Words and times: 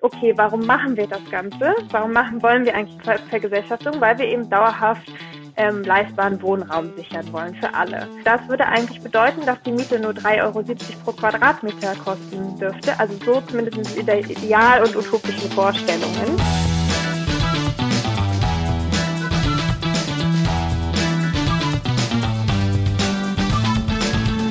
okay, 0.00 0.32
warum 0.36 0.64
machen 0.66 0.96
wir 0.96 1.06
das 1.06 1.24
Ganze? 1.30 1.74
Warum 1.90 2.12
machen, 2.12 2.42
wollen 2.42 2.64
wir 2.64 2.74
eigentlich 2.74 2.98
Vergesellschaftung? 3.28 4.00
Weil 4.00 4.18
wir 4.18 4.26
eben 4.26 4.48
dauerhaft 4.48 5.02
ähm, 5.56 5.82
leistbaren 5.82 6.40
Wohnraum 6.40 6.94
sichern 6.96 7.30
wollen 7.32 7.54
für 7.56 7.72
alle. 7.74 8.06
Das 8.24 8.46
würde 8.48 8.66
eigentlich 8.66 9.00
bedeuten, 9.00 9.44
dass 9.44 9.60
die 9.62 9.72
Miete 9.72 9.98
nur 9.98 10.12
3,70 10.12 10.42
Euro 10.44 10.62
pro 11.04 11.12
Quadratmeter 11.12 11.94
kosten 11.96 12.56
dürfte. 12.58 12.98
Also 12.98 13.14
so 13.24 13.40
zumindest 13.40 13.96
in 13.96 14.06
der 14.06 14.20
ideal- 14.20 14.82
und 14.84 14.94
utopischen 14.94 15.50
Vorstellungen. 15.50 16.36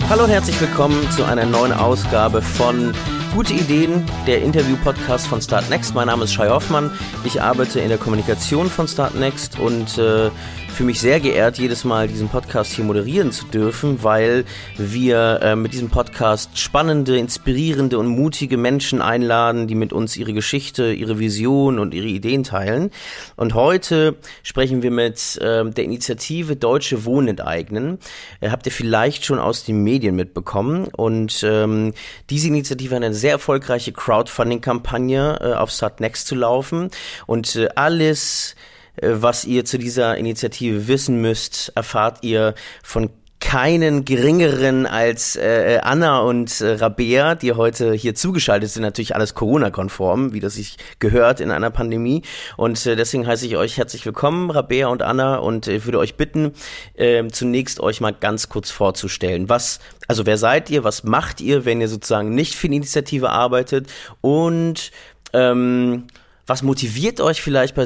Hallo 0.10 0.24
und 0.24 0.30
herzlich 0.30 0.60
willkommen 0.62 1.10
zu 1.12 1.26
einer 1.26 1.46
neuen 1.46 1.74
Ausgabe 1.74 2.42
von 2.42 2.94
Gute 3.34 3.54
Ideen, 3.54 4.04
der 4.26 4.42
Interview-Podcast 4.42 5.28
von 5.28 5.42
Startnext. 5.42 5.94
Mein 5.94 6.08
Name 6.08 6.24
ist 6.24 6.34
Shai 6.34 6.50
Hoffmann. 6.50 6.92
Ich 7.24 7.42
arbeite 7.42 7.80
in 7.80 7.90
der 7.90 7.98
Kommunikation 7.98 8.70
von 8.70 8.88
Startnext 8.88 9.60
und 9.60 9.98
äh, 9.98 10.30
fühle 10.78 10.88
mich 10.88 11.00
sehr 11.00 11.20
geehrt, 11.20 11.58
jedes 11.58 11.86
Mal 11.86 12.08
diesen 12.08 12.30
Podcast 12.30 12.72
hier 12.72 12.86
moderieren 12.86 13.32
zu 13.32 13.46
dürfen, 13.46 14.04
weil 14.04 14.46
wir 14.78 15.40
äh, 15.42 15.56
mit 15.56 15.74
diesem 15.74 15.90
Podcast 15.90 16.60
spannende, 16.60 17.18
inspirierende 17.18 17.98
und 17.98 18.06
mutige 18.06 18.58
Menschen 18.58 19.02
einladen, 19.02 19.66
die 19.66 19.74
mit 19.74 19.92
uns 19.92 20.16
ihre 20.18 20.34
Geschichte, 20.34 20.94
ihre 20.94 21.18
Vision 21.18 21.80
und 21.80 21.96
ihre 21.96 22.06
Ideen 22.06 22.44
teilen. 22.44 22.92
Und 23.36 23.56
heute 23.56 24.18
sprechen 24.44 24.84
wir 24.84 24.92
mit 24.92 25.38
äh, 25.42 25.68
der 25.68 25.84
Initiative 25.84 26.56
Deutsche 26.56 27.06
Wohnen 27.06 27.30
enteignen. 27.30 27.98
Äh, 28.40 28.52
habt 28.52 28.68
ihr 28.68 28.72
vielleicht 28.72 29.26
schon 29.26 29.40
aus 29.40 29.64
den 29.64 29.84
Medien 29.84 30.16
mitbekommen. 30.16 30.90
Und 30.96 31.44
ähm, 31.44 31.94
diese 32.30 32.50
Initiative 32.50 32.94
hat 32.96 33.04
eine 33.04 33.16
sehr 33.18 33.32
erfolgreiche 33.32 33.92
Crowdfunding-Kampagne 33.92 35.40
äh, 35.42 35.54
auf 35.54 35.72
Startnext 35.72 36.28
zu 36.28 36.36
laufen. 36.36 36.90
Und 37.26 37.56
äh, 37.56 37.70
alles 37.76 38.56
äh, 38.98 39.10
was 39.14 39.46
ihr 39.46 39.66
zu 39.66 39.78
dieser 39.78 40.18
Initiative 40.18 40.88
wissen 40.88 41.22
müsst, 41.22 41.72
erfahrt 41.76 42.24
ihr 42.24 42.56
von 42.84 43.10
keinen 43.40 44.04
geringeren 44.04 44.86
als 44.86 45.36
äh, 45.36 45.80
Anna 45.84 46.20
und 46.20 46.60
äh, 46.60 46.74
Rabea, 46.74 47.36
die 47.36 47.54
heute 47.54 47.94
hier 47.94 48.16
zugeschaltet 48.16 48.70
sind, 48.70 48.82
natürlich 48.82 49.16
alles 49.16 49.36
Corona-konform, 49.36 50.34
wie 50.34 50.40
das 50.40 50.56
sich 50.56 50.78
gehört 51.00 51.40
in 51.40 51.52
einer 51.52 51.70
Pandemie. 51.70 52.24
Und 52.58 52.84
äh, 52.86 52.96
deswegen 52.96 53.28
heiße 53.28 53.46
ich 53.46 53.56
euch 53.56 53.78
herzlich 53.78 54.06
willkommen, 54.06 54.50
Rabea 54.50 54.88
und 54.88 55.04
Anna, 55.04 55.38
und 55.38 55.68
äh, 55.68 55.86
würde 55.86 56.00
euch 56.00 56.16
bitten, 56.16 56.54
äh, 56.96 57.28
zunächst 57.28 57.80
euch 57.80 58.02
mal 58.02 58.14
ganz 58.14 58.50
kurz 58.50 58.72
vorzustellen. 58.72 59.50
Was, 59.50 59.80
also 60.08 60.26
wer 60.26 60.38
seid 60.38 60.70
ihr, 60.70 60.84
was 60.84 61.04
macht 61.04 61.40
ihr, 61.40 61.64
wenn 61.66 61.80
ihr 61.80 61.90
sozusagen 61.90 62.34
nicht 62.34 62.56
für 62.56 62.70
die 62.70 62.78
Initiative 62.78 63.30
arbeitet 63.30 63.88
und 64.22 64.92
ähm, 65.34 66.08
was 66.48 66.64
motiviert 66.64 67.22
euch 67.22 67.42
vielleicht 67.42 67.76
bei 67.76 67.86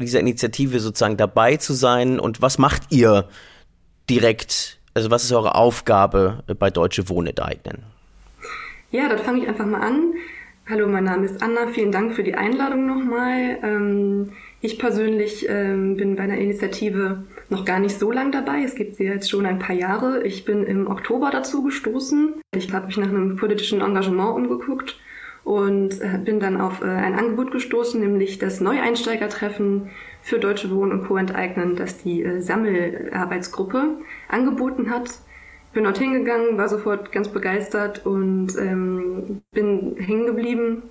dieser 0.00 0.20
Initiative 0.20 0.80
sozusagen 0.80 1.16
dabei 1.16 1.56
zu 1.56 1.74
sein 1.74 2.20
und 2.20 2.40
was 2.40 2.56
macht 2.56 2.84
ihr 2.90 3.28
direkt? 4.08 4.78
Also 4.94 5.10
was 5.10 5.24
ist 5.24 5.32
eure 5.32 5.54
Aufgabe 5.54 6.44
bei 6.58 6.70
Deutsche 6.70 7.08
Wohnen 7.08 7.28
enteignen? 7.28 7.82
Ja, 8.90 9.08
dann 9.08 9.18
fange 9.18 9.42
ich 9.42 9.48
einfach 9.48 9.66
mal 9.66 9.80
an. 9.80 10.12
Hallo, 10.68 10.86
mein 10.86 11.04
Name 11.04 11.24
ist 11.26 11.42
Anna. 11.42 11.66
Vielen 11.66 11.90
Dank 11.90 12.14
für 12.14 12.22
die 12.22 12.34
Einladung 12.34 12.86
nochmal. 12.86 13.58
Ähm, 13.62 14.32
ich 14.60 14.78
persönlich 14.78 15.46
ähm, 15.48 15.96
bin 15.96 16.14
bei 16.14 16.26
der 16.26 16.38
Initiative 16.38 17.24
noch 17.48 17.64
gar 17.64 17.80
nicht 17.80 17.98
so 17.98 18.12
lang 18.12 18.32
dabei. 18.32 18.62
Es 18.62 18.74
gibt 18.74 18.96
sie 18.96 19.04
jetzt 19.04 19.28
schon 19.28 19.44
ein 19.44 19.58
paar 19.58 19.74
Jahre. 19.74 20.22
Ich 20.24 20.44
bin 20.44 20.62
im 20.62 20.86
Oktober 20.86 21.30
dazu 21.30 21.64
gestoßen. 21.64 22.34
Ich 22.54 22.72
habe 22.72 22.86
mich 22.86 22.96
nach 22.96 23.08
einem 23.08 23.36
politischen 23.36 23.80
Engagement 23.80 24.36
umgeguckt 24.36 24.98
und 25.44 26.00
äh, 26.00 26.18
bin 26.24 26.38
dann 26.38 26.60
auf 26.60 26.82
äh, 26.82 26.84
ein 26.84 27.18
Angebot 27.18 27.50
gestoßen, 27.50 28.00
nämlich 28.00 28.38
das 28.38 28.60
Neueinsteigertreffen 28.60 29.90
für 30.22 30.38
Deutsche 30.38 30.70
Wohnen 30.70 30.92
und 30.92 31.06
Co. 31.06 31.16
enteignen, 31.16 31.76
das 31.76 31.98
die 31.98 32.22
äh, 32.22 32.40
Sammelarbeitsgruppe 32.40 33.96
angeboten 34.28 34.90
hat. 34.90 35.10
Bin 35.72 35.84
dort 35.84 35.98
hingegangen, 35.98 36.58
war 36.58 36.68
sofort 36.68 37.12
ganz 37.12 37.28
begeistert 37.28 38.06
und 38.06 38.56
ähm, 38.58 39.42
bin 39.52 39.96
hängen 39.98 40.26
geblieben 40.26 40.82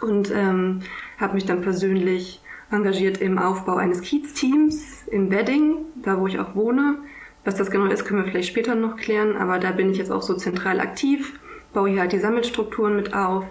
und 0.00 0.30
ähm, 0.34 0.80
habe 1.18 1.34
mich 1.34 1.46
dann 1.46 1.62
persönlich 1.62 2.40
engagiert 2.70 3.18
im 3.18 3.38
Aufbau 3.38 3.76
eines 3.76 4.00
Kiez-Teams 4.00 5.06
im 5.08 5.30
Wedding, 5.30 5.76
da 6.02 6.18
wo 6.18 6.26
ich 6.26 6.38
auch 6.38 6.54
wohne. 6.54 6.98
Was 7.44 7.56
das 7.56 7.70
genau 7.70 7.86
ist, 7.86 8.04
können 8.04 8.24
wir 8.24 8.30
vielleicht 8.30 8.48
später 8.48 8.74
noch 8.74 8.96
klären, 8.96 9.36
aber 9.36 9.58
da 9.58 9.72
bin 9.72 9.90
ich 9.90 9.98
jetzt 9.98 10.12
auch 10.12 10.22
so 10.22 10.34
zentral 10.34 10.78
aktiv, 10.80 11.38
baue 11.72 11.90
hier 11.90 12.00
halt 12.00 12.12
die 12.12 12.18
Sammelstrukturen 12.18 12.94
mit 12.94 13.14
auf 13.14 13.44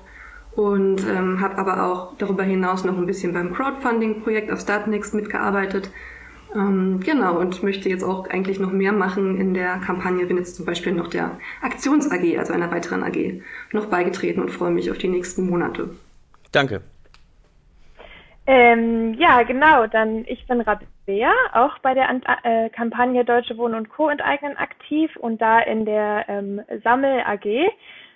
und 0.56 1.06
ähm, 1.08 1.40
habe 1.40 1.58
aber 1.58 1.86
auch 1.86 2.18
darüber 2.18 2.44
hinaus 2.44 2.84
noch 2.84 2.98
ein 2.98 3.06
bisschen 3.06 3.34
beim 3.34 3.54
Crowdfunding-Projekt 3.54 4.52
auf 4.52 4.60
Startnext 4.60 5.14
mitgearbeitet. 5.14 5.90
Ähm, 6.54 7.00
genau, 7.04 7.40
und 7.40 7.64
möchte 7.64 7.88
jetzt 7.88 8.04
auch 8.04 8.28
eigentlich 8.30 8.60
noch 8.60 8.72
mehr 8.72 8.92
machen 8.92 9.40
in 9.40 9.54
der 9.54 9.78
Kampagne. 9.78 10.26
Bin 10.26 10.38
jetzt 10.38 10.56
zum 10.56 10.66
Beispiel 10.66 10.92
noch 10.92 11.08
der 11.08 11.38
Aktions-AG, 11.62 12.38
also 12.38 12.54
einer 12.54 12.72
weiteren 12.72 13.04
AG, 13.04 13.42
noch 13.72 13.86
beigetreten 13.86 14.42
und 14.42 14.50
freue 14.50 14.72
mich 14.72 14.92
auf 14.92 14.98
die 14.98 15.08
nächsten 15.08 15.50
Monate. 15.50 15.92
Danke. 16.52 16.82
Ähm, 18.48 19.14
ja, 19.14 19.44
genau. 19.44 19.88
Dann 19.88 20.26
ich 20.28 20.46
bin 20.48 20.60
Rabea, 20.60 21.32
auch 21.54 21.78
bei 21.80 21.94
der 21.94 22.10
äh, 22.44 22.70
Kampagne 22.70 23.24
Deutsche 23.24 23.58
Wohnen 23.58 23.76
und 23.76 23.90
Co. 23.90 24.10
enteignen 24.10 24.58
aktiv 24.58 25.16
und 25.18 25.42
da 25.42 25.60
in 25.60 25.86
der 25.86 26.26
ähm, 26.28 26.62
Sammel 26.84 27.22
AG. 27.22 27.72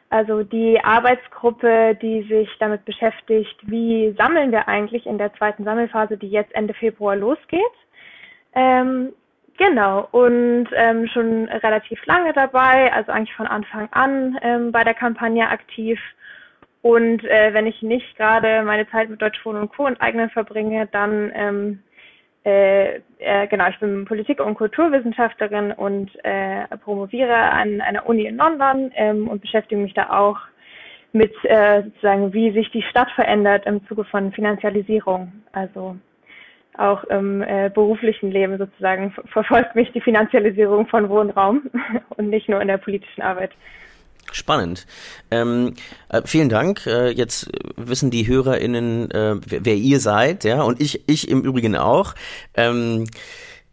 Also 0.09 0.43
die 0.43 0.79
Arbeitsgruppe, 0.83 1.97
die 2.01 2.23
sich 2.23 2.49
damit 2.59 2.85
beschäftigt, 2.85 3.57
wie 3.63 4.13
sammeln 4.17 4.51
wir 4.51 4.67
eigentlich 4.67 5.05
in 5.05 5.17
der 5.17 5.33
zweiten 5.33 5.63
Sammelphase, 5.63 6.17
die 6.17 6.29
jetzt 6.29 6.53
Ende 6.53 6.73
Februar 6.73 7.16
losgeht. 7.16 7.61
Ähm, 8.53 9.13
genau, 9.57 10.07
und 10.11 10.67
ähm, 10.73 11.07
schon 11.07 11.45
relativ 11.49 12.05
lange 12.05 12.33
dabei, 12.33 12.93
also 12.93 13.11
eigentlich 13.11 13.35
von 13.35 13.47
Anfang 13.47 13.89
an 13.91 14.38
ähm, 14.41 14.71
bei 14.71 14.83
der 14.83 14.93
Kampagne 14.93 15.49
aktiv. 15.49 15.99
Und 16.81 17.23
äh, 17.25 17.51
wenn 17.53 17.66
ich 17.66 17.81
nicht 17.81 18.16
gerade 18.16 18.61
meine 18.61 18.87
Zeit 18.91 19.09
mit 19.09 19.19
Deutsch 19.22 19.43
Wohnen 19.43 19.63
und 19.63 19.75
Co. 19.75 19.87
enteignen 19.87 20.29
verbringe, 20.29 20.87
dann 20.91 21.31
ähm, 21.33 21.83
äh, 22.45 23.01
äh, 23.17 23.47
genau, 23.47 23.67
ich 23.69 23.79
bin 23.79 24.06
Politik- 24.06 24.39
und 24.39 24.56
Kulturwissenschaftlerin 24.56 25.72
und 25.72 26.11
äh, 26.23 26.67
promoviere 26.83 27.35
an 27.35 27.81
einer 27.81 28.07
Uni 28.07 28.25
in 28.25 28.38
London 28.38 28.91
ähm, 28.95 29.28
und 29.28 29.41
beschäftige 29.41 29.81
mich 29.81 29.95
da 29.95 30.11
auch 30.11 30.38
mit 31.11 31.34
äh, 31.45 31.81
sozusagen, 31.84 32.34
wie 32.34 32.51
sich 32.51 32.69
die 32.72 32.84
Stadt 32.84 33.09
verändert 33.11 33.66
im 33.66 33.85
Zuge 33.88 34.03
von 34.03 34.31
Finanzialisierung. 34.31 35.31
Also 35.53 35.95
auch 36.78 37.03
im 37.05 37.41
äh, 37.41 37.72
beruflichen 37.73 38.31
Leben 38.31 38.57
sozusagen 38.57 39.11
verfolgt 39.31 39.75
mich 39.75 39.91
die 39.94 40.01
Finanzialisierung 40.01 40.88
von 40.88 41.09
Wohnraum 41.09 41.63
und 42.17 42.29
nicht 42.29 42.50
nur 42.50 42.61
in 42.61 42.67
der 42.67 42.78
politischen 42.78 43.22
Arbeit. 43.22 43.51
Spannend. 44.31 44.85
Ähm, 45.31 45.75
äh, 46.09 46.21
vielen 46.25 46.49
Dank. 46.49 46.85
Äh, 46.85 47.09
jetzt 47.09 47.49
wissen 47.77 48.11
die 48.11 48.27
HörerInnen, 48.27 49.11
äh, 49.11 49.35
wer, 49.45 49.65
wer, 49.65 49.75
ihr 49.75 49.99
seid, 49.99 50.43
ja, 50.43 50.61
und 50.61 50.81
ich, 50.81 51.07
ich 51.07 51.29
im 51.29 51.41
Übrigen 51.41 51.75
auch. 51.75 52.15
Ähm, 52.55 53.05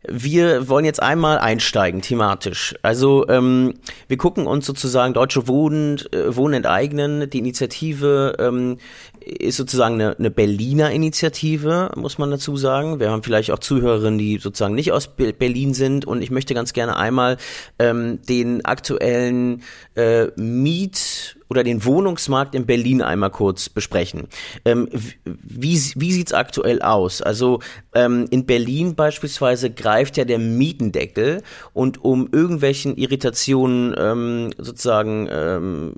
wir 0.09 0.69
wollen 0.69 0.85
jetzt 0.85 1.03
einmal 1.03 1.39
einsteigen 1.39 2.03
thematisch. 2.03 2.75
Also 2.83 3.29
ähm, 3.29 3.75
wir 4.09 4.17
gucken 4.17 4.47
uns 4.47 4.67
sozusagen 4.67 5.15
Deutsche 5.15 5.47
Wohnen, 5.47 5.99
äh, 6.13 6.35
Wohnen 6.35 6.55
enteignen, 6.55 7.31
die 7.31 7.39
Initiative 7.39 8.37
ähm, 8.39 8.79
ist 9.27 9.57
sozusagen 9.57 9.95
eine, 9.95 10.17
eine 10.19 10.31
Berliner 10.31 10.91
Initiative, 10.91 11.91
muss 11.97 12.19
man 12.19 12.31
dazu 12.31 12.57
sagen. 12.57 13.01
Wir 13.01 13.11
haben 13.11 13.23
vielleicht 13.23 13.51
auch 13.51 13.59
Zuhörerinnen, 13.59 14.19
die 14.19 14.39
sozusagen 14.39 14.75
nicht 14.75 14.93
aus 14.93 15.09
Berlin 15.09 15.75
sind 15.75 16.05
und 16.05 16.23
ich 16.23 16.31
möchte 16.31 16.55
ganz 16.55 16.73
gerne 16.73 16.97
einmal 16.97 17.37
ähm, 17.79 18.21
den 18.23 18.65
aktuellen 18.65 19.63
äh, 19.95 20.27
Miet- 20.37 21.37
oder 21.53 21.65
den 21.65 21.85
Wohnungsmarkt 21.85 22.55
in 22.55 22.65
Berlin 22.65 23.03
einmal 23.03 23.31
kurz 23.31 23.69
besprechen. 23.69 24.29
Ähm, 24.65 24.89
wie 25.25 25.79
wie 25.97 26.13
sieht's 26.13 26.33
aktuell 26.33 26.81
aus? 26.81 27.21
Also 27.21 27.61
ähm, 27.95 28.27
in 28.31 28.47
Berlin 28.47 28.95
beispielsweise 28.95 29.71
greift 29.71 30.17
ja 30.17 30.25
der 30.25 30.39
Mietendeckel 30.39 31.43
und 31.75 32.03
um 32.03 32.31
irgendwelchen 32.33 32.97
Irritationen 32.97 33.95
ähm, 33.99 34.51
sozusagen 34.57 35.29
ähm, 35.31 35.93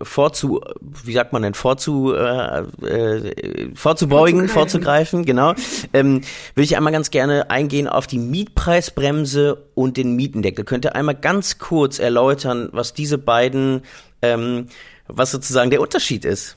vorzu, 0.00 0.62
wie 1.04 1.12
sagt 1.12 1.34
man 1.34 1.42
denn, 1.42 1.52
vorzu, 1.52 2.14
äh, 2.14 2.60
äh, 2.86 3.70
vorzubeugen, 3.74 4.48
vorzugreifen, 4.48 5.26
genau, 5.26 5.52
ähm, 5.92 6.22
will 6.54 6.64
ich 6.64 6.78
einmal 6.78 6.92
ganz 6.92 7.10
gerne 7.10 7.50
eingehen 7.50 7.86
auf 7.86 8.06
die 8.06 8.18
Mietpreisbremse 8.18 9.66
und 9.74 9.98
den 9.98 10.16
Mietendeckel. 10.16 10.64
Könnt 10.64 10.86
ihr 10.86 10.96
einmal 10.96 11.16
ganz 11.16 11.58
kurz 11.58 11.98
erläutern, 11.98 12.70
was 12.72 12.94
diese 12.94 13.18
beiden 13.18 13.82
ähm, 14.22 14.68
was 15.08 15.30
sozusagen 15.30 15.70
der 15.70 15.80
Unterschied 15.80 16.24
ist. 16.24 16.56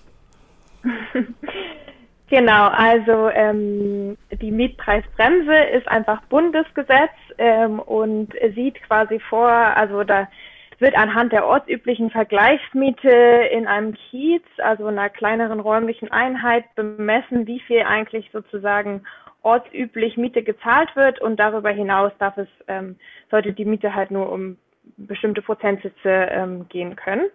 Genau, 2.29 2.69
also 2.69 3.29
ähm, 3.29 4.17
die 4.41 4.49
Mietpreisbremse 4.49 5.55
ist 5.75 5.87
einfach 5.87 6.19
Bundesgesetz 6.23 7.11
ähm, 7.37 7.79
und 7.79 8.33
sieht 8.55 8.81
quasi 8.81 9.19
vor, 9.19 9.51
also 9.51 10.03
da 10.03 10.27
wird 10.79 10.95
anhand 10.95 11.31
der 11.31 11.45
ortsüblichen 11.45 12.09
Vergleichsmiete 12.09 13.09
in 13.51 13.67
einem 13.67 13.93
Kiez, 13.93 14.41
also 14.57 14.87
einer 14.87 15.09
kleineren 15.09 15.59
räumlichen 15.59 16.11
Einheit, 16.11 16.65
bemessen, 16.73 17.45
wie 17.45 17.59
viel 17.59 17.83
eigentlich 17.83 18.31
sozusagen 18.33 19.03
ortsüblich 19.43 20.17
Miete 20.17 20.41
gezahlt 20.41 20.95
wird 20.95 21.21
und 21.21 21.39
darüber 21.39 21.69
hinaus 21.69 22.13
darf 22.17 22.37
es, 22.37 22.47
ähm, 22.67 22.95
sollte 23.29 23.53
die 23.53 23.65
Miete 23.65 23.93
halt 23.93 24.09
nur 24.09 24.31
um 24.31 24.57
bestimmte 24.97 25.41
Prozentsätze 25.41 26.09
ähm, 26.09 26.67
gehen 26.69 26.95
können. 26.95 27.29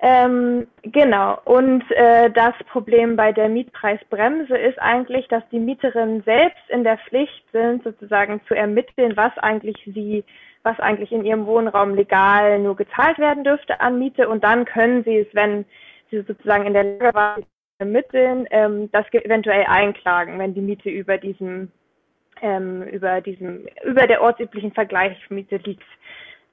Ähm, 0.00 0.66
genau. 0.82 1.38
Und 1.44 1.82
äh, 1.90 2.30
das 2.30 2.52
Problem 2.70 3.16
bei 3.16 3.32
der 3.32 3.48
Mietpreisbremse 3.48 4.56
ist 4.56 4.78
eigentlich, 4.78 5.26
dass 5.28 5.42
die 5.50 5.58
Mieterinnen 5.58 6.22
selbst 6.22 6.68
in 6.68 6.84
der 6.84 6.98
Pflicht 6.98 7.44
sind, 7.52 7.82
sozusagen 7.82 8.40
zu 8.46 8.54
ermitteln, 8.54 9.16
was 9.16 9.36
eigentlich 9.38 9.76
sie, 9.86 10.22
was 10.64 10.78
eigentlich 10.80 11.12
in 11.12 11.24
ihrem 11.24 11.46
Wohnraum 11.46 11.94
legal 11.94 12.58
nur 12.58 12.76
gezahlt 12.76 13.18
werden 13.18 13.44
dürfte 13.44 13.80
an 13.80 13.98
Miete. 13.98 14.28
Und 14.28 14.44
dann 14.44 14.66
können 14.66 15.02
sie 15.04 15.18
es, 15.18 15.28
wenn 15.32 15.64
sie 16.10 16.20
sozusagen 16.22 16.66
in 16.66 16.74
der 16.74 16.84
Lage 16.84 17.14
waren, 17.14 17.46
ermitteln, 17.78 18.46
ähm, 18.50 18.90
das 18.92 19.06
eventuell 19.12 19.64
einklagen, 19.66 20.38
wenn 20.38 20.54
die 20.54 20.60
Miete 20.60 20.90
über 20.90 21.18
diesem 21.18 21.70
ähm, 22.42 22.82
über 22.82 23.20
diesem 23.20 23.66
über 23.84 24.06
der 24.06 24.22
ortsüblichen 24.22 24.72
Vergleichsmiete 24.72 25.56
liegt. 25.56 25.86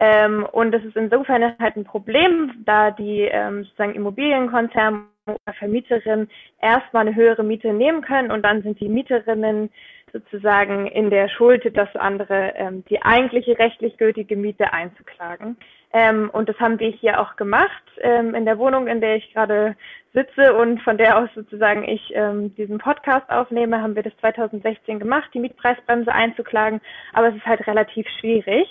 Ähm, 0.06 0.46
und 0.52 0.74
das 0.74 0.84
ist 0.84 0.98
insofern 0.98 1.56
halt 1.58 1.78
ein 1.78 1.86
Problem, 1.86 2.52
da 2.66 2.92
die 2.92 3.22
ähm, 3.22 3.64
sozusagen 3.64 3.96
Immobilienkonzerne 3.96 5.06
oder 5.26 5.54
Vermieterinnen 5.58 6.30
erstmal 6.62 7.08
eine 7.08 7.16
höhere 7.16 7.44
Miete 7.44 7.72
nehmen 7.72 8.02
können 8.02 8.30
und 8.30 8.44
dann 8.44 8.64
sind 8.64 8.82
die 8.82 8.90
Mieterinnen 8.90 9.70
sozusagen 10.12 10.88
in 10.88 11.10
der 11.10 11.30
Schuld, 11.30 11.66
das 11.78 11.96
andere, 11.96 12.54
ähm, 12.58 12.84
die 12.90 13.02
eigentliche 13.02 13.58
rechtlich 13.58 13.98
gültige 13.98 14.36
Miete 14.36 14.74
einzuklagen. 14.74 15.56
Ähm, 15.94 16.30
und 16.34 16.50
das 16.50 16.60
haben 16.60 16.80
wir 16.80 16.90
hier 16.90 17.22
auch 17.22 17.38
gemacht 17.38 17.84
ähm, 18.02 18.36
in 18.36 18.44
der 18.44 18.58
Wohnung, 18.58 18.88
in 18.88 19.00
der 19.00 19.16
ich 19.16 19.34
gerade 19.34 19.78
sitze 20.14 20.54
und 20.54 20.82
von 20.82 20.98
der 20.98 21.18
aus 21.18 21.30
sozusagen 21.34 21.88
ich 21.88 22.12
ähm, 22.14 22.54
diesen 22.56 22.78
Podcast 22.78 23.30
aufnehme, 23.30 23.82
haben 23.82 23.96
wir 23.96 24.04
das 24.04 24.18
2016 24.18 25.00
gemacht, 25.00 25.30
die 25.34 25.40
Mietpreisbremse 25.40 26.12
einzuklagen. 26.12 26.82
Aber 27.14 27.30
es 27.30 27.36
ist 27.36 27.46
halt 27.46 27.66
relativ 27.68 28.06
schwierig 28.20 28.68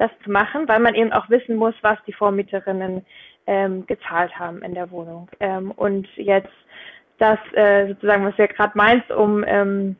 das 0.00 0.10
zu 0.24 0.30
machen, 0.30 0.66
weil 0.66 0.80
man 0.80 0.94
eben 0.94 1.12
auch 1.12 1.28
wissen 1.28 1.56
muss, 1.56 1.74
was 1.82 1.98
die 2.06 2.12
Vormieterinnen 2.12 3.04
ähm, 3.46 3.86
gezahlt 3.86 4.36
haben 4.38 4.62
in 4.62 4.74
der 4.74 4.90
Wohnung. 4.90 5.28
Ähm, 5.40 5.70
und 5.72 6.08
jetzt 6.16 6.48
das 7.18 7.38
äh, 7.52 7.88
sozusagen, 7.88 8.24
was 8.24 8.38
ihr 8.38 8.48
gerade 8.48 8.76
meint, 8.76 9.10
um 9.10 9.44
ähm, 9.46 9.96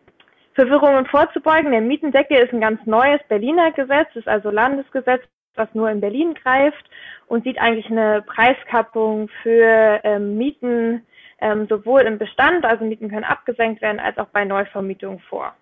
Verwirrungen 0.55 1.07
vorzubeugen. 1.07 1.71
Der 1.71 1.83
Mietendeckel 1.83 2.39
ist 2.39 2.53
ein 2.53 2.63
ganz 2.63 2.85
neues 2.87 3.21
Berliner 3.29 3.73
Gesetz, 3.73 4.09
ist 4.15 4.27
also 4.27 4.51
Landesgesetz, 4.51 5.23
was 5.55 5.69
nur 5.75 5.91
in 5.91 6.01
Berlin 6.01 6.35
greift 6.35 6.89
und 7.27 7.45
sieht 7.45 7.61
eigentlich 7.61 7.91
eine 7.91 8.23
Preiskappung 8.23 9.29
für 9.43 10.01
ähm, 10.03 10.39
Mieten 10.39 11.07
ähm, 11.43 11.67
sowohl 11.69 12.03
im 12.03 12.19
Bestand, 12.19 12.65
also 12.65 12.85
Mieten 12.85 13.11
können 13.11 13.25
abgesenkt 13.25 13.83
werden, 13.83 14.01
als 14.01 14.17
auch 14.19 14.29
bei 14.29 14.45
Neuvermietung 14.45 15.21
vor. 15.29 15.55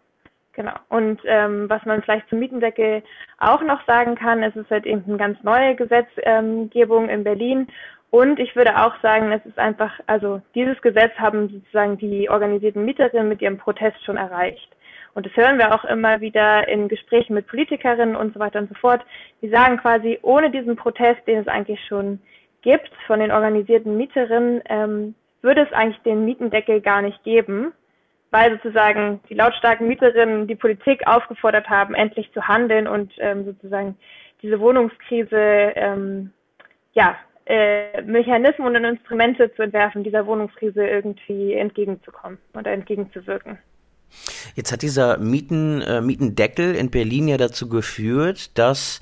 Genau. 0.59 0.75
Und 0.89 1.21
ähm, 1.25 1.71
was 1.71 1.85
man 1.85 2.03
vielleicht 2.03 2.29
zum 2.29 2.41
Mietendeckel 2.41 3.05
auch 3.39 3.63
noch 3.63 3.87
sagen 3.87 4.17
kann, 4.17 4.43
es 4.43 4.57
ist 4.57 4.69
halt 4.71 4.87
eben 4.87 5.05
eine 5.07 5.17
ganz 5.17 5.41
neue 5.45 5.77
Gesetzgebung 5.77 7.09
in 7.09 7.23
Berlin. 7.23 7.69
Und 8.11 8.41
ich 8.41 8.57
würde 8.57 8.77
auch 8.77 9.01
sagen, 9.01 9.31
es 9.31 9.47
ist 9.47 9.57
einfach, 9.57 10.01
also 10.09 10.43
dieses 10.57 10.83
Gesetz 10.83 11.13
haben 11.17 11.49
sozusagen 11.49 11.97
die 11.99 12.29
organisierten 12.29 12.85
Mieterinnen 12.85 13.29
mit 13.29 13.41
ihrem 13.41 13.59
Protest 13.59 14.05
schon 14.05 14.17
erreicht. 14.17 14.69
Und 15.15 15.27
das 15.27 15.37
hören 15.37 15.59
wir 15.59 15.73
auch 15.73 15.85
immer 15.85 16.21
wieder 16.21 16.67
in 16.67 16.89
Gesprächen 16.89 17.35
mit 17.35 17.47
Politikerinnen 17.47 18.17
und 18.17 18.35
so 18.35 18.41
weiter 18.41 18.59
und 18.59 18.69
so 18.69 18.75
fort. 18.75 19.03
Die 19.43 19.51
sagen 19.51 19.77
quasi, 19.77 20.19
ohne 20.23 20.51
diesen 20.51 20.75
Protest, 20.75 21.25
den 21.29 21.39
es 21.39 21.47
eigentlich 21.47 21.87
schon 21.87 22.19
gibt 22.63 22.91
von 23.07 23.21
den 23.21 23.31
organisierten 23.31 23.97
Mieterinnen, 23.97 24.61
ähm, 24.69 25.15
würde 25.41 25.61
es 25.61 25.73
eigentlich 25.73 26.03
den 26.03 26.25
Mietendeckel 26.25 26.81
gar 26.81 27.01
nicht 27.01 27.23
geben 27.23 27.73
weil 28.31 28.53
sozusagen 28.53 29.21
die 29.29 29.35
lautstarken 29.35 29.89
Mieterinnen 29.89 30.47
die 30.47 30.55
Politik 30.55 31.07
aufgefordert 31.07 31.69
haben, 31.69 31.95
endlich 31.95 32.31
zu 32.33 32.47
handeln 32.47 32.87
und 32.87 33.13
ähm, 33.19 33.45
sozusagen 33.45 33.97
diese 34.43 34.61
Wohnungskrise, 34.61 35.37
ähm, 35.75 36.31
ja, 36.93 37.17
äh, 37.47 38.03
Mechanismen 38.03 38.77
und 38.77 38.85
Instrumente 38.85 39.53
zu 39.55 39.63
entwerfen, 39.63 40.05
dieser 40.05 40.27
Wohnungskrise 40.27 40.87
irgendwie 40.87 41.55
entgegenzukommen 41.55 42.39
oder 42.55 42.73
entgegenzuwirken. 42.73 43.59
Jetzt 44.55 44.73
hat 44.73 44.83
dieser 44.83 45.19
Mieten, 45.19 45.81
äh, 45.83 46.01
Mietendeckel 46.01 46.75
in 46.75 46.91
Berlin 46.91 47.29
ja 47.29 47.37
dazu 47.37 47.69
geführt, 47.69 48.59
dass 48.59 49.01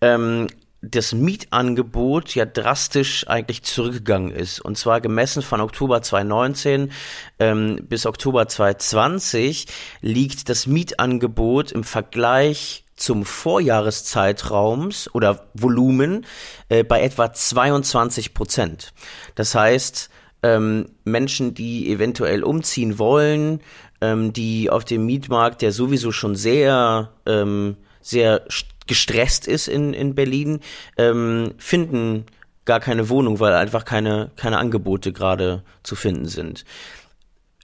ähm, 0.00 0.46
das 0.80 1.12
Mietangebot 1.12 2.34
ja 2.34 2.44
drastisch 2.44 3.26
eigentlich 3.26 3.64
zurückgegangen 3.64 4.30
ist. 4.30 4.60
Und 4.60 4.78
zwar 4.78 5.00
gemessen 5.00 5.42
von 5.42 5.60
Oktober 5.60 6.02
2019 6.02 6.92
ähm, 7.38 7.80
bis 7.88 8.06
Oktober 8.06 8.46
2020 8.46 9.66
liegt 10.00 10.48
das 10.48 10.66
Mietangebot 10.66 11.72
im 11.72 11.82
Vergleich 11.82 12.84
zum 12.94 13.24
Vorjahreszeitraums 13.24 15.12
oder 15.14 15.48
Volumen 15.54 16.26
äh, 16.68 16.84
bei 16.84 17.02
etwa 17.02 17.32
22 17.32 18.34
Prozent. 18.34 18.92
Das 19.34 19.54
heißt, 19.54 20.10
ähm, 20.42 20.86
Menschen, 21.04 21.54
die 21.54 21.90
eventuell 21.90 22.44
umziehen 22.44 22.98
wollen, 22.98 23.60
ähm, 24.00 24.32
die 24.32 24.70
auf 24.70 24.84
dem 24.84 25.06
Mietmarkt, 25.06 25.62
der 25.62 25.72
sowieso 25.72 26.12
schon 26.12 26.36
sehr, 26.36 27.12
ähm, 27.26 27.76
sehr 28.00 28.44
gestresst 28.88 29.46
ist 29.46 29.68
in, 29.68 29.94
in 29.94 30.14
Berlin, 30.14 30.60
ähm, 30.96 31.54
finden 31.58 32.26
gar 32.64 32.80
keine 32.80 33.08
Wohnung, 33.08 33.40
weil 33.40 33.54
einfach 33.54 33.84
keine, 33.84 34.30
keine 34.36 34.58
Angebote 34.58 35.12
gerade 35.12 35.62
zu 35.82 35.94
finden 35.94 36.26
sind. 36.26 36.64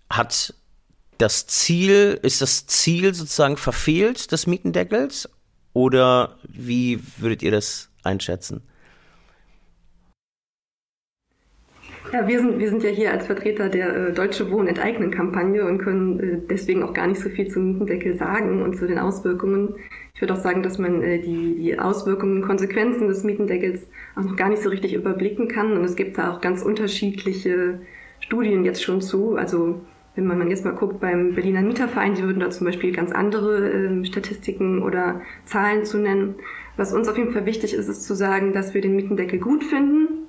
Hat 0.09 0.55
das 1.19 1.47
Ziel, 1.47 2.19
ist 2.23 2.41
das 2.41 2.67
Ziel 2.67 3.15
sozusagen 3.15 3.57
verfehlt 3.57 4.33
des 4.33 4.47
Mietendeckels? 4.47 5.29
Oder 5.73 6.39
wie 6.45 7.01
würdet 7.19 7.43
ihr 7.43 7.51
das 7.51 7.91
einschätzen? 8.03 8.63
Ja, 12.13 12.29
wir 12.29 12.39
sind, 12.39 12.59
wir 12.61 12.69
sind 12.69 12.85
ja 12.85 12.91
hier 12.91 13.11
als 13.11 13.27
Vertreter 13.27 13.69
der 13.69 13.97
äh, 13.97 14.13
Deutsche 14.13 14.51
Wohnen 14.51 14.69
enteignen 14.69 15.11
Kampagne 15.11 15.65
und 15.65 15.79
können 15.79 16.21
äh, 16.21 16.39
deswegen 16.49 16.83
auch 16.85 16.93
gar 16.93 17.09
nicht 17.09 17.21
so 17.21 17.29
viel 17.29 17.49
zum 17.49 17.73
Mietendeckel 17.73 18.15
sagen 18.17 18.63
und 18.63 18.77
zu 18.77 18.87
den 18.87 18.99
Auswirkungen. 18.99 19.75
Ich 20.15 20.21
würde 20.21 20.35
auch 20.35 20.41
sagen, 20.41 20.63
dass 20.63 20.79
man 20.79 21.03
äh, 21.03 21.19
die, 21.19 21.57
die 21.57 21.77
Auswirkungen, 21.77 22.43
Konsequenzen 22.43 23.09
des 23.09 23.25
Mietendeckels 23.25 23.89
auch 24.15 24.23
noch 24.23 24.37
gar 24.37 24.49
nicht 24.49 24.63
so 24.63 24.69
richtig 24.69 24.95
überblicken 24.95 25.49
kann. 25.49 25.73
Und 25.73 25.83
es 25.83 25.97
gibt 25.97 26.17
da 26.17 26.33
auch 26.33 26.41
ganz 26.41 26.63
unterschiedliche 26.63 27.81
Studien 28.21 28.65
jetzt 28.65 28.81
schon 28.81 29.01
zu. 29.01 29.35
Also 29.35 29.81
wenn 30.15 30.29
man 30.29 30.49
jetzt 30.49 30.65
mal 30.65 30.75
guckt 30.75 31.01
beim 31.01 31.35
Berliner 31.35 31.63
Mieterverein, 31.63 32.15
die 32.15 32.23
würden 32.23 32.39
da 32.39 32.51
zum 32.51 32.65
Beispiel 32.65 32.93
ganz 32.93 33.11
andere 33.11 33.73
äh, 33.73 34.05
Statistiken 34.05 34.83
oder 34.83 35.21
Zahlen 35.47 35.85
zu 35.85 35.99
nennen. 35.99 36.37
Was 36.77 36.93
uns 36.93 37.09
auf 37.09 37.19
jeden 37.19 37.33
Fall 37.33 37.45
wichtig 37.45 37.75
ist, 37.75 37.89
ist 37.89 38.05
zu 38.05 38.15
sagen, 38.15 38.53
dass 38.53 38.73
wir 38.73 38.81
den 38.81 38.95
Mietendeckel 38.95 39.41
gut 39.41 39.65
finden, 39.65 40.29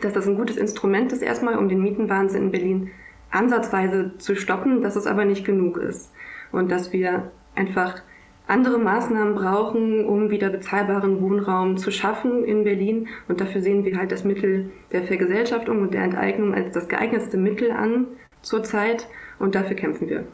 dass 0.00 0.14
das 0.14 0.26
ein 0.26 0.36
gutes 0.36 0.56
Instrument 0.56 1.12
ist 1.12 1.20
erstmal, 1.20 1.58
um 1.58 1.68
den 1.68 1.82
Mietenwahnsinn 1.82 2.44
in 2.44 2.50
Berlin 2.50 2.90
ansatzweise 3.30 4.12
zu 4.16 4.36
stoppen, 4.36 4.80
dass 4.80 4.96
es 4.96 5.06
aber 5.06 5.26
nicht 5.26 5.44
genug 5.44 5.76
ist. 5.76 6.14
Und 6.50 6.70
dass 6.70 6.94
wir 6.94 7.30
einfach 7.54 8.00
andere 8.48 8.78
Maßnahmen 8.78 9.34
brauchen, 9.34 10.04
um 10.06 10.30
wieder 10.30 10.48
bezahlbaren 10.48 11.20
Wohnraum 11.20 11.76
zu 11.76 11.90
schaffen 11.90 12.44
in 12.44 12.64
Berlin. 12.64 13.08
Und 13.28 13.40
dafür 13.40 13.60
sehen 13.60 13.84
wir 13.84 13.96
halt 13.96 14.10
das 14.10 14.24
Mittel 14.24 14.70
der 14.90 15.02
Vergesellschaftung 15.02 15.82
und 15.82 15.94
der 15.94 16.02
Enteignung 16.02 16.54
als 16.54 16.72
das 16.72 16.88
geeignetste 16.88 17.36
Mittel 17.36 17.70
an 17.70 18.06
zurzeit. 18.42 19.06
Und 19.38 19.54
dafür 19.54 19.76
kämpfen 19.76 20.08
wir. 20.08 20.24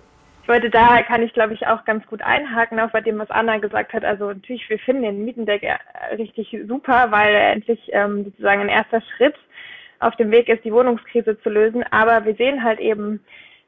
Ich 0.43 0.49
wollte 0.49 0.71
da, 0.71 1.03
kann 1.03 1.23
ich 1.23 1.33
glaube 1.33 1.55
ich 1.55 1.67
auch 1.67 1.85
ganz 1.87 2.07
gut 2.07 2.23
einhaken, 2.23 2.79
auch 2.79 2.91
bei 2.91 3.01
dem, 3.01 3.19
was 3.19 3.31
Anna 3.31 3.59
gesagt 3.59 3.95
hat. 3.95 4.05
Also 4.05 4.29
natürlich, 4.29 4.69
wir 4.69 4.79
finden 4.79 5.03
den 5.03 5.25
Mietendeckel 5.25 5.71
richtig 6.19 6.57
super, 6.69 7.11
weil 7.11 7.35
er 7.35 7.53
endlich 7.53 7.81
ähm, 7.93 8.25
sozusagen 8.25 8.61
ein 8.61 8.69
erster 8.69 9.01
Schritt 9.17 9.35
auf 10.01 10.15
dem 10.17 10.31
Weg 10.31 10.49
ist, 10.49 10.65
die 10.65 10.73
Wohnungskrise 10.73 11.41
zu 11.41 11.49
lösen. 11.49 11.83
Aber 11.91 12.27
wir 12.27 12.35
sehen 12.35 12.63
halt 12.63 12.79
eben, 12.79 13.21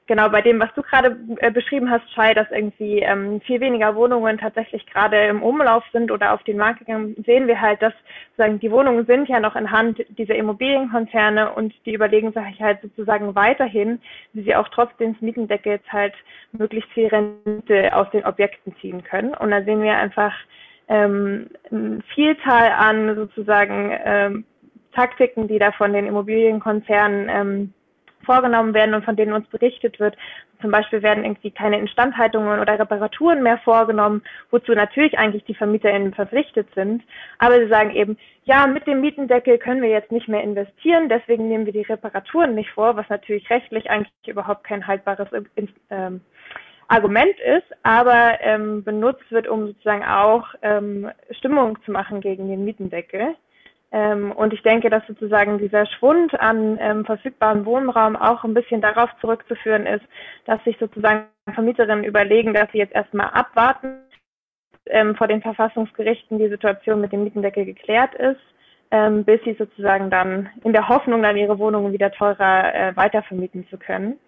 genau 0.06 0.28
bei 0.28 0.40
dem, 0.40 0.60
was 0.60 0.72
du 0.74 0.82
gerade 0.82 1.16
äh, 1.38 1.50
beschrieben 1.50 1.90
hast, 1.90 2.10
Shai, 2.12 2.34
dass 2.34 2.50
irgendwie 2.50 3.00
ähm, 3.00 3.40
viel 3.40 3.60
weniger 3.60 3.94
Wohnungen 3.94 4.38
tatsächlich 4.38 4.86
gerade 4.86 5.26
im 5.26 5.42
Umlauf 5.42 5.84
sind 5.92 6.10
oder 6.10 6.32
auf 6.32 6.42
den 6.44 6.56
Markt 6.56 6.80
gegangen, 6.80 7.14
sehen 7.24 7.46
wir 7.46 7.60
halt, 7.60 7.82
dass 7.82 7.92
sozusagen 8.30 8.60
die 8.60 8.70
Wohnungen 8.70 9.06
sind 9.06 9.28
ja 9.28 9.40
noch 9.40 9.56
in 9.56 9.70
Hand 9.70 10.04
dieser 10.16 10.34
Immobilienkonzerne 10.34 11.52
und 11.52 11.74
die 11.84 11.94
überlegen 11.94 12.32
sich 12.32 12.60
halt 12.60 12.80
sozusagen 12.82 13.34
weiterhin, 13.34 14.00
wie 14.32 14.42
sie 14.42 14.54
auch 14.54 14.68
trotz 14.68 14.96
des 14.98 15.20
Mietendeckels 15.20 15.82
halt 15.88 16.14
möglichst 16.52 16.90
viel 16.92 17.08
Rente 17.08 17.94
aus 17.94 18.10
den 18.10 18.24
Objekten 18.24 18.74
ziehen 18.80 19.02
können. 19.02 19.34
Und 19.34 19.50
da 19.50 19.62
sehen 19.62 19.82
wir 19.82 19.96
einfach 19.96 20.32
ähm, 20.88 21.48
eine 21.70 22.00
Vielzahl 22.14 22.70
an 22.70 23.16
sozusagen 23.16 23.92
ähm, 24.04 24.44
Taktiken, 24.92 25.48
die 25.48 25.58
da 25.58 25.72
von 25.72 25.92
den 25.92 26.06
Immobilienkonzernen 26.06 27.28
ähm, 27.28 27.72
vorgenommen 28.26 28.74
werden 28.74 28.94
und 28.94 29.04
von 29.04 29.16
denen 29.16 29.32
uns 29.32 29.48
berichtet 29.48 29.98
wird. 29.98 30.16
Zum 30.60 30.70
Beispiel 30.70 31.02
werden 31.02 31.24
irgendwie 31.24 31.50
keine 31.50 31.78
Instandhaltungen 31.78 32.60
oder 32.60 32.78
Reparaturen 32.78 33.42
mehr 33.42 33.58
vorgenommen, 33.58 34.22
wozu 34.50 34.72
natürlich 34.72 35.18
eigentlich 35.18 35.44
die 35.44 35.54
VermieterInnen 35.54 36.12
verpflichtet 36.12 36.68
sind. 36.74 37.02
Aber 37.38 37.58
sie 37.58 37.68
sagen 37.68 37.90
eben, 37.92 38.18
ja, 38.44 38.66
mit 38.66 38.86
dem 38.86 39.00
Mietendeckel 39.00 39.58
können 39.58 39.82
wir 39.82 39.90
jetzt 39.90 40.12
nicht 40.12 40.28
mehr 40.28 40.42
investieren, 40.42 41.08
deswegen 41.08 41.48
nehmen 41.48 41.66
wir 41.66 41.72
die 41.72 41.82
Reparaturen 41.82 42.54
nicht 42.54 42.70
vor, 42.70 42.96
was 42.96 43.08
natürlich 43.08 43.48
rechtlich 43.48 43.90
eigentlich 43.90 44.12
überhaupt 44.26 44.64
kein 44.64 44.86
haltbares 44.86 45.28
ähm, 45.90 46.20
Argument 46.88 47.38
ist, 47.40 47.66
aber 47.82 48.38
ähm, 48.40 48.84
benutzt 48.84 49.30
wird, 49.30 49.48
um 49.48 49.66
sozusagen 49.66 50.04
auch 50.04 50.46
ähm, 50.62 51.10
Stimmung 51.30 51.78
zu 51.84 51.90
machen 51.90 52.20
gegen 52.20 52.48
den 52.48 52.64
Mietendeckel. 52.64 53.34
Ähm, 53.92 54.32
und 54.32 54.52
ich 54.52 54.62
denke, 54.62 54.90
dass 54.90 55.06
sozusagen 55.06 55.58
dieser 55.58 55.86
Schwund 55.86 56.38
an 56.40 56.78
ähm, 56.80 57.04
verfügbarem 57.04 57.64
Wohnraum 57.64 58.16
auch 58.16 58.42
ein 58.44 58.54
bisschen 58.54 58.80
darauf 58.80 59.10
zurückzuführen 59.20 59.86
ist, 59.86 60.04
dass 60.44 60.62
sich 60.64 60.76
sozusagen 60.78 61.26
Vermieterinnen 61.54 62.04
überlegen, 62.04 62.52
dass 62.52 62.70
sie 62.72 62.78
jetzt 62.78 62.94
erstmal 62.94 63.30
abwarten, 63.30 63.98
ähm, 64.86 65.14
vor 65.14 65.28
den 65.28 65.42
Verfassungsgerichten 65.42 66.38
die 66.38 66.48
Situation 66.48 67.00
mit 67.00 67.12
dem 67.12 67.24
Mietendeckel 67.24 67.64
geklärt 67.64 68.14
ist, 68.14 68.40
ähm, 68.90 69.24
bis 69.24 69.40
sie 69.44 69.54
sozusagen 69.54 70.10
dann 70.10 70.48
in 70.64 70.72
der 70.72 70.88
Hoffnung, 70.88 71.22
dann 71.22 71.36
ihre 71.36 71.58
Wohnungen 71.58 71.92
wieder 71.92 72.10
teurer 72.10 72.74
äh, 72.74 72.96
weitervermieten 72.96 73.66
zu 73.68 73.78
können. 73.78 74.18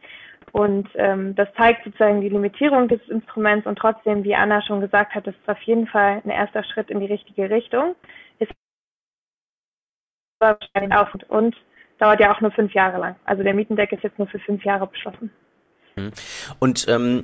Und 0.53 0.88
ähm, 0.95 1.35
das 1.35 1.49
zeigt 1.57 1.85
sozusagen 1.85 2.21
die 2.21 2.29
Limitierung 2.29 2.88
des 2.88 3.00
Instruments 3.09 3.67
und 3.67 3.79
trotzdem, 3.79 4.25
wie 4.25 4.35
Anna 4.35 4.62
schon 4.62 4.81
gesagt 4.81 5.15
hat, 5.15 5.27
ist 5.27 5.37
es 5.43 5.49
auf 5.49 5.61
jeden 5.62 5.87
Fall 5.87 6.23
ein 6.25 6.31
erster 6.31 6.65
Schritt 6.65 6.91
in 6.91 7.00
die 7.00 7.07
richtige 7.07 7.50
Richtung. 7.50 7.95
Ist 10.40 10.92
auf 10.92 11.09
und 11.28 11.57
dauert 11.99 12.21
ja 12.21 12.33
auch 12.33 12.40
nur 12.40 12.52
fünf 12.52 12.73
Jahre 12.73 12.99
lang. 12.99 13.16
Also 13.25 13.42
der 13.42 13.54
Mietendeck 13.54 13.92
ist 13.92 14.04
jetzt 14.04 14.18
nur 14.18 14.28
für 14.28 14.38
fünf 14.38 14.64
Jahre 14.64 14.87
beschlossen. 14.87 15.30
Mhm. 15.97 16.12
Und 16.61 16.87
ähm, 16.88 17.23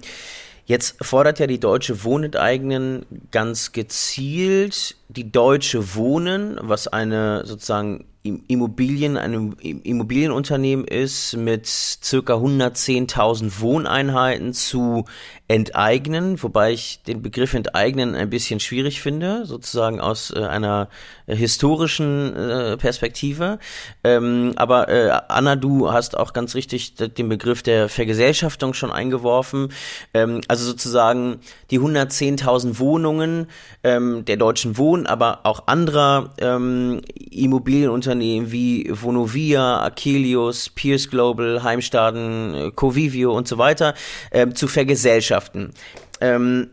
jetzt 0.64 1.04
fordert 1.04 1.38
ja 1.38 1.46
die 1.46 1.60
Deutsche 1.60 2.02
Wohnenteignen 2.02 3.06
ganz 3.30 3.72
gezielt 3.72 4.96
die 5.08 5.30
Deutsche 5.30 5.94
Wohnen, 5.94 6.58
was 6.60 6.88
eine 6.88 7.46
sozusagen 7.46 8.06
Immobilien, 8.22 9.18
ein 9.18 9.52
Immobilienunternehmen 9.60 10.86
ist 10.86 11.36
mit 11.36 11.66
circa 11.66 12.36
110.000 12.36 13.60
Wohneinheiten 13.60 14.54
zu 14.54 15.04
enteignen, 15.46 16.42
wobei 16.42 16.72
ich 16.72 17.02
den 17.02 17.20
Begriff 17.20 17.52
enteignen 17.52 18.14
ein 18.14 18.30
bisschen 18.30 18.60
schwierig 18.60 19.02
finde, 19.02 19.44
sozusagen 19.44 20.00
aus 20.00 20.30
äh, 20.34 20.38
einer 20.40 20.88
historischen 21.26 22.34
äh, 22.34 22.76
Perspektive. 22.76 23.58
Ähm, 24.02 24.52
aber 24.56 24.88
äh, 24.88 25.10
Anna, 25.28 25.56
du 25.56 25.92
hast 25.92 26.16
auch 26.16 26.32
ganz 26.32 26.54
richtig 26.54 26.94
den 26.94 27.28
Begriff 27.28 27.62
der 27.62 27.88
Vergesellschaftung 27.88 28.74
schon 28.74 28.90
eingeworfen. 28.90 29.72
Ähm, 30.12 30.40
also 30.48 30.64
sozusagen 30.64 31.40
die 31.70 31.80
110.000 31.80 32.78
Wohnungen 32.78 33.48
ähm, 33.82 34.24
der 34.24 34.36
Deutschen 34.36 34.78
Wohnen, 34.78 35.06
aber 35.06 35.40
auch 35.44 35.66
anderer 35.66 36.30
ähm, 36.38 37.00
Immobilienunternehmen 37.30 38.52
wie 38.52 38.90
Vonovia, 38.90 39.82
Akelius, 39.82 40.70
Pierce 40.70 41.10
Global, 41.10 41.62
Heimstaden, 41.62 42.54
äh, 42.54 42.70
Covivio 42.70 43.36
und 43.36 43.48
so 43.48 43.58
weiter 43.58 43.94
ähm, 44.30 44.54
zu 44.54 44.68
vergesellschaften 44.68 44.94
Gesellschaften. 45.04 45.72
Ähm, 46.20 46.70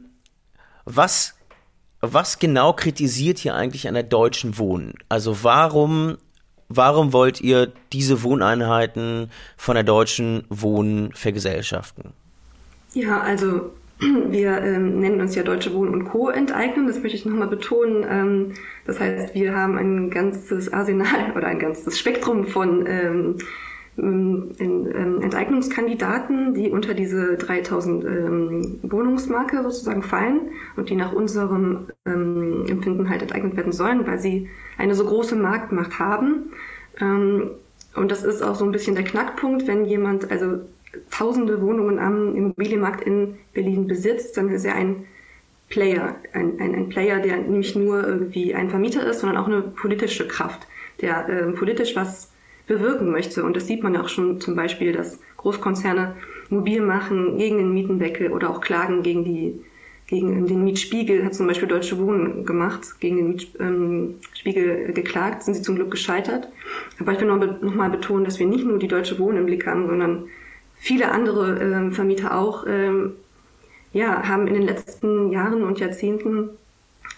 was, 0.85 1.33
was 2.01 2.39
genau 2.39 2.73
kritisiert 2.73 3.37
hier 3.37 3.55
eigentlich 3.55 3.87
an 3.87 3.93
der 3.93 4.03
Deutschen 4.03 4.57
Wohnen? 4.57 4.95
Also 5.07 5.43
warum, 5.43 6.17
warum 6.67 7.13
wollt 7.13 7.41
ihr 7.41 7.71
diese 7.93 8.23
Wohneinheiten 8.23 9.29
von 9.55 9.75
der 9.75 9.83
Deutschen 9.83 10.43
Wohnen 10.49 11.13
vergesellschaften? 11.13 12.13
Ja, 12.93 13.21
also 13.21 13.71
wir 13.99 14.57
ähm, 14.61 14.99
nennen 14.99 15.21
uns 15.21 15.35
ja 15.35 15.43
Deutsche 15.43 15.73
Wohnen 15.73 15.93
und 15.93 16.05
Co. 16.05 16.29
enteignen, 16.29 16.87
das 16.87 16.99
möchte 16.99 17.17
ich 17.17 17.25
nochmal 17.25 17.47
betonen. 17.47 18.05
Ähm, 18.09 18.53
das 18.85 18.99
heißt, 18.99 19.35
wir 19.35 19.55
haben 19.55 19.77
ein 19.77 20.09
ganzes 20.09 20.73
Arsenal 20.73 21.33
oder 21.35 21.47
ein 21.47 21.59
ganzes 21.59 21.99
Spektrum 21.99 22.47
von 22.47 22.85
ähm, 22.87 23.37
Enteignungskandidaten, 23.97 26.53
die 26.53 26.69
unter 26.69 26.93
diese 26.93 27.35
3000 27.37 28.05
ähm, 28.05 28.79
Wohnungsmarke 28.83 29.61
sozusagen 29.63 30.01
fallen 30.01 30.51
und 30.77 30.89
die 30.89 30.95
nach 30.95 31.11
unserem 31.11 31.87
ähm, 32.05 32.65
Empfinden 32.69 33.09
halt 33.09 33.21
enteignet 33.21 33.57
werden 33.57 33.73
sollen, 33.73 34.07
weil 34.07 34.19
sie 34.19 34.49
eine 34.77 34.95
so 34.95 35.03
große 35.05 35.35
Marktmacht 35.35 35.99
haben. 35.99 36.53
Ähm, 36.99 37.51
und 37.95 38.11
das 38.11 38.23
ist 38.23 38.41
auch 38.41 38.55
so 38.55 38.63
ein 38.63 38.71
bisschen 38.71 38.95
der 38.95 39.03
Knackpunkt, 39.03 39.67
wenn 39.67 39.85
jemand 39.85 40.31
also 40.31 40.61
tausende 41.09 41.61
Wohnungen 41.61 41.99
am 41.99 42.35
Immobilienmarkt 42.35 43.05
in 43.05 43.37
Berlin 43.53 43.87
besitzt, 43.87 44.37
dann 44.37 44.49
ist 44.49 44.65
er 44.65 44.75
ein 44.75 45.05
Player, 45.69 46.15
ein, 46.33 46.59
ein, 46.59 46.75
ein 46.75 46.89
Player, 46.89 47.19
der 47.19 47.37
nicht 47.37 47.75
nur 47.75 48.05
irgendwie 48.05 48.53
ein 48.53 48.69
Vermieter 48.69 49.05
ist, 49.05 49.19
sondern 49.19 49.37
auch 49.37 49.47
eine 49.47 49.61
politische 49.61 50.27
Kraft, 50.27 50.67
der 51.01 51.29
äh, 51.29 51.51
politisch 51.51 51.95
was 51.95 52.30
bewirken 52.71 53.11
möchte. 53.11 53.43
Und 53.43 53.57
das 53.57 53.67
sieht 53.67 53.83
man 53.83 53.93
ja 53.93 54.01
auch 54.01 54.07
schon 54.07 54.39
zum 54.39 54.55
Beispiel, 54.55 54.93
dass 54.93 55.19
Großkonzerne 55.37 56.15
mobil 56.49 56.81
machen 56.81 57.37
gegen 57.37 57.57
den 57.57 57.73
Mietendeckel 57.73 58.31
oder 58.31 58.49
auch 58.49 58.61
klagen 58.61 59.03
gegen 59.03 59.25
die 59.25 59.61
gegen 60.07 60.45
den 60.45 60.65
Mietspiegel 60.65 61.23
hat 61.23 61.33
zum 61.33 61.47
Beispiel 61.47 61.69
Deutsche 61.69 61.97
Wohnen 61.97 62.45
gemacht, 62.45 62.99
gegen 62.99 63.15
den 63.15 63.27
Mietspiegel 63.29 64.85
ähm, 64.87 64.93
geklagt, 64.93 65.43
sind 65.43 65.53
sie 65.53 65.61
zum 65.61 65.75
Glück 65.75 65.89
gescheitert. 65.89 66.49
Aber 66.99 67.13
ich 67.13 67.21
will 67.21 67.27
noch, 67.27 67.61
noch 67.61 67.75
mal 67.75 67.89
betonen, 67.89 68.25
dass 68.25 68.37
wir 68.37 68.45
nicht 68.45 68.65
nur 68.65 68.77
die 68.77 68.89
Deutsche 68.89 69.17
Wohnen 69.19 69.37
im 69.37 69.45
Blick 69.45 69.65
haben, 69.65 69.87
sondern 69.87 70.25
viele 70.75 71.11
andere 71.11 71.59
ähm, 71.59 71.93
Vermieter 71.93 72.37
auch 72.37 72.65
ähm, 72.67 73.13
ja, 73.93 74.27
haben 74.27 74.47
in 74.47 74.55
den 74.55 74.63
letzten 74.63 75.31
Jahren 75.31 75.63
und 75.63 75.79
Jahrzehnten 75.79 76.49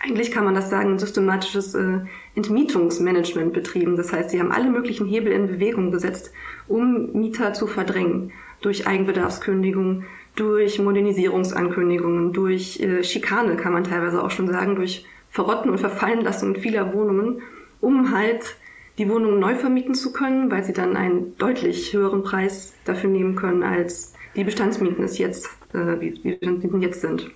eigentlich 0.04 0.32
kann 0.32 0.44
man 0.44 0.54
das 0.54 0.70
sagen, 0.70 0.92
ein 0.92 1.00
systematisches 1.00 1.76
äh, 1.76 2.00
Entmietungsmanagement 2.36 3.54
betrieben. 3.54 3.96
Das 3.96 4.12
heißt, 4.12 4.30
sie 4.30 4.40
haben 4.40 4.52
alle 4.52 4.70
möglichen 4.70 5.08
Hebel 5.08 5.32
in 5.32 5.48
Bewegung 5.48 5.92
gesetzt, 5.92 6.32
um 6.68 7.14
Mieter 7.14 7.54
zu 7.54 7.68
verdrängen. 7.68 8.32
Durch 8.62 8.86
Eigenbedarfskündigung, 8.86 10.04
durch 10.36 10.80
Modernisierungsankündigungen, 10.80 12.34
durch 12.34 12.80
äh, 12.82 13.04
Schikane 13.04 13.56
kann 13.56 13.74
man 13.74 13.86
teilweise 13.86 14.24
auch 14.24 14.32
schon 14.32 14.48
sagen, 14.48 14.76
durch 14.76 15.06
Verrotten 15.30 15.72
und 15.72 15.80
Verfallenlassen 15.80 16.56
vieler 16.58 16.94
Wohnungen, 16.94 17.42
um 17.80 18.14
halt 18.14 18.58
die 18.98 19.10
Wohnungen 19.10 19.40
neu 19.40 19.56
vermieten 19.56 19.96
zu 19.96 20.12
können, 20.12 20.52
weil 20.52 20.64
sie 20.64 20.74
dann 20.74 20.98
einen 20.98 21.38
deutlich 21.38 21.94
höheren 21.94 22.24
Preis 22.24 22.74
dafür 22.86 23.10
nehmen 23.10 23.36
können, 23.36 23.64
als 23.64 24.14
die 24.36 24.44
Bestandsmieten 24.44 25.04
es 25.04 25.18
jetzt, 25.18 25.48
äh, 25.74 26.00
wie, 26.00 26.20
wie 26.24 26.78
jetzt 26.80 27.02
sind. 27.02 27.32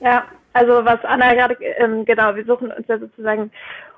Ja, 0.00 0.26
also 0.52 0.84
was 0.84 1.04
Anna 1.04 1.34
gerade, 1.34 1.54
ähm, 1.78 2.04
genau, 2.04 2.34
wir 2.34 2.44
suchen 2.44 2.70
uns 2.70 2.86
ja 2.88 2.98
sozusagen 2.98 3.50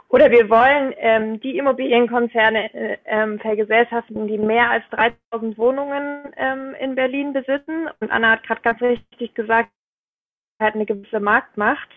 oder 0.08 0.30
wir 0.30 0.48
wollen 0.48 0.94
ähm, 0.98 1.40
die 1.40 1.58
Immobilienkonzerne 1.58 2.72
äh, 2.72 2.98
ähm, 3.06 3.40
vergesellschaften, 3.40 4.28
die 4.28 4.38
mehr 4.38 4.70
als 4.70 4.84
3000 4.90 5.58
Wohnungen 5.58 6.32
ähm, 6.36 6.74
in 6.78 6.94
Berlin 6.94 7.32
besitzen. 7.32 7.88
Und 7.98 8.12
Anna 8.12 8.32
hat 8.32 8.44
gerade 8.44 8.60
ganz 8.60 8.80
richtig 8.80 9.34
gesagt, 9.34 9.70
hat 10.60 10.74
eine 10.74 10.86
gewisse 10.86 11.18
Marktmacht. 11.18 11.88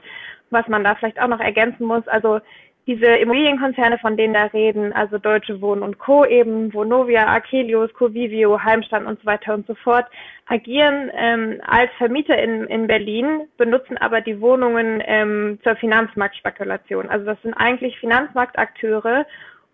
Was 0.49 0.67
man 0.67 0.83
da 0.83 0.95
vielleicht 0.95 1.21
auch 1.21 1.27
noch 1.27 1.41
ergänzen 1.41 1.85
muss, 1.85 2.07
also 2.07 2.39
diese 2.87 3.05
Immobilienkonzerne, 3.05 3.99
von 3.99 4.15
denen 4.15 4.33
da 4.33 4.45
reden, 4.45 4.93
also 4.93 5.17
Deutsche 5.17 5.59
Wohnen 5.61 5.83
und 5.83 5.99
Co. 5.99 6.25
eben, 6.25 6.73
Vonovia, 6.73 7.27
Akelius, 7.27 7.93
Covivio, 7.93 8.63
Heimstand 8.63 9.05
und 9.05 9.19
so 9.19 9.25
weiter 9.25 9.53
und 9.53 9.67
so 9.67 9.75
fort, 9.75 10.05
agieren 10.47 11.11
ähm, 11.13 11.61
als 11.65 11.91
Vermieter 11.97 12.37
in, 12.37 12.65
in 12.65 12.87
Berlin, 12.87 13.47
benutzen 13.57 13.97
aber 13.97 14.21
die 14.21 14.39
Wohnungen 14.39 15.03
ähm, 15.05 15.59
zur 15.63 15.75
Finanzmarktspekulation. 15.75 17.09
Also 17.09 17.25
das 17.25 17.41
sind 17.41 17.53
eigentlich 17.53 17.99
Finanzmarktakteure 17.99 19.25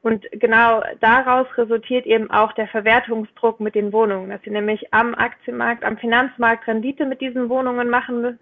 und 0.01 0.25
genau 0.31 0.83
daraus 0.99 1.47
resultiert 1.57 2.05
eben 2.05 2.29
auch 2.29 2.51
der 2.53 2.67
Verwertungsdruck 2.67 3.59
mit 3.59 3.75
den 3.75 3.93
Wohnungen, 3.93 4.31
dass 4.31 4.41
sie 4.41 4.49
nämlich 4.49 4.93
am 4.93 5.15
Aktienmarkt, 5.15 5.85
am 5.85 5.97
Finanzmarkt 5.97 6.67
Rendite 6.67 7.05
mit 7.05 7.21
diesen 7.21 7.49
Wohnungen 7.49 7.89
machen 7.89 8.39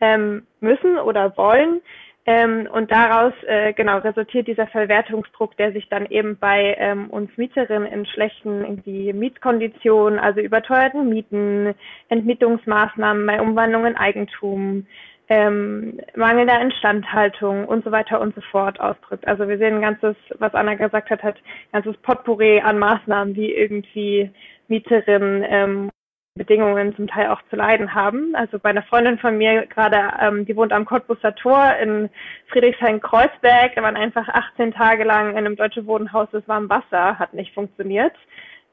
ähm, 0.00 0.46
müssen 0.60 0.98
oder 0.98 1.36
wollen 1.36 1.80
ähm, 2.26 2.68
und 2.72 2.90
daraus 2.90 3.32
äh, 3.46 3.72
genau 3.72 3.98
resultiert 3.98 4.48
dieser 4.48 4.66
Verwertungsdruck, 4.66 5.56
der 5.56 5.72
sich 5.72 5.88
dann 5.88 6.06
eben 6.06 6.36
bei 6.36 6.76
ähm, 6.78 7.08
uns 7.08 7.30
Mieterinnen 7.36 7.90
in 7.90 8.04
schlechten 8.04 8.62
irgendwie 8.62 9.12
Mietkonditionen, 9.12 10.18
also 10.18 10.40
überteuerten 10.40 11.08
Mieten, 11.08 11.74
Entmietungsmaßnahmen 12.08 13.24
bei 13.26 13.40
Umwandlung 13.40 13.86
in 13.86 13.96
Eigentum, 13.96 14.86
ähm, 15.28 16.00
mangelnder 16.16 16.60
Instandhaltung 16.60 17.64
und 17.66 17.84
so 17.84 17.92
weiter 17.92 18.20
und 18.20 18.34
so 18.34 18.40
fort 18.40 18.80
ausdrückt. 18.80 19.26
Also 19.28 19.48
wir 19.48 19.58
sehen 19.58 19.76
ein 19.76 19.80
ganzes, 19.80 20.16
was 20.38 20.54
Anna 20.54 20.74
gesagt 20.74 21.10
hat, 21.10 21.22
hat 21.22 21.36
ganzes 21.72 21.96
Potpourri 21.98 22.60
an 22.60 22.78
Maßnahmen, 22.78 23.34
die 23.34 23.54
irgendwie 23.54 24.30
Mieterinnen 24.66 25.44
ähm, 25.48 25.90
Bedingungen 26.36 26.94
zum 26.94 27.08
Teil 27.08 27.28
auch 27.28 27.40
zu 27.50 27.56
leiden 27.56 27.94
haben. 27.94 28.34
Also 28.34 28.58
bei 28.58 28.70
einer 28.70 28.82
Freundin 28.82 29.18
von 29.18 29.38
mir 29.38 29.66
gerade, 29.66 30.12
ähm, 30.20 30.46
die 30.46 30.56
wohnt 30.56 30.72
am 30.72 30.84
Cottbusser 30.84 31.34
Tor 31.34 31.74
in 31.80 32.10
Friedrichshain-Kreuzberg, 32.48 33.74
da 33.74 33.82
waren 33.82 33.96
einfach 33.96 34.28
18 34.28 34.72
Tage 34.72 35.04
lang 35.04 35.30
in 35.30 35.38
einem 35.38 35.56
deutschen 35.56 35.86
Wohnhaus 35.86 36.28
das 36.32 36.46
warm 36.46 36.68
Wasser, 36.68 37.18
hat 37.18 37.34
nicht 37.34 37.54
funktioniert. 37.54 38.14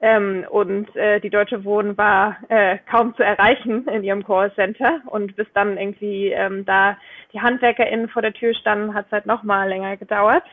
Ähm, 0.02 0.46
und 0.50 0.94
äh, 0.98 1.22
die 1.22 1.30
Deutsche 1.30 1.64
Wohnen 1.64 1.98
war 1.98 2.36
äh, 2.50 2.78
kaum 2.92 3.16
zu 3.16 3.24
erreichen 3.24 3.88
in 3.88 4.04
ihrem 4.04 4.26
Callcenter. 4.26 5.02
Und 5.06 5.38
bis 5.38 5.48
dann 5.54 5.78
irgendwie 5.78 6.28
ähm, 6.28 6.66
da 6.66 6.98
die 7.32 7.40
HandwerkerInnen 7.40 8.10
vor 8.10 8.22
der 8.22 8.34
Tür 8.34 8.54
standen, 8.54 8.94
hat 8.94 9.06
es 9.06 9.14
halt 9.14 9.26
noch 9.26 9.44
mal 9.44 9.70
länger 9.70 9.96
gedauert. 9.96 10.44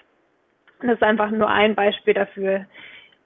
Das 0.81 0.93
ist 0.93 1.03
einfach 1.03 1.33
nur 1.33 1.51
ein 1.51 1.75
Beispiel 1.75 2.15
dafür, 2.15 2.67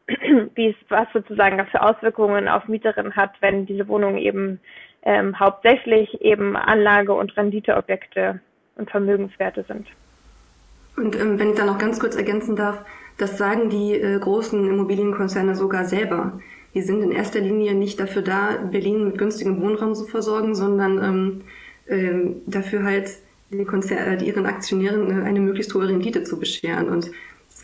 wie 0.54 0.68
es 0.68 0.76
was 0.88 1.08
sozusagen 1.12 1.64
für 1.66 1.82
Auswirkungen 1.82 2.49
auf 2.49 2.68
Mieterinnen 2.68 3.16
hat, 3.16 3.32
wenn 3.40 3.66
diese 3.66 3.88
Wohnungen 3.88 4.18
eben 4.18 4.61
ähm, 5.02 5.38
hauptsächlich 5.38 6.20
eben 6.20 6.56
Anlage- 6.56 7.14
und 7.14 7.37
Renditeobjekte 7.37 8.40
und 8.76 8.90
Vermögenswerte 8.90 9.64
sind. 9.68 9.87
Und 10.96 11.18
ähm, 11.18 11.38
wenn 11.38 11.50
ich 11.50 11.56
da 11.56 11.64
noch 11.64 11.78
ganz 11.78 12.00
kurz 12.00 12.16
ergänzen 12.16 12.56
darf, 12.56 12.84
das 13.18 13.38
sagen 13.38 13.70
die 13.70 13.92
äh, 13.92 14.18
großen 14.18 14.68
Immobilienkonzerne 14.68 15.54
sogar 15.54 15.84
selber. 15.84 16.40
Die 16.75 16.82
sind 16.82 17.02
in 17.02 17.12
erster 17.12 17.40
Linie 17.40 17.75
nicht 17.75 18.00
dafür 18.00 18.23
da, 18.23 18.58
Berlin 18.70 19.04
mit 19.04 19.18
günstigem 19.18 19.61
Wohnraum 19.61 19.94
zu 19.94 20.06
versorgen, 20.06 20.54
sondern 20.54 21.02
ähm, 21.02 21.40
äh, 21.87 22.34
dafür 22.46 22.82
halt 22.82 23.11
die 23.50 23.64
Konzerne, 23.64 24.18
äh, 24.18 24.25
ihren 24.25 24.46
Aktionären 24.46 25.11
äh, 25.11 25.25
eine 25.25 25.40
möglichst 25.40 25.73
hohe 25.75 25.87
Rendite 25.87 26.25
zu 26.25 26.38
bescheren. 26.38 26.88
Und 26.88 27.11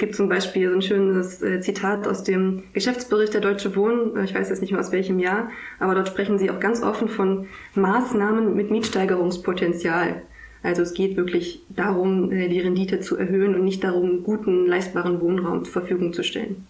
gibt 0.00 0.16
zum 0.16 0.28
Beispiel 0.28 0.68
so 0.68 0.74
ein 0.74 0.82
schönes 0.82 1.40
äh, 1.42 1.60
Zitat 1.60 2.08
aus 2.08 2.24
dem 2.24 2.64
Geschäftsbericht 2.72 3.32
der 3.34 3.40
Deutsche 3.40 3.76
Wohnen, 3.76 4.16
äh, 4.16 4.24
ich 4.24 4.34
weiß 4.34 4.48
jetzt 4.48 4.60
nicht 4.60 4.72
mehr 4.72 4.80
aus 4.80 4.90
welchem 4.90 5.20
Jahr, 5.20 5.50
aber 5.78 5.94
dort 5.94 6.08
sprechen 6.08 6.38
sie 6.38 6.50
auch 6.50 6.58
ganz 6.58 6.82
offen 6.82 7.08
von 7.08 7.46
Maßnahmen 7.76 8.56
mit 8.56 8.72
Mietsteigerungspotenzial. 8.72 10.22
Also 10.62 10.82
es 10.82 10.94
geht 10.94 11.16
wirklich 11.16 11.60
darum, 11.68 12.32
äh, 12.32 12.48
die 12.48 12.58
Rendite 12.58 12.98
zu 12.98 13.16
erhöhen 13.16 13.54
und 13.54 13.62
nicht 13.62 13.84
darum, 13.84 14.24
guten, 14.24 14.66
leistbaren 14.66 15.20
Wohnraum 15.20 15.64
zur 15.64 15.72
Verfügung 15.74 16.12
zu 16.12 16.24
stellen. 16.24 16.66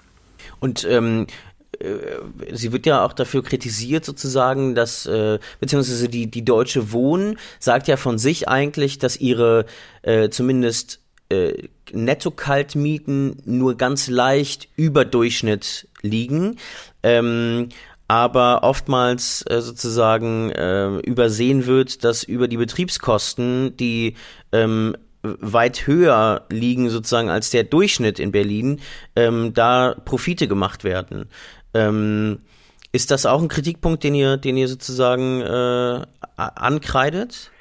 Und 0.59 0.87
ähm, 0.89 1.27
sie 2.53 2.73
wird 2.73 2.85
ja 2.85 3.05
auch 3.05 3.13
dafür 3.13 3.43
kritisiert 3.43 4.05
sozusagen, 4.05 4.75
dass 4.75 5.07
äh, 5.07 5.39
beziehungsweise 5.61 6.09
die 6.09 6.31
die 6.31 6.45
Deutsche 6.45 6.93
Wohnen 6.93 7.39
sagt 7.59 7.89
ja 7.89 7.97
von 7.97 8.19
sich 8.19 8.49
eigentlich, 8.49 8.99
dass 8.99 9.19
ihre 9.19 9.65
äh, 10.03 10.29
zumindest 10.29 11.01
äh, 11.31 11.69
Netto-Kaltmieten 11.93 13.43
nur 13.45 13.77
ganz 13.77 14.09
leicht 14.09 14.69
über 14.77 15.05
Durchschnitt 15.05 15.89
liegen. 16.03 16.57
Ähm, 17.03 17.69
aber 18.09 18.65
oftmals 18.65 19.45
äh, 19.49 19.61
sozusagen 19.61 20.51
äh, 20.51 20.97
übersehen 20.99 21.67
wird, 21.67 22.03
dass 22.03 22.25
über 22.25 22.49
die 22.49 22.57
Betriebskosten, 22.57 23.77
die 23.77 24.17
ähm, 24.51 24.97
weit 25.23 25.87
höher 25.87 26.47
liegen 26.51 26.91
sozusagen 26.91 27.31
als 27.31 27.51
der 27.51 27.65
Durchschnitt 27.65 28.19
in 28.19 28.33
Berlin, 28.33 28.81
ähm, 29.15 29.55
da 29.55 29.95
Profite 30.05 30.49
gemacht 30.49 30.83
werden. 30.83 31.27
Ähm, 31.75 32.41
ist 32.93 33.13
das 33.13 33.27
auch 33.27 33.41
ein 33.41 33.49
Kritikpunkt, 33.49 34.03
den 34.03 34.15
ihr, 34.15 34.37
den 34.37 34.57
ihr 34.57 34.67
sozusagen 34.67 35.41
äh, 35.43 36.03
ankreidet? 36.37 37.53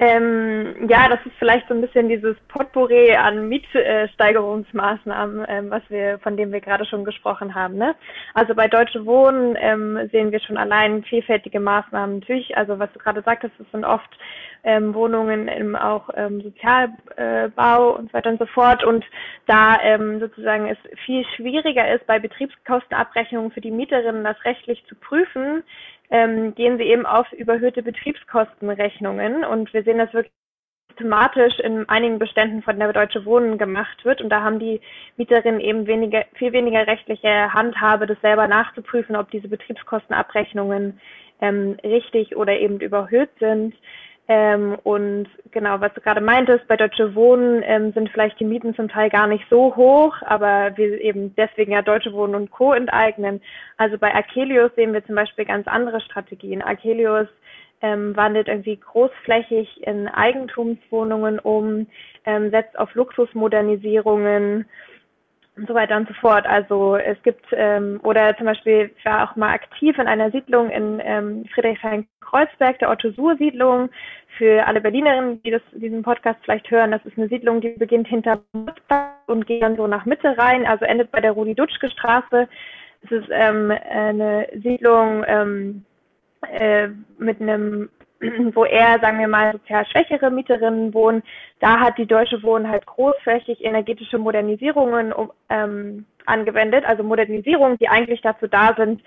Ähm, 0.00 0.88
ja, 0.88 1.08
das 1.08 1.18
ist 1.26 1.34
vielleicht 1.40 1.66
so 1.66 1.74
ein 1.74 1.80
bisschen 1.80 2.08
dieses 2.08 2.36
Potpourri 2.46 3.16
an 3.16 3.48
Mietsteigerungsmaßnahmen, 3.48 5.44
ähm, 5.48 5.70
was 5.70 5.82
wir, 5.88 6.20
von 6.20 6.36
dem 6.36 6.52
wir 6.52 6.60
gerade 6.60 6.84
schon 6.84 7.04
gesprochen 7.04 7.56
haben. 7.56 7.74
Ne? 7.76 7.96
Also 8.32 8.54
bei 8.54 8.68
Deutsche 8.68 9.04
Wohnen 9.06 9.56
ähm, 9.58 10.08
sehen 10.12 10.30
wir 10.30 10.38
schon 10.38 10.56
allein 10.56 11.02
vielfältige 11.02 11.58
Maßnahmen. 11.58 12.20
Natürlich, 12.20 12.56
also 12.56 12.78
was 12.78 12.92
du 12.92 13.00
gerade 13.00 13.22
sagtest, 13.22 13.54
es 13.58 13.68
sind 13.72 13.84
oft 13.84 14.08
ähm, 14.62 14.94
Wohnungen 14.94 15.48
im 15.48 15.74
auch 15.74 16.10
ähm, 16.14 16.42
Sozialbau 16.42 17.96
und 17.96 18.08
so 18.08 18.12
weiter 18.12 18.30
und 18.30 18.38
so 18.38 18.46
fort. 18.46 18.84
Und 18.84 19.04
da 19.46 19.80
ähm, 19.82 20.20
sozusagen 20.20 20.68
es 20.68 20.78
viel 21.04 21.24
schwieriger 21.34 21.92
ist, 21.92 22.06
bei 22.06 22.20
Betriebskostenabrechnungen 22.20 23.50
für 23.50 23.60
die 23.60 23.72
Mieterinnen 23.72 24.22
das 24.22 24.44
rechtlich 24.44 24.84
zu 24.86 24.94
prüfen, 24.94 25.64
ähm, 26.10 26.54
gehen 26.54 26.78
sie 26.78 26.84
eben 26.84 27.06
auf 27.06 27.30
überhöhte 27.32 27.82
Betriebskostenrechnungen. 27.82 29.44
Und 29.44 29.72
wir 29.72 29.82
sehen 29.82 29.98
das 29.98 30.12
wirklich 30.12 30.32
systematisch 30.90 31.58
in 31.60 31.88
einigen 31.88 32.18
Beständen 32.18 32.62
von 32.62 32.78
der 32.78 32.92
Deutsche 32.92 33.24
Wohnen 33.24 33.58
gemacht 33.58 34.04
wird. 34.04 34.20
Und 34.20 34.30
da 34.30 34.42
haben 34.42 34.58
die 34.58 34.80
Mieterinnen 35.16 35.60
eben 35.60 35.86
weniger, 35.86 36.24
viel 36.34 36.52
weniger 36.52 36.86
rechtliche 36.86 37.52
Handhabe, 37.52 38.06
das 38.06 38.20
selber 38.20 38.48
nachzuprüfen, 38.48 39.16
ob 39.16 39.30
diese 39.30 39.48
Betriebskostenabrechnungen 39.48 41.00
ähm, 41.40 41.76
richtig 41.84 42.36
oder 42.36 42.58
eben 42.58 42.80
überhöht 42.80 43.30
sind. 43.38 43.74
Ähm, 44.30 44.76
und 44.84 45.26
genau, 45.52 45.80
was 45.80 45.94
du 45.94 46.02
gerade 46.02 46.20
meintest, 46.20 46.68
bei 46.68 46.76
Deutsche 46.76 47.14
Wohnen 47.14 47.62
ähm, 47.64 47.92
sind 47.92 48.10
vielleicht 48.10 48.38
die 48.38 48.44
Mieten 48.44 48.74
zum 48.74 48.88
Teil 48.88 49.08
gar 49.08 49.26
nicht 49.26 49.44
so 49.48 49.74
hoch, 49.74 50.14
aber 50.20 50.76
wir 50.76 51.00
eben 51.00 51.34
deswegen 51.34 51.72
ja 51.72 51.80
Deutsche 51.80 52.12
Wohnen 52.12 52.34
und 52.34 52.50
Co. 52.50 52.74
enteignen. 52.74 53.40
Also 53.78 53.96
bei 53.96 54.14
Akelius 54.14 54.70
sehen 54.76 54.92
wir 54.92 55.04
zum 55.06 55.14
Beispiel 55.14 55.46
ganz 55.46 55.66
andere 55.66 56.02
Strategien. 56.02 56.60
Akelius 56.60 57.26
ähm, 57.80 58.14
wandelt 58.16 58.48
irgendwie 58.48 58.76
großflächig 58.76 59.86
in 59.86 60.08
Eigentumswohnungen 60.08 61.38
um, 61.38 61.86
ähm, 62.26 62.50
setzt 62.50 62.78
auf 62.78 62.94
Luxusmodernisierungen 62.94 64.66
und 65.58 65.68
so 65.68 65.74
weiter 65.74 65.96
und 65.96 66.08
so 66.08 66.14
fort. 66.14 66.46
Also 66.46 66.96
es 66.96 67.20
gibt, 67.22 67.44
ähm, 67.52 68.00
oder 68.02 68.36
zum 68.36 68.46
Beispiel, 68.46 68.90
ich 68.96 69.04
war 69.04 69.28
auch 69.28 69.36
mal 69.36 69.52
aktiv 69.52 69.98
in 69.98 70.06
einer 70.06 70.30
Siedlung 70.30 70.70
in 70.70 71.00
ähm, 71.04 71.44
Friedrichshain-Kreuzberg, 71.54 72.78
der 72.78 72.90
Otto-Suhr-Siedlung. 72.90 73.90
Für 74.36 74.66
alle 74.66 74.80
Berlinerinnen, 74.80 75.42
die 75.42 75.50
das, 75.50 75.62
diesen 75.72 76.02
Podcast 76.02 76.38
vielleicht 76.44 76.70
hören, 76.70 76.92
das 76.92 77.04
ist 77.04 77.18
eine 77.18 77.28
Siedlung, 77.28 77.60
die 77.60 77.70
beginnt 77.70 78.06
hinter 78.06 78.40
und 79.26 79.46
geht 79.46 79.62
dann 79.62 79.76
so 79.76 79.86
nach 79.86 80.04
Mitte 80.04 80.38
rein, 80.38 80.64
also 80.64 80.84
endet 80.84 81.10
bei 81.10 81.20
der 81.20 81.32
Rudi-Dutschke-Straße. 81.32 82.48
Es 83.02 83.10
ist 83.10 83.28
ähm, 83.30 83.72
eine 83.90 84.46
Siedlung 84.62 85.24
ähm, 85.26 85.84
äh, 86.52 86.88
mit 87.18 87.40
einem 87.40 87.90
wo 88.54 88.64
eher, 88.64 88.98
sagen 89.00 89.18
wir 89.18 89.28
mal, 89.28 89.52
sozial 89.52 89.86
schwächere 89.86 90.30
Mieterinnen 90.30 90.92
wohnen, 90.92 91.22
da 91.60 91.78
hat 91.80 91.98
die 91.98 92.06
Deutsche 92.06 92.42
Wohnen 92.42 92.68
halt 92.68 92.86
großflächig 92.86 93.64
energetische 93.64 94.18
Modernisierungen 94.18 95.14
ähm, 95.48 96.04
angewendet, 96.26 96.84
also 96.84 97.02
Modernisierungen, 97.02 97.78
die 97.78 97.88
eigentlich 97.88 98.20
dazu 98.20 98.46
da 98.48 98.74
sind, 98.76 99.02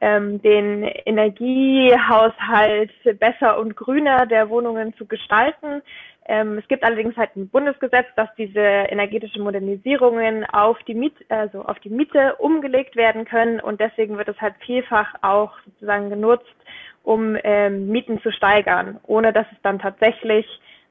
ähm, 0.00 0.40
den 0.42 0.84
Energiehaushalt 1.04 2.90
besser 3.18 3.58
und 3.58 3.76
grüner 3.76 4.26
der 4.26 4.48
Wohnungen 4.48 4.94
zu 4.94 5.06
gestalten. 5.06 5.82
Ähm, 6.26 6.58
es 6.58 6.68
gibt 6.68 6.84
allerdings 6.84 7.16
halt 7.16 7.34
ein 7.36 7.48
Bundesgesetz, 7.48 8.06
dass 8.16 8.28
diese 8.36 8.60
energetische 8.60 9.40
Modernisierungen 9.40 10.44
auf 10.46 10.78
die 10.84 10.94
Miet, 10.94 11.14
also 11.28 11.62
auf 11.64 11.78
die 11.80 11.90
Miete 11.90 12.36
umgelegt 12.36 12.94
werden 12.96 13.24
können 13.24 13.60
und 13.60 13.80
deswegen 13.80 14.16
wird 14.16 14.28
es 14.28 14.40
halt 14.40 14.54
vielfach 14.64 15.14
auch 15.22 15.52
sozusagen 15.64 16.08
genutzt, 16.08 16.54
um 17.02 17.36
ähm, 17.42 17.88
Mieten 17.88 18.20
zu 18.20 18.30
steigern, 18.30 18.98
ohne 19.06 19.32
dass 19.32 19.46
es 19.52 19.58
dann 19.62 19.78
tatsächlich 19.78 20.46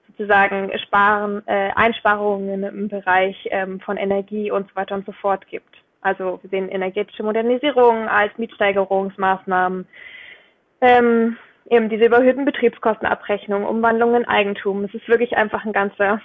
sozusagen 0.08 0.78
Sparen, 0.80 1.44
äh, 1.46 1.72
Einsparungen 1.76 2.64
im 2.64 2.88
Bereich 2.88 3.48
ähm, 3.52 3.80
von 3.80 3.98
Energie 3.98 4.52
und 4.52 4.70
so 4.70 4.76
weiter 4.76 4.96
und 4.96 5.06
so 5.06 5.12
fort 5.14 5.48
gibt. 5.48 5.78
Also 6.02 6.40
wir 6.42 6.50
sehen 6.50 6.70
energetische 6.70 7.24
Modernisierung 7.24 8.08
als 8.08 8.38
Mietsteigerungsmaßnahmen, 8.38 9.86
ähm, 10.82 11.38
eben 11.70 11.90
diese 11.90 12.06
überhöhten 12.06 12.46
Betriebskostenabrechnungen, 12.46 13.68
Umwandlung 13.68 14.16
in 14.16 14.28
Eigentum. 14.28 14.84
Es 14.86 14.94
ist 14.94 15.08
wirklich 15.08 15.38
einfach 15.38 15.66
ein 15.66 15.74
ganzer, 15.74 16.22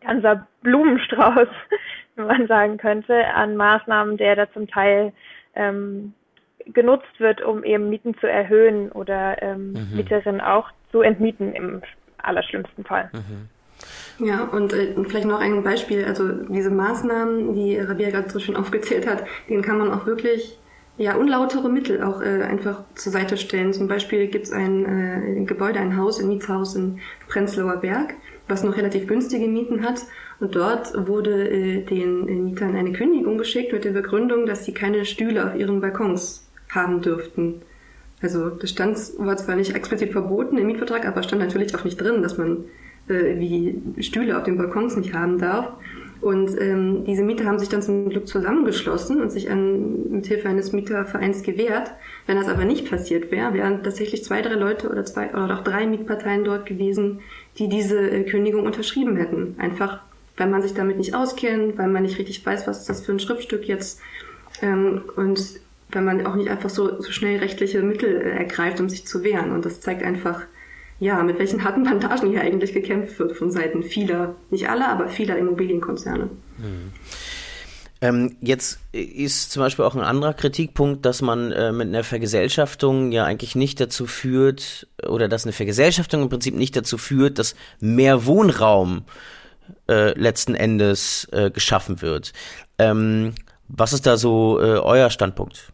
ganzer 0.00 0.46
Blumenstrauß, 0.62 1.48
wenn 2.16 2.26
man 2.26 2.46
sagen 2.46 2.76
könnte, 2.76 3.26
an 3.34 3.56
Maßnahmen, 3.56 4.16
der 4.18 4.36
da 4.36 4.52
zum 4.52 4.68
Teil 4.68 5.12
ähm, 5.54 6.14
genutzt 6.66 7.18
wird, 7.18 7.42
um 7.42 7.64
eben 7.64 7.88
Mieten 7.90 8.16
zu 8.18 8.26
erhöhen 8.26 8.90
oder 8.92 9.42
ähm, 9.42 9.72
mhm. 9.72 9.96
Mieterinnen 9.96 10.40
auch 10.40 10.70
zu 10.90 11.00
entmieten 11.00 11.52
im 11.54 11.82
allerschlimmsten 12.18 12.84
Fall. 12.84 13.10
Mhm. 13.12 13.48
Ja, 14.18 14.44
und 14.44 14.72
äh, 14.72 14.94
vielleicht 15.04 15.26
noch 15.26 15.40
ein 15.40 15.62
Beispiel, 15.62 16.04
also 16.04 16.30
diese 16.30 16.70
Maßnahmen, 16.70 17.54
die 17.54 17.78
Rabia 17.78 18.10
gerade 18.10 18.30
so 18.30 18.38
schön 18.38 18.56
aufgezählt 18.62 19.06
hat, 19.06 19.24
denen 19.48 19.62
kann 19.62 19.78
man 19.78 19.90
auch 19.90 20.06
wirklich 20.06 20.58
ja, 20.98 21.16
unlautere 21.16 21.68
Mittel 21.68 22.02
auch 22.02 22.20
äh, 22.20 22.42
einfach 22.42 22.84
zur 22.94 23.12
Seite 23.12 23.36
stellen. 23.36 23.72
Zum 23.72 23.88
Beispiel 23.88 24.26
gibt 24.28 24.44
es 24.44 24.52
ein, 24.52 24.84
äh, 24.84 25.38
ein 25.38 25.46
Gebäude, 25.46 25.80
ein 25.80 25.96
Haus, 25.96 26.20
ein 26.20 26.28
Mietshaus 26.28 26.74
in 26.76 27.00
Prenzlauer 27.28 27.78
Berg, 27.78 28.14
was 28.46 28.62
noch 28.62 28.76
relativ 28.76 29.06
günstige 29.06 29.48
Mieten 29.48 29.82
hat. 29.82 30.02
Und 30.38 30.54
dort 30.54 30.92
wurde 31.08 31.48
äh, 31.48 31.82
den 31.82 32.44
Mietern 32.44 32.76
eine 32.76 32.92
Kündigung 32.92 33.38
geschickt 33.38 33.72
mit 33.72 33.84
der 33.84 33.92
Begründung, 33.92 34.44
dass 34.44 34.64
sie 34.64 34.74
keine 34.74 35.04
Stühle 35.06 35.46
auf 35.46 35.56
ihren 35.56 35.80
Balkons 35.80 36.46
haben 36.74 37.00
dürften. 37.00 37.62
Also 38.20 38.50
das 38.50 38.70
stand, 38.70 38.98
war 39.18 39.36
zwar 39.36 39.56
nicht 39.56 39.74
explizit 39.74 40.12
verboten 40.12 40.58
im 40.58 40.66
Mietvertrag, 40.66 41.06
aber 41.06 41.22
stand 41.22 41.42
natürlich 41.42 41.74
auch 41.74 41.84
nicht 41.84 42.00
drin, 42.00 42.22
dass 42.22 42.38
man 42.38 42.64
äh, 43.08 43.38
wie 43.38 44.02
Stühle 44.02 44.36
auf 44.36 44.44
den 44.44 44.56
Balkons 44.56 44.96
nicht 44.96 45.12
haben 45.12 45.38
darf. 45.38 45.72
Und 46.20 46.56
ähm, 46.60 47.04
diese 47.04 47.24
Mieter 47.24 47.46
haben 47.46 47.58
sich 47.58 47.68
dann 47.68 47.82
zum 47.82 48.08
Glück 48.08 48.28
zusammengeschlossen 48.28 49.20
und 49.20 49.32
sich 49.32 49.50
an, 49.50 50.08
mit 50.12 50.26
Hilfe 50.26 50.48
eines 50.48 50.72
Mietervereins 50.72 51.42
gewehrt. 51.42 51.90
Wenn 52.26 52.36
das 52.36 52.46
aber 52.46 52.64
nicht 52.64 52.88
passiert 52.88 53.32
wäre, 53.32 53.54
wären 53.54 53.82
tatsächlich 53.82 54.22
zwei, 54.22 54.40
drei 54.40 54.54
Leute 54.54 54.88
oder 54.88 55.04
zwei 55.04 55.34
oder 55.34 55.58
auch 55.58 55.64
drei 55.64 55.84
Mietparteien 55.84 56.44
dort 56.44 56.64
gewesen, 56.64 57.20
die 57.58 57.68
diese 57.68 57.98
äh, 57.98 58.22
Kündigung 58.22 58.64
unterschrieben 58.64 59.16
hätten. 59.16 59.56
Einfach, 59.58 59.98
weil 60.36 60.48
man 60.48 60.62
sich 60.62 60.74
damit 60.74 60.96
nicht 60.96 61.12
auskennt, 61.12 61.76
weil 61.76 61.88
man 61.88 62.04
nicht 62.04 62.18
richtig 62.18 62.46
weiß, 62.46 62.68
was 62.68 62.82
ist 62.82 62.88
das 62.88 63.04
für 63.04 63.10
ein 63.10 63.18
Schriftstück 63.18 63.66
jetzt. 63.66 64.00
Ähm, 64.62 65.02
und 65.16 65.60
wenn 65.92 66.04
man 66.04 66.26
auch 66.26 66.34
nicht 66.34 66.50
einfach 66.50 66.70
so, 66.70 67.00
so 67.00 67.10
schnell 67.12 67.38
rechtliche 67.38 67.82
Mittel 67.82 68.20
äh, 68.20 68.38
ergreift, 68.38 68.80
um 68.80 68.88
sich 68.88 69.06
zu 69.06 69.22
wehren. 69.22 69.52
Und 69.52 69.64
das 69.64 69.80
zeigt 69.80 70.02
einfach, 70.02 70.42
ja, 70.98 71.22
mit 71.22 71.38
welchen 71.38 71.64
harten 71.64 71.84
Bandagen 71.84 72.30
hier 72.30 72.42
eigentlich 72.42 72.72
gekämpft 72.72 73.18
wird 73.18 73.36
von 73.36 73.50
Seiten 73.50 73.82
vieler, 73.82 74.34
nicht 74.50 74.68
aller, 74.68 74.88
aber 74.88 75.08
vieler 75.08 75.36
Immobilienkonzerne. 75.36 76.30
Mhm. 76.58 76.92
Ähm, 78.00 78.36
jetzt 78.40 78.80
ist 78.90 79.52
zum 79.52 79.62
Beispiel 79.62 79.84
auch 79.84 79.94
ein 79.94 80.02
anderer 80.02 80.34
Kritikpunkt, 80.34 81.06
dass 81.06 81.22
man 81.22 81.52
äh, 81.52 81.70
mit 81.70 81.86
einer 81.86 82.02
Vergesellschaftung 82.02 83.12
ja 83.12 83.24
eigentlich 83.24 83.54
nicht 83.54 83.80
dazu 83.80 84.06
führt, 84.06 84.88
oder 85.06 85.28
dass 85.28 85.44
eine 85.44 85.52
Vergesellschaftung 85.52 86.22
im 86.22 86.28
Prinzip 86.28 86.56
nicht 86.56 86.76
dazu 86.76 86.98
führt, 86.98 87.38
dass 87.38 87.54
mehr 87.78 88.26
Wohnraum 88.26 89.04
äh, 89.88 90.18
letzten 90.18 90.56
Endes 90.56 91.28
äh, 91.30 91.52
geschaffen 91.52 92.02
wird. 92.02 92.32
Ähm, 92.78 93.34
was 93.68 93.92
ist 93.92 94.04
da 94.04 94.16
so 94.16 94.60
äh, 94.60 94.78
euer 94.78 95.08
Standpunkt? 95.10 95.71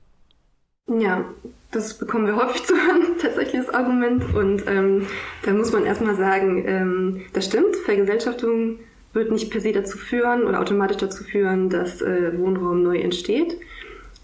Ja, 0.88 1.24
das 1.70 1.98
bekommen 1.98 2.27
wir 2.27 2.37
häufig 2.37 2.64
zu 2.64 2.74
hören, 2.74 3.16
tatsächlich 3.20 3.64
das 3.66 3.74
Argument. 3.74 4.35
Und 4.35 4.64
ähm, 4.66 5.07
da 5.42 5.53
muss 5.53 5.72
man 5.72 5.85
erstmal 5.85 6.16
sagen, 6.16 6.64
ähm, 6.66 7.20
das 7.33 7.46
stimmt, 7.46 7.77
Vergesellschaftung 7.77 8.79
wird 9.12 9.31
nicht 9.31 9.51
per 9.51 9.61
se 9.61 9.72
dazu 9.72 9.98
führen 9.98 10.44
oder 10.44 10.61
automatisch 10.61 10.98
dazu 10.98 11.24
führen, 11.24 11.70
dass 11.70 12.01
äh, 12.03 12.38
Wohnraum 12.38 12.83
neu 12.83 12.98
entsteht. 12.98 13.59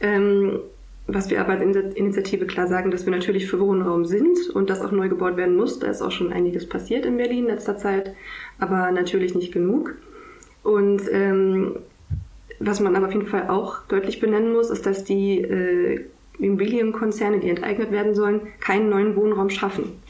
Ähm, 0.00 0.60
was 1.06 1.28
wir 1.28 1.40
aber 1.40 1.52
als 1.52 1.94
Initiative 1.94 2.46
klar 2.46 2.66
sagen, 2.66 2.90
dass 2.90 3.04
wir 3.04 3.12
natürlich 3.12 3.46
für 3.46 3.60
Wohnraum 3.60 4.06
sind 4.06 4.48
und 4.54 4.70
dass 4.70 4.80
auch 4.80 4.90
neu 4.90 5.10
gebaut 5.10 5.36
werden 5.36 5.54
muss. 5.54 5.78
Da 5.78 5.88
ist 5.88 6.00
auch 6.00 6.10
schon 6.10 6.32
einiges 6.32 6.66
passiert 6.66 7.04
in 7.04 7.18
Berlin 7.18 7.40
in 7.40 7.46
letzter 7.46 7.76
Zeit, 7.76 8.14
aber 8.58 8.90
natürlich 8.90 9.34
nicht 9.34 9.52
genug. 9.52 9.96
Und 10.62 11.02
ähm, 11.10 11.76
was 12.58 12.80
man 12.80 12.96
aber 12.96 13.08
auf 13.08 13.12
jeden 13.12 13.26
Fall 13.26 13.48
auch 13.48 13.86
deutlich 13.88 14.18
benennen 14.18 14.54
muss, 14.54 14.70
ist, 14.70 14.86
dass 14.86 15.04
die 15.04 15.42
äh, 15.42 16.06
Immobilienkonzerne, 16.38 17.40
die 17.40 17.48
enteignet 17.48 17.90
werden 17.90 18.14
sollen, 18.14 18.40
keinen 18.60 18.90
neuen 18.90 19.16
Wohnraum 19.16 19.50
schaffen. 19.50 20.00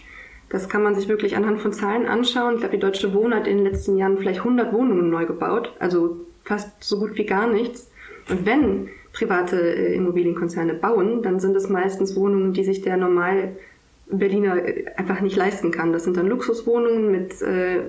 Das 0.49 0.69
kann 0.69 0.83
man 0.83 0.95
sich 0.95 1.09
wirklich 1.09 1.37
anhand 1.37 1.61
von 1.61 1.73
Zahlen 1.73 2.07
anschauen. 2.07 2.55
Ich 2.55 2.61
glaube, 2.61 2.77
die 2.77 2.81
Deutsche 2.81 3.13
Wohnen 3.13 3.35
hat 3.35 3.47
in 3.47 3.59
den 3.59 3.67
letzten 3.67 3.97
Jahren 3.97 4.19
vielleicht 4.19 4.41
100 4.41 4.73
Wohnungen 4.73 5.11
neu 5.11 5.27
gebaut, 5.27 5.73
also 5.79 6.17
fast 6.45 6.83
so 6.83 6.99
gut 6.99 7.17
wie 7.17 7.27
gar 7.27 7.47
nichts. 7.47 7.91
Und 8.29 8.47
wenn 8.47 8.89
private 9.13 9.57
äh, 9.57 9.95
Immobilienkonzerne 9.95 10.75
bauen, 10.75 11.23
dann 11.23 11.41
sind 11.41 11.57
es 11.57 11.69
meistens 11.69 12.17
Wohnungen, 12.17 12.53
die 12.53 12.65
sich 12.65 12.83
der 12.83 12.97
normal 12.97 13.57
Berliner 14.07 14.57
äh, 14.65 14.87
einfach 14.97 15.21
nicht 15.21 15.37
leisten 15.37 15.71
kann. 15.71 15.93
Das 15.93 16.05
sind 16.05 16.17
dann 16.17 16.27
Luxuswohnungen 16.27 17.11
mit, 17.11 17.41
äh, 17.43 17.81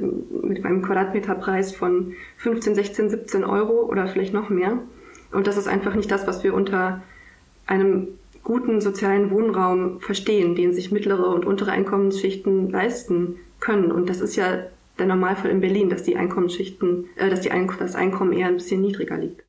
mit 0.41 0.63
einem 0.65 0.81
Quadratmeterpreis 0.81 1.75
von 1.75 2.13
15, 2.37 2.75
16, 2.75 3.09
17 3.09 3.43
Euro 3.43 3.85
oder 3.85 4.07
vielleicht 4.07 4.33
noch 4.33 4.49
mehr. 4.49 4.79
Und 5.31 5.47
das 5.47 5.57
ist 5.57 5.67
einfach 5.67 5.95
nicht 5.95 6.09
das, 6.11 6.27
was 6.27 6.43
wir 6.43 6.53
unter 6.53 7.01
einem 7.67 8.07
guten 8.45 8.79
sozialen 8.79 9.31
Wohnraum 9.31 9.99
verstehen, 9.99 10.55
den 10.55 10.73
sich 10.73 10.91
mittlere 10.91 11.27
und 11.27 11.45
untere 11.45 11.71
Einkommensschichten 11.71 12.69
leisten 12.69 13.37
können. 13.59 13.91
Und 13.91 14.07
das 14.07 14.21
ist 14.21 14.37
ja 14.37 14.59
der 14.97 15.07
Normalfall 15.07 15.51
in 15.51 15.59
Berlin, 15.59 15.89
dass 15.89 16.03
die 16.03 16.15
Einkommensschichten, 16.15 17.09
äh, 17.17 17.29
dass 17.29 17.41
die 17.41 17.51
Ein 17.51 17.69
das 17.77 17.95
Einkommen 17.95 18.31
eher 18.31 18.47
ein 18.47 18.55
bisschen 18.55 18.81
niedriger 18.81 19.17
liegt. 19.17 19.43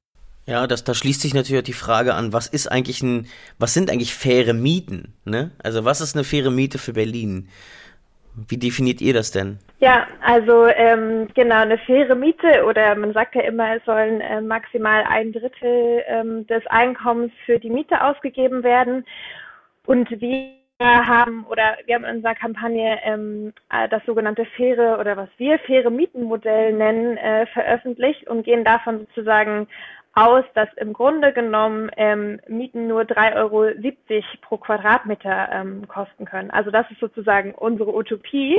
Ja, 0.47 0.67
das, 0.67 0.83
da 0.83 0.95
schließt 0.95 1.21
sich 1.21 1.35
natürlich 1.35 1.65
die 1.65 1.73
Frage 1.73 2.15
an, 2.15 2.33
was 2.33 2.47
ist 2.47 2.71
eigentlich 2.71 3.03
ein, 3.03 3.27
was 3.59 3.75
sind 3.75 3.91
eigentlich 3.91 4.15
faire 4.15 4.55
Mieten? 4.55 5.15
Ne? 5.25 5.51
Also 5.59 5.85
was 5.85 6.01
ist 6.01 6.15
eine 6.17 6.25
faire 6.25 6.51
Miete 6.51 6.79
für 6.79 6.95
Berlin? 6.95 7.49
Wie 8.49 8.59
definiert 8.59 9.01
ihr 9.01 9.15
das 9.15 9.31
denn? 9.31 9.59
Ja, 9.79 10.07
also 10.23 10.67
ähm, 10.67 11.29
genau, 11.35 11.57
eine 11.57 11.79
faire 11.79 12.15
Miete 12.15 12.65
oder 12.67 12.95
man 12.95 13.13
sagt 13.13 13.35
ja 13.35 13.43
immer, 13.43 13.77
es 13.77 13.85
sollen 13.85 14.21
äh, 14.21 14.41
maximal 14.41 15.05
ein 15.05 15.33
Drittel 15.33 16.03
ähm, 16.07 16.47
des 16.47 16.67
Einkommens 16.67 17.33
für 17.45 17.59
die 17.59 17.71
Miete 17.71 18.03
ausgegeben 18.03 18.63
werden. 18.63 19.07
Und 19.87 20.11
wir 20.21 20.51
haben 20.81 21.47
oder 21.47 21.77
wir 21.87 21.95
haben 21.95 22.05
in 22.05 22.17
unserer 22.17 22.35
Kampagne 22.35 22.99
ähm, 23.05 23.53
äh, 23.71 23.89
das 23.89 24.05
sogenannte 24.05 24.45
faire 24.57 24.99
oder 25.01 25.17
was 25.17 25.29
wir 25.39 25.59
faire 25.61 25.91
Mietenmodell 25.91 26.73
nennen, 26.75 27.17
äh, 27.17 27.47
veröffentlicht 27.47 28.27
und 28.29 28.45
gehen 28.45 28.65
davon 28.65 29.01
sozusagen 29.01 29.69
aus, 30.17 30.45
dass 30.55 30.69
im 30.77 30.95
Grunde 30.95 31.33
genommen 31.35 31.91
ähm, 31.99 32.41
Mieten 32.49 32.89
nur 32.89 33.03
3,70 33.03 33.37
Euro 33.37 33.71
pro 34.41 34.57
Quadratmeter 34.57 35.51
ähm, 35.53 35.87
kosten 35.89 36.25
können. 36.25 36.51
Also 36.51 36.71
das 36.71 36.91
ist 36.91 37.01
sozusagen 37.01 37.55
unsere 37.55 37.95
Utopie. 37.95 38.59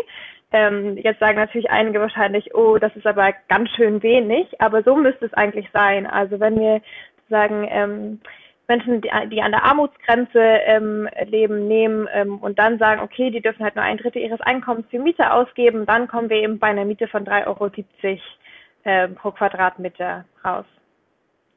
Ähm, 0.51 0.97
jetzt 0.97 1.19
sagen 1.19 1.37
natürlich 1.37 1.69
einige 1.71 1.99
wahrscheinlich, 1.99 2.53
oh, 2.53 2.77
das 2.77 2.95
ist 2.95 3.07
aber 3.07 3.33
ganz 3.49 3.71
schön 3.71 4.03
wenig, 4.03 4.61
aber 4.61 4.83
so 4.83 4.95
müsste 4.95 5.25
es 5.25 5.33
eigentlich 5.33 5.67
sein. 5.73 6.05
Also 6.05 6.39
wenn 6.39 6.59
wir 6.59 6.81
sagen, 7.27 7.67
ähm, 7.71 8.21
Menschen, 8.67 9.01
die, 9.01 9.09
an 9.41 9.51
der 9.51 9.63
Armutsgrenze 9.63 10.39
ähm, 10.39 11.09
leben, 11.25 11.67
nehmen 11.67 12.07
ähm, 12.13 12.37
und 12.37 12.59
dann 12.59 12.77
sagen, 12.77 13.01
okay, 13.01 13.31
die 13.31 13.41
dürfen 13.41 13.63
halt 13.63 13.75
nur 13.75 13.83
ein 13.83 13.97
Drittel 13.97 14.21
ihres 14.21 14.41
Einkommens 14.41 14.85
für 14.91 14.99
Miete 14.99 15.33
ausgeben, 15.33 15.87
dann 15.87 16.07
kommen 16.07 16.29
wir 16.29 16.37
eben 16.37 16.59
bei 16.59 16.67
einer 16.67 16.85
Miete 16.85 17.07
von 17.07 17.25
3,70 17.25 17.47
Euro 17.47 17.71
äh, 18.83 19.07
pro 19.07 19.31
Quadratmeter 19.31 20.25
raus. 20.45 20.65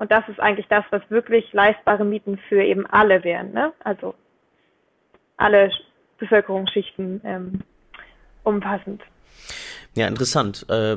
Und 0.00 0.10
das 0.10 0.26
ist 0.28 0.40
eigentlich 0.40 0.66
das, 0.68 0.82
was 0.88 1.02
wirklich 1.10 1.52
leistbare 1.52 2.06
Mieten 2.06 2.38
für 2.48 2.62
eben 2.62 2.86
alle 2.86 3.22
wären. 3.22 3.52
Ne? 3.52 3.74
Also 3.84 4.14
alle 5.36 5.70
Bevölkerungsschichten 6.18 7.20
ähm, 7.22 7.60
umfassend. 8.42 9.02
Ja, 9.94 10.06
interessant. 10.06 10.64
Äh, 10.70 10.96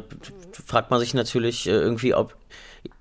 fragt 0.54 0.90
man 0.90 1.02
sich 1.02 1.14
natürlich 1.14 1.68
äh, 1.68 1.72
irgendwie, 1.72 2.14
ob 2.14 2.38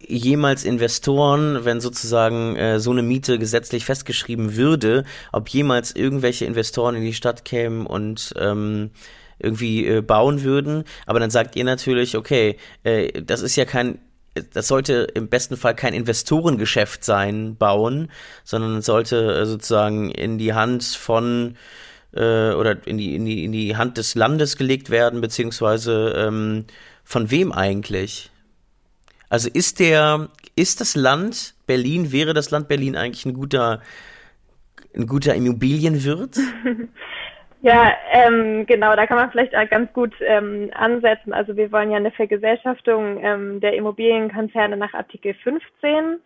jemals 0.01 0.65
Investoren, 0.65 1.65
wenn 1.65 1.81
sozusagen 1.81 2.57
äh, 2.57 2.81
so 2.81 2.91
eine 2.91 3.03
Miete 3.03 3.39
gesetzlich 3.39 3.85
festgeschrieben 3.85 4.57
würde, 4.57 5.05
ob 5.31 5.49
jemals 5.51 5.95
irgendwelche 5.95 6.47
Investoren 6.47 6.97
in 6.97 7.05
die 7.05 7.15
Stadt 7.15 7.45
kämen 7.45 7.87
und 7.87 8.35
ähm, 8.41 8.91
irgendwie 9.39 9.87
äh, 9.87 10.01
bauen 10.01 10.43
würden. 10.43 10.83
Aber 11.07 11.21
dann 11.21 11.31
sagt 11.31 11.55
ihr 11.55 11.65
natürlich, 11.65 12.17
okay, 12.17 12.57
äh, 12.83 13.23
das 13.23 13.41
ist 13.41 13.55
ja 13.55 13.65
kein 13.65 14.01
das 14.35 14.69
sollte 14.69 15.09
im 15.15 15.29
besten 15.29 15.57
Fall 15.57 15.75
kein 15.75 15.95
Investorengeschäft 15.95 17.05
sein, 17.05 17.57
bauen, 17.57 18.11
sondern 18.45 18.81
sollte 18.83 19.35
äh, 19.35 19.47
sozusagen 19.47 20.11
in 20.11 20.39
die 20.39 20.55
Hand 20.55 20.85
von 20.85 21.57
äh, 22.13 22.53
oder 22.53 22.87
in 22.87 22.99
die, 22.99 23.15
in, 23.15 23.25
die, 23.25 23.45
in 23.45 23.53
die 23.53 23.77
Hand 23.77 23.99
des 23.99 24.15
Landes 24.15 24.57
gelegt 24.57 24.91
werden, 24.91 25.21
beziehungsweise 25.21 26.15
ähm, 26.17 26.65
von 27.05 27.31
wem 27.31 27.53
eigentlich? 27.53 28.31
Also 29.29 29.49
ist 29.53 29.81
der, 29.81 30.29
ist 30.57 30.81
das 30.81 30.95
Land 30.95 31.55
Berlin, 31.67 32.13
wäre 32.13 32.35
das 32.35 32.51
Land 32.51 32.69
Berlin 32.69 32.97
eigentlich 32.97 33.25
ein 33.25 33.35
guter, 33.35 33.81
ein 34.95 35.07
guter 35.07 35.35
Immobilienwirt? 35.35 36.39
Ja, 37.65 37.93
ähm, 38.11 38.67
genau, 38.67 38.97
da 38.97 39.07
kann 39.07 39.19
man 39.19 39.31
vielleicht 39.31 39.53
ganz 39.71 39.93
gut 39.93 40.13
ähm, 40.21 40.71
ansetzen. 40.75 41.33
Also 41.33 41.57
wir 41.57 41.71
wollen 41.71 41.93
ja 41.93 41.97
eine 41.97 42.11
Vergesellschaftung 42.11 43.23
ähm, 43.23 43.61
der 43.61 43.75
Immobilienkonzerne 43.75 44.77
nach 44.77 44.95
Artikel 44.95 45.33
15 45.35 46.19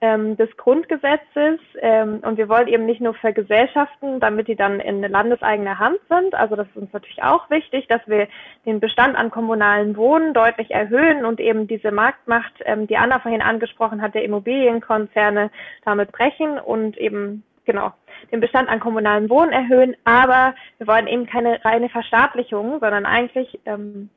ähm, 0.00 0.36
des 0.36 0.48
Grundgesetzes 0.56 1.60
ähm, 1.80 2.18
und 2.22 2.38
wir 2.38 2.48
wollen 2.48 2.66
eben 2.66 2.86
nicht 2.86 3.00
nur 3.00 3.14
vergesellschaften, 3.14 4.18
damit 4.18 4.48
die 4.48 4.56
dann 4.56 4.80
in 4.80 5.02
landeseigener 5.02 5.78
Hand 5.78 6.00
sind. 6.08 6.34
Also 6.34 6.56
das 6.56 6.66
ist 6.66 6.76
uns 6.76 6.92
natürlich 6.92 7.22
auch 7.22 7.48
wichtig, 7.50 7.86
dass 7.86 8.00
wir 8.06 8.26
den 8.66 8.80
Bestand 8.80 9.14
an 9.14 9.30
kommunalen 9.30 9.96
Wohnen 9.96 10.34
deutlich 10.34 10.72
erhöhen 10.72 11.24
und 11.24 11.38
eben 11.38 11.68
diese 11.68 11.92
Marktmacht, 11.92 12.54
ähm, 12.64 12.88
die 12.88 12.96
Anna 12.96 13.20
vorhin 13.20 13.42
angesprochen 13.42 14.02
hat, 14.02 14.16
der 14.16 14.24
Immobilienkonzerne 14.24 15.52
damit 15.84 16.10
brechen 16.10 16.58
und 16.58 16.98
eben 16.98 17.44
genau 17.64 17.92
den 18.32 18.40
Bestand 18.40 18.68
an 18.68 18.80
kommunalen 18.80 19.30
Wohnen 19.30 19.52
erhöhen, 19.52 19.96
aber 20.04 20.54
wir 20.78 20.86
wollen 20.86 21.06
eben 21.06 21.26
keine 21.26 21.64
reine 21.64 21.88
Verstaatlichung, 21.88 22.78
sondern 22.80 23.06
eigentlich 23.06 23.58
ähm, 23.66 24.10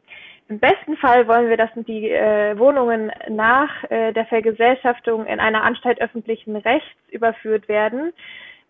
im 0.50 0.60
besten 0.60 0.98
Fall 0.98 1.28
wollen 1.28 1.50
wir, 1.50 1.58
dass 1.58 1.70
die 1.76 2.10
äh, 2.10 2.58
Wohnungen 2.60 3.12
nach 3.30 3.70
äh, 3.90 4.12
der 4.12 4.26
Vergesellschaftung 4.26 5.26
in 5.26 5.40
einer 5.40 5.64
Anstalt 5.64 6.02
öffentlichen 6.02 6.56
Rechts 6.56 6.96
überführt 7.12 7.70
werden 7.70 8.12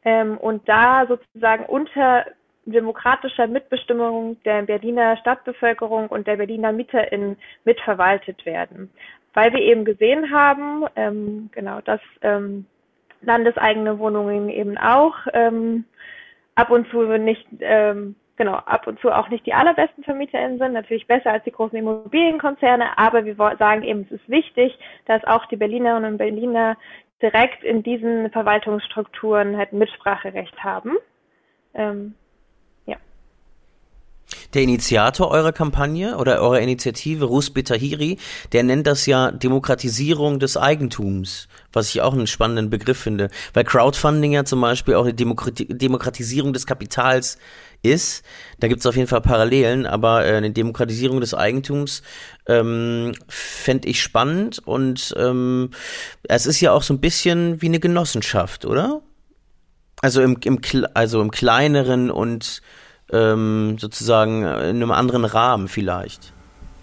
ähm, 0.05 0.38
und 0.38 0.67
da 0.69 1.07
sozusagen 1.07 1.65
unter 1.65 2.25
demokratischer 2.65 3.47
Mitbestimmung 3.47 4.38
der 4.43 4.62
Berliner 4.62 5.17
Stadtbevölkerung 5.17 6.07
und 6.07 6.27
der 6.27 6.38
Berliner 6.38 6.71
MieterInnen 6.71 7.38
mitverwaltet 7.65 8.45
werden. 8.45 8.89
Weil 9.33 9.51
wir 9.51 9.62
eben 9.62 9.83
gesehen 9.83 10.31
haben, 10.31 10.86
ähm, 10.95 11.49
genau, 11.51 11.81
dass 11.81 11.99
ähm, 12.21 12.65
landeseigene 13.25 13.99
Wohnungen 13.99 14.49
eben 14.49 14.77
auch. 14.77 15.15
Ähm, 15.33 15.86
ab 16.55 16.69
und 16.69 16.89
zu 16.89 17.01
nicht, 17.17 17.45
ähm, 17.59 18.15
genau, 18.36 18.53
ab 18.53 18.88
und 18.88 18.99
zu 18.99 19.12
auch 19.12 19.29
nicht 19.29 19.45
die 19.45 19.53
allerbesten 19.53 20.03
VermieterInnen 20.03 20.59
sind, 20.59 20.73
natürlich 20.73 21.07
besser 21.07 21.31
als 21.31 21.43
die 21.43 21.51
großen 21.51 21.77
Immobilienkonzerne, 21.77 22.97
aber 22.97 23.25
wir 23.25 23.36
sagen 23.36 23.83
eben, 23.83 24.01
es 24.01 24.12
ist 24.12 24.29
wichtig, 24.29 24.77
dass 25.05 25.23
auch 25.25 25.45
die 25.47 25.57
Berlinerinnen 25.57 26.13
und 26.13 26.17
Berliner 26.17 26.77
direkt 27.21 27.63
in 27.63 27.83
diesen 27.83 28.29
Verwaltungsstrukturen 28.31 29.57
halt 29.57 29.73
Mitspracherecht 29.73 30.63
haben. 30.63 30.97
Ähm, 31.73 32.15
Der 34.53 34.61
Initiator 34.61 35.31
eurer 35.31 35.51
Kampagne 35.51 36.15
oder 36.17 36.39
eurer 36.39 36.59
Initiative, 36.59 37.25
Rus 37.25 37.49
Betahiri, 37.49 38.17
der 38.51 38.63
nennt 38.63 38.85
das 38.85 39.07
ja 39.07 39.31
Demokratisierung 39.31 40.39
des 40.39 40.57
Eigentums, 40.57 41.47
was 41.71 41.89
ich 41.89 42.01
auch 42.01 42.13
einen 42.13 42.27
spannenden 42.27 42.69
Begriff 42.69 42.99
finde, 42.99 43.29
weil 43.53 43.63
Crowdfunding 43.63 44.33
ja 44.33 44.45
zum 44.45 44.61
Beispiel 44.61 44.93
auch 44.93 45.09
die 45.09 45.67
Demokratisierung 45.67 46.53
des 46.53 46.67
Kapitals 46.67 47.39
ist. 47.81 48.23
Da 48.59 48.67
gibt 48.67 48.81
es 48.81 48.85
auf 48.85 48.95
jeden 48.95 49.07
Fall 49.07 49.21
Parallelen, 49.21 49.87
aber 49.87 50.25
äh, 50.25 50.35
eine 50.35 50.51
Demokratisierung 50.51 51.19
des 51.19 51.33
Eigentums 51.33 52.03
ähm, 52.47 53.13
fände 53.27 53.87
ich 53.87 54.01
spannend 54.01 54.59
und 54.65 55.13
ähm, 55.17 55.71
es 56.23 56.45
ist 56.45 56.61
ja 56.61 56.71
auch 56.71 56.83
so 56.83 56.93
ein 56.93 57.01
bisschen 57.01 57.61
wie 57.61 57.67
eine 57.67 57.79
Genossenschaft, 57.79 58.65
oder? 58.65 59.01
Also 60.01 60.21
im, 60.21 60.37
im, 60.43 60.59
also 60.93 61.21
im 61.21 61.31
kleineren 61.31 62.11
und 62.11 62.61
ähm, 63.13 63.78
sozusagen 63.80 64.41
in 64.41 64.47
einem 64.47 64.91
anderen 64.91 65.26
Rahmen 65.26 65.67
vielleicht. 65.67 66.34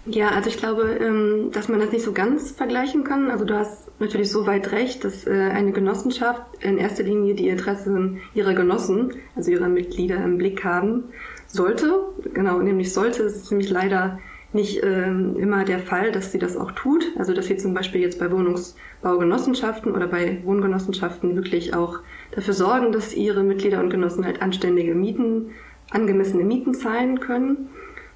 Ja, 0.07 0.29
also 0.29 0.49
ich 0.49 0.57
glaube, 0.57 0.97
ähm, 0.99 1.51
dass 1.51 1.67
man 1.67 1.79
das 1.79 1.91
nicht 1.91 2.03
so 2.03 2.11
ganz 2.11 2.51
vergleichen 2.51 3.03
kann. 3.03 3.29
Also 3.29 3.45
du 3.45 3.55
hast 3.55 3.91
natürlich 3.99 4.31
so 4.31 4.47
weit 4.47 4.71
recht, 4.71 5.03
dass 5.03 5.27
äh, 5.27 5.31
eine 5.31 5.71
Genossenschaft 5.71 6.41
in 6.59 6.79
erster 6.79 7.03
Linie 7.03 7.35
die 7.35 7.49
Interessen 7.49 8.19
ihrer 8.33 8.55
Genossen, 8.55 9.13
also 9.35 9.51
ihrer 9.51 9.69
Mitglieder 9.69 10.15
im 10.23 10.39
Blick 10.39 10.63
haben 10.63 11.03
sollte. 11.45 11.93
Genau, 12.33 12.57
nämlich 12.59 12.93
sollte. 12.93 13.23
Es 13.23 13.35
ist 13.35 13.51
nämlich 13.51 13.69
leider 13.69 14.17
nicht 14.53 14.83
ähm, 14.83 15.37
immer 15.37 15.65
der 15.65 15.79
Fall, 15.79 16.11
dass 16.11 16.31
sie 16.31 16.39
das 16.39 16.57
auch 16.57 16.71
tut. 16.71 17.05
Also 17.19 17.33
dass 17.33 17.45
sie 17.45 17.57
zum 17.57 17.75
Beispiel 17.75 18.01
jetzt 18.01 18.19
bei 18.19 18.31
Wohnungsbaugenossenschaften 18.31 19.91
oder 19.91 20.07
bei 20.07 20.41
Wohngenossenschaften 20.43 21.35
wirklich 21.35 21.75
auch 21.75 21.99
dafür 22.31 22.55
sorgen, 22.55 22.91
dass 22.91 23.13
ihre 23.13 23.43
Mitglieder 23.43 23.79
und 23.79 23.91
Genossen 23.91 24.25
halt 24.25 24.41
anständige 24.41 24.95
Mieten, 24.95 25.51
angemessene 25.91 26.43
Mieten 26.43 26.73
zahlen 26.73 27.19
können 27.19 27.69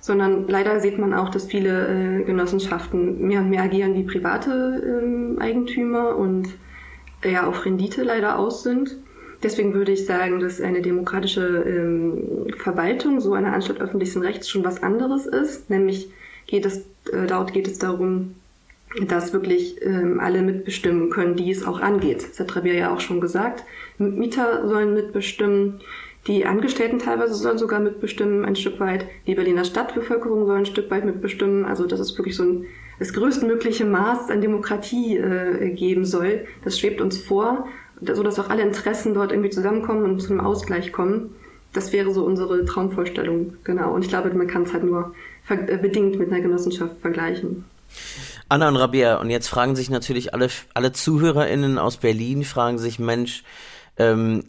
sondern 0.05 0.47
leider 0.47 0.79
sieht 0.79 0.99
man 0.99 1.15
auch, 1.15 1.29
dass 1.29 1.47
viele 1.47 2.19
äh, 2.19 2.23
Genossenschaften 2.23 3.27
mehr 3.27 3.39
und 3.39 3.49
mehr 3.49 3.63
agieren 3.63 3.95
wie 3.95 4.03
private 4.03 5.01
ähm, 5.01 5.37
Eigentümer 5.39 6.15
und 6.15 6.47
äh, 7.23 7.31
ja 7.31 7.47
auf 7.47 7.65
Rendite 7.65 8.03
leider 8.03 8.37
aus 8.37 8.61
sind. 8.61 8.97
Deswegen 9.41 9.73
würde 9.73 9.93
ich 9.93 10.05
sagen, 10.05 10.39
dass 10.39 10.61
eine 10.61 10.83
demokratische 10.83 11.41
ähm, 11.41 12.53
Verwaltung, 12.55 13.19
so 13.19 13.33
eine 13.33 13.51
Anstalt 13.51 13.81
öffentlichen 13.81 14.21
Rechts, 14.21 14.47
schon 14.47 14.63
was 14.63 14.83
anderes 14.83 15.25
ist. 15.25 15.71
Nämlich 15.71 16.11
geht 16.45 16.67
es, 16.67 16.85
äh, 17.11 17.25
dort 17.27 17.53
geht 17.53 17.67
es 17.67 17.79
darum, 17.79 18.35
dass 19.07 19.33
wirklich 19.33 19.81
ähm, 19.81 20.19
alle 20.19 20.43
mitbestimmen 20.43 21.09
können, 21.09 21.35
die 21.35 21.49
es 21.49 21.65
auch 21.65 21.81
angeht. 21.81 22.27
Das 22.29 22.39
hat 22.39 22.55
Rabia 22.55 22.73
ja 22.73 22.93
auch 22.93 22.99
schon 22.99 23.21
gesagt. 23.21 23.63
Mieter 23.97 24.67
sollen 24.67 24.93
mitbestimmen, 24.93 25.81
die 26.27 26.45
Angestellten 26.45 26.99
teilweise 26.99 27.35
sollen 27.35 27.59
sogar 27.59 27.79
mitbestimmen, 27.79 28.45
ein 28.45 28.55
Stück 28.55 28.79
weit. 28.79 29.05
Die 29.27 29.35
Berliner 29.35 29.63
Stadtbevölkerung 29.63 30.45
soll 30.47 30.57
ein 30.57 30.65
Stück 30.65 30.89
weit 30.89 31.05
mitbestimmen. 31.05 31.65
Also 31.65 31.85
dass 31.85 31.99
es 31.99 32.17
wirklich 32.17 32.35
so 32.35 32.43
ein, 32.43 32.65
das 32.97 33.13
größtmögliche 33.13 33.85
Maß 33.85 34.31
an 34.31 34.41
Demokratie 34.41 35.17
äh, 35.17 35.69
geben 35.69 36.03
soll. 36.03 36.45
Das 36.63 36.79
schwebt 36.79 36.99
uns 36.99 37.17
vor, 37.17 37.67
so 38.01 38.23
dass 38.23 38.39
auch 38.39 38.49
alle 38.49 38.63
Interessen 38.63 39.13
dort 39.13 39.31
irgendwie 39.31 39.51
zusammenkommen 39.51 40.03
und 40.03 40.19
zu 40.19 40.31
einem 40.31 40.39
Ausgleich 40.39 40.91
kommen. 40.91 41.35
Das 41.73 41.93
wäre 41.93 42.11
so 42.11 42.25
unsere 42.25 42.65
Traumvorstellung, 42.65 43.53
genau. 43.63 43.93
Und 43.93 44.03
ich 44.03 44.09
glaube, 44.09 44.33
man 44.33 44.47
kann 44.47 44.63
es 44.63 44.73
halt 44.73 44.83
nur 44.83 45.13
äh, 45.49 45.77
bedingt 45.77 46.17
mit 46.17 46.31
einer 46.31 46.41
Genossenschaft 46.41 47.01
vergleichen. 47.01 47.65
Anna 48.49 48.67
und 48.67 48.77
Rabia, 48.77 49.19
und 49.19 49.29
jetzt 49.29 49.47
fragen 49.47 49.75
sich 49.75 49.89
natürlich 49.89 50.33
alle, 50.33 50.49
alle 50.73 50.91
ZuhörerInnen 50.91 51.77
aus 51.77 51.97
Berlin, 51.97 52.43
fragen 52.43 52.77
sich, 52.77 52.97
Mensch, 52.97 53.43
ähm, 53.97 54.43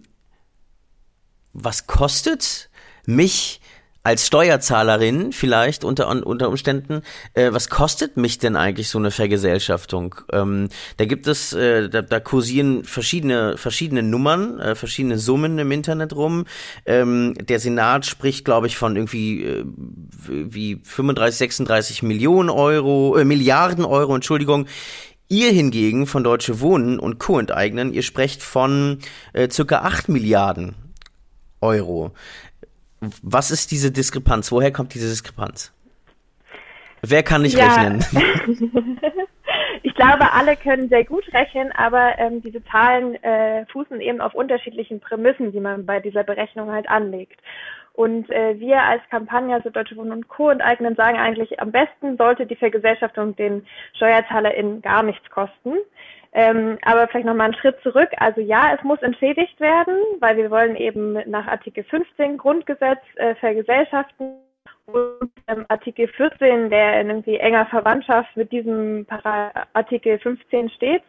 was 1.57 1.87
kostet 1.87 2.69
mich 3.07 3.61
als 4.07 4.25
Steuerzahlerin 4.25 5.33
vielleicht 5.33 5.83
unter, 5.83 6.09
unter 6.09 6.49
Umständen, 6.49 7.03
äh, 7.35 7.51
was 7.51 7.69
kostet 7.69 8.17
mich 8.17 8.39
denn 8.39 8.55
eigentlich 8.55 8.89
so 8.89 8.99
eine 8.99 9.11
Vergesellschaftung? 9.11 10.15
Ähm, 10.33 10.69
da 10.97 11.07
gibt 11.07 11.27
es, 11.27 11.53
äh, 11.55 11.89
da, 11.89 12.03
da 12.03 12.21
kursieren 12.21 12.85
verschiedene, 12.85 13.57
verschiedene 13.57 14.05
Nummern, 14.05 14.61
äh, 14.61 14.75
verschiedene 14.77 15.19
Summen 15.19 15.59
im 15.59 15.73
Internet 15.73 16.15
rum. 16.15 16.45
Ähm, 16.85 17.35
der 17.49 17.59
Senat 17.59 18.07
spricht, 18.07 18.45
glaube 18.45 18.69
ich, 18.69 18.77
von 18.77 18.95
irgendwie 18.95 19.43
äh, 19.43 19.65
wie 20.29 20.81
35, 20.85 21.39
36 21.39 22.03
Millionen 22.05 22.49
Euro, 22.49 23.17
äh, 23.17 23.25
Milliarden 23.25 23.85
Euro, 23.85 24.15
Entschuldigung. 24.15 24.67
Ihr 25.29 25.51
hingegen 25.51 26.07
von 26.07 26.23
Deutsche 26.23 26.61
Wohnen 26.61 27.01
und 27.01 27.19
Co. 27.19 27.41
enteignen, 27.41 27.93
ihr 27.93 28.05
sprecht 28.05 28.45
von 28.45 29.01
äh, 29.33 29.51
circa 29.51 29.81
8 29.81 30.09
Milliarden 30.09 30.77
Euro. 31.61 32.13
Was 33.23 33.51
ist 33.51 33.71
diese 33.71 33.91
Diskrepanz? 33.91 34.51
Woher 34.53 34.73
kommt 34.73 34.95
diese 34.95 35.09
Diskrepanz? 35.09 35.73
Wer 37.03 37.23
kann 37.23 37.43
nicht 37.43 37.57
ja. 37.57 37.67
rechnen? 37.67 38.05
ich 39.83 39.95
glaube, 39.95 40.33
alle 40.33 40.57
können 40.57 40.89
sehr 40.89 41.05
gut 41.05 41.25
rechnen, 41.33 41.71
aber 41.73 42.19
ähm, 42.19 42.43
diese 42.43 42.65
Zahlen 42.65 43.23
äh, 43.23 43.67
fußen 43.67 44.01
eben 44.01 44.21
auf 44.21 44.35
unterschiedlichen 44.35 45.01
Prämissen, 45.01 45.53
die 45.53 45.61
man 45.61 45.87
bei 45.87 46.01
dieser 46.01 46.25
Berechnung 46.25 46.73
halt 46.73 46.89
anlegt. 46.89 47.41
Und 47.93 48.29
äh, 48.31 48.61
wir 48.61 48.83
als 48.83 49.03
Kampagne, 49.11 49.55
also 49.55 49.71
Deutsche 49.71 49.97
Wohnen 49.97 50.13
und 50.13 50.29
Co. 50.29 50.51
enteignen, 50.51 50.97
sagen 50.97 51.17
eigentlich, 51.17 51.61
am 51.61 51.73
besten 51.73 52.19
sollte 52.19 52.45
die 52.45 52.57
Vergesellschaftung 52.57 53.35
den 53.37 53.67
SteuerzahlerInnen 53.95 54.83
gar 54.83 55.03
nichts 55.03 55.29
kosten. 55.31 55.73
Ähm, 56.39 56.77
aber 56.83 57.09
vielleicht 57.09 57.25
nochmal 57.25 57.47
einen 57.47 57.55
Schritt 57.55 57.81
zurück. 57.83 58.11
Also 58.19 58.43
ja, 58.43 58.75
es 58.77 58.85
muss 58.85 59.01
entschädigt 59.01 59.59
werden, 59.59 59.97
weil 60.21 60.37
wir 60.37 60.51
wollen 60.51 60.77
eben 60.77 61.15
nach 61.31 61.47
Artikel 61.47 61.83
15 61.83 62.37
Grundgesetz 62.37 63.01
äh, 63.15 63.35
vergesellschaften 63.37 64.35
und 64.85 65.33
ähm, 65.49 65.65
Artikel 65.69 66.09
14, 66.09 66.69
der 66.69 67.01
in 67.01 67.09
irgendwie 67.09 67.39
enger 67.39 67.65
Verwandtschaft 67.67 68.37
mit 68.37 68.53
diesem 68.53 69.07
Para 69.07 69.51
Artikel 69.73 70.19
15 70.19 70.69
steht, 70.71 71.03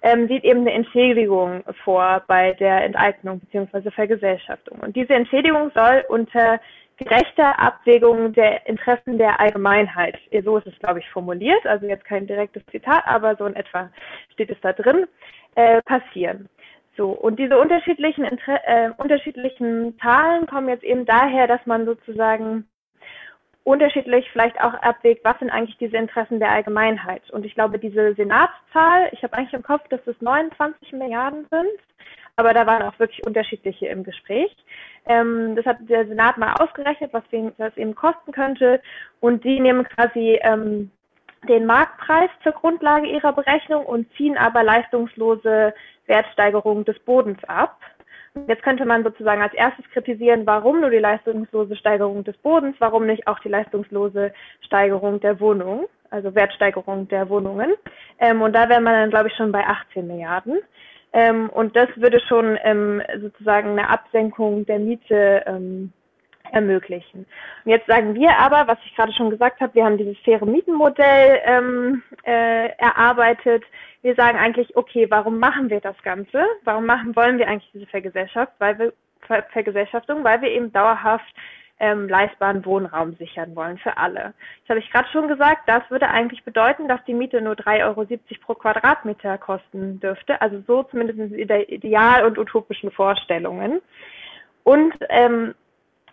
ähm, 0.00 0.26
sieht 0.28 0.44
eben 0.44 0.60
eine 0.60 0.72
Entschädigung 0.72 1.62
vor 1.84 2.22
bei 2.26 2.54
der 2.54 2.82
Enteignung 2.82 3.38
bzw. 3.40 3.90
Vergesellschaftung. 3.90 4.80
Und 4.80 4.96
diese 4.96 5.12
Entschädigung 5.12 5.70
soll 5.74 6.06
unter 6.08 6.58
gerechter 7.00 7.58
Abwägung 7.58 8.32
der 8.32 8.66
Interessen 8.66 9.18
der 9.18 9.40
Allgemeinheit. 9.40 10.18
So 10.44 10.58
ist 10.58 10.66
es, 10.66 10.78
glaube 10.78 11.00
ich, 11.00 11.08
formuliert. 11.10 11.66
Also 11.66 11.86
jetzt 11.86 12.04
kein 12.04 12.26
direktes 12.26 12.64
Zitat, 12.66 13.02
aber 13.06 13.36
so 13.36 13.46
in 13.46 13.56
etwa 13.56 13.90
steht 14.32 14.50
es 14.50 14.60
da 14.60 14.72
drin, 14.72 15.06
äh, 15.54 15.80
passieren. 15.82 16.48
So, 16.96 17.10
und 17.10 17.38
diese 17.38 17.58
unterschiedlichen, 17.58 18.24
äh, 18.24 18.90
unterschiedlichen 18.98 19.98
Zahlen 20.00 20.46
kommen 20.46 20.68
jetzt 20.68 20.84
eben 20.84 21.06
daher, 21.06 21.46
dass 21.46 21.64
man 21.64 21.86
sozusagen 21.86 22.68
unterschiedlich 23.64 24.28
vielleicht 24.32 24.60
auch 24.60 24.74
abwägt, 24.74 25.24
was 25.24 25.38
sind 25.38 25.50
eigentlich 25.50 25.78
diese 25.78 25.96
Interessen 25.96 26.40
der 26.40 26.50
Allgemeinheit. 26.50 27.28
Und 27.30 27.46
ich 27.46 27.54
glaube, 27.54 27.78
diese 27.78 28.14
Senatszahl, 28.14 29.08
ich 29.12 29.22
habe 29.22 29.34
eigentlich 29.34 29.52
im 29.52 29.62
Kopf, 29.62 29.86
dass 29.88 30.06
es 30.06 30.20
29 30.20 30.92
Milliarden 30.92 31.46
sind, 31.50 31.80
aber 32.40 32.54
da 32.54 32.66
waren 32.66 32.82
auch 32.82 32.98
wirklich 32.98 33.24
unterschiedliche 33.26 33.86
im 33.86 34.02
Gespräch. 34.02 34.54
Ähm, 35.06 35.54
das 35.56 35.66
hat 35.66 35.76
der 35.80 36.06
Senat 36.06 36.38
mal 36.38 36.54
ausgerechnet, 36.54 37.12
was 37.12 37.22
das 37.58 37.76
eben 37.76 37.94
kosten 37.94 38.32
könnte. 38.32 38.80
Und 39.20 39.44
die 39.44 39.60
nehmen 39.60 39.84
quasi 39.84 40.40
ähm, 40.42 40.90
den 41.48 41.66
Marktpreis 41.66 42.30
zur 42.42 42.52
Grundlage 42.52 43.06
ihrer 43.06 43.32
Berechnung 43.32 43.86
und 43.86 44.06
ziehen 44.16 44.36
aber 44.36 44.62
leistungslose 44.62 45.74
Wertsteigerungen 46.06 46.84
des 46.84 46.98
Bodens 47.00 47.42
ab. 47.44 47.78
Jetzt 48.46 48.62
könnte 48.62 48.84
man 48.84 49.02
sozusagen 49.02 49.42
als 49.42 49.54
erstes 49.54 49.84
kritisieren, 49.90 50.46
warum 50.46 50.80
nur 50.80 50.90
die 50.90 50.98
leistungslose 50.98 51.76
Steigerung 51.76 52.22
des 52.22 52.36
Bodens, 52.38 52.76
warum 52.78 53.06
nicht 53.06 53.26
auch 53.26 53.40
die 53.40 53.48
leistungslose 53.48 54.32
Steigerung 54.60 55.18
der 55.20 55.40
Wohnung, 55.40 55.88
also 56.10 56.34
Wertsteigerung 56.34 57.08
der 57.08 57.28
Wohnungen. 57.28 57.74
Ähm, 58.18 58.40
und 58.40 58.52
da 58.52 58.68
wäre 58.68 58.80
man 58.80 58.94
dann, 58.94 59.10
glaube 59.10 59.28
ich, 59.28 59.34
schon 59.34 59.50
bei 59.50 59.66
18 59.66 60.06
Milliarden. 60.06 60.58
Ähm, 61.12 61.50
und 61.50 61.74
das 61.76 61.88
würde 61.96 62.20
schon 62.20 62.58
ähm, 62.62 63.02
sozusagen 63.20 63.70
eine 63.70 63.88
Absenkung 63.88 64.64
der 64.66 64.78
Miete 64.78 65.42
ähm, 65.46 65.92
ermöglichen. 66.52 67.26
Und 67.64 67.70
jetzt 67.70 67.86
sagen 67.86 68.14
wir 68.14 68.36
aber, 68.38 68.66
was 68.66 68.78
ich 68.84 68.94
gerade 68.94 69.12
schon 69.12 69.30
gesagt 69.30 69.60
habe, 69.60 69.74
wir 69.74 69.84
haben 69.84 69.98
dieses 69.98 70.18
faire 70.18 70.46
Mietenmodell 70.46 71.40
ähm, 71.44 72.02
äh, 72.24 72.68
erarbeitet. 72.78 73.64
Wir 74.02 74.14
sagen 74.14 74.38
eigentlich, 74.38 74.76
okay, 74.76 75.06
warum 75.10 75.38
machen 75.38 75.70
wir 75.70 75.80
das 75.80 76.00
Ganze? 76.02 76.44
Warum 76.64 76.86
machen 76.86 77.14
wollen 77.16 77.38
wir 77.38 77.48
eigentlich 77.48 77.70
diese 77.72 77.86
Vergesellschaft? 77.86 78.52
Weil 78.58 78.78
wir 78.78 78.92
Ver 79.26 79.44
Vergesellschaftung, 79.52 80.24
weil 80.24 80.40
wir 80.40 80.50
eben 80.50 80.72
dauerhaft 80.72 81.34
ähm, 81.80 82.08
leistbaren 82.08 82.64
Wohnraum 82.64 83.14
sichern 83.16 83.56
wollen 83.56 83.78
für 83.78 83.96
alle. 83.96 84.34
Das 84.62 84.70
habe 84.70 84.80
ich 84.80 84.90
gerade 84.90 85.08
schon 85.08 85.28
gesagt, 85.28 85.62
das 85.66 85.82
würde 85.90 86.08
eigentlich 86.08 86.44
bedeuten, 86.44 86.86
dass 86.86 87.02
die 87.06 87.14
Miete 87.14 87.40
nur 87.40 87.54
3,70 87.54 87.84
Euro 87.84 88.06
pro 88.44 88.54
Quadratmeter 88.54 89.38
kosten 89.38 89.98
dürfte. 89.98 90.40
Also 90.40 90.62
so 90.66 90.82
zumindest 90.84 91.18
in 91.18 91.48
ideal 91.68 92.24
und 92.24 92.38
utopischen 92.38 92.90
Vorstellungen. 92.90 93.80
Und 94.62 94.94
ähm, 95.08 95.54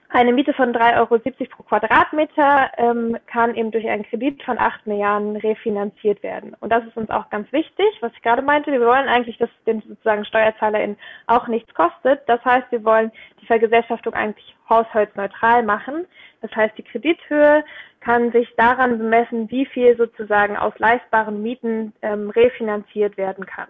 Eine 0.10 0.32
Miete 0.32 0.54
von 0.54 0.74
3,70 0.74 0.96
Euro 1.00 1.18
pro 1.50 1.64
Quadratmeter 1.64 2.72
ähm, 2.78 3.18
kann 3.28 3.56
eben 3.56 3.72
durch 3.72 3.88
einen 3.88 4.04
Kredit 4.04 4.42
von 4.44 4.58
8 4.58 4.88
Milliarden 4.88 5.36
refinanziert 5.36 6.24
werden. 6.24 6.56
Und 6.62 6.70
das 6.70 6.86
ist 6.86 6.96
uns 6.96 7.10
auch 7.10 7.30
ganz 7.30 7.52
wichtig, 7.52 7.86
was 8.00 8.14
ich 8.14 8.22
gerade 8.22 8.42
meinte. 8.42 8.72
Wir 8.72 8.80
wollen 8.80 9.10
eigentlich, 9.10 9.38
dass 9.38 9.50
den 9.66 9.82
sozusagen 9.82 10.24
SteuerzahlerInnen 10.24 10.98
auch 11.28 11.50
nichts 11.50 11.74
kostet. 11.74 12.22
Das 12.28 12.44
heißt, 12.46 12.72
wir 12.72 12.86
wollen 12.86 13.12
die 13.42 13.46
Vergesellschaftung 13.48 14.14
eigentlich 14.14 14.56
haushaltsneutral 14.70 15.64
machen. 15.64 16.06
Das 16.42 16.56
heißt, 16.56 16.78
die 16.78 16.84
Kredithöhe 16.84 17.66
kann 18.00 18.32
sich 18.32 18.48
daran 18.56 19.00
bemessen, 19.00 19.52
wie 19.52 19.66
viel 19.66 19.98
sozusagen 19.98 20.56
aus 20.56 20.74
leistbaren 20.78 21.44
Mieten 21.44 21.92
ähm, 22.02 22.30
refinanziert 22.30 23.18
werden 23.18 23.46
kann. 23.46 23.68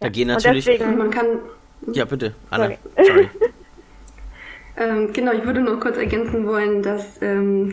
Da 0.00 0.08
ja. 0.08 0.12
gehen 0.12 0.28
natürlich. 0.28 0.68
Und 0.68 0.74
deswegen, 0.74 0.98
man 0.98 1.10
kann. 1.10 1.40
Ja, 1.92 2.04
bitte, 2.04 2.34
Anna. 2.50 2.72
Sorry. 2.96 3.06
Sorry. 3.06 3.30
Ähm, 4.76 5.12
genau, 5.12 5.32
ich 5.32 5.44
würde 5.44 5.60
nur 5.60 5.80
kurz 5.80 5.96
ergänzen 5.96 6.46
wollen, 6.46 6.82
dass 6.82 7.20
ähm, 7.22 7.72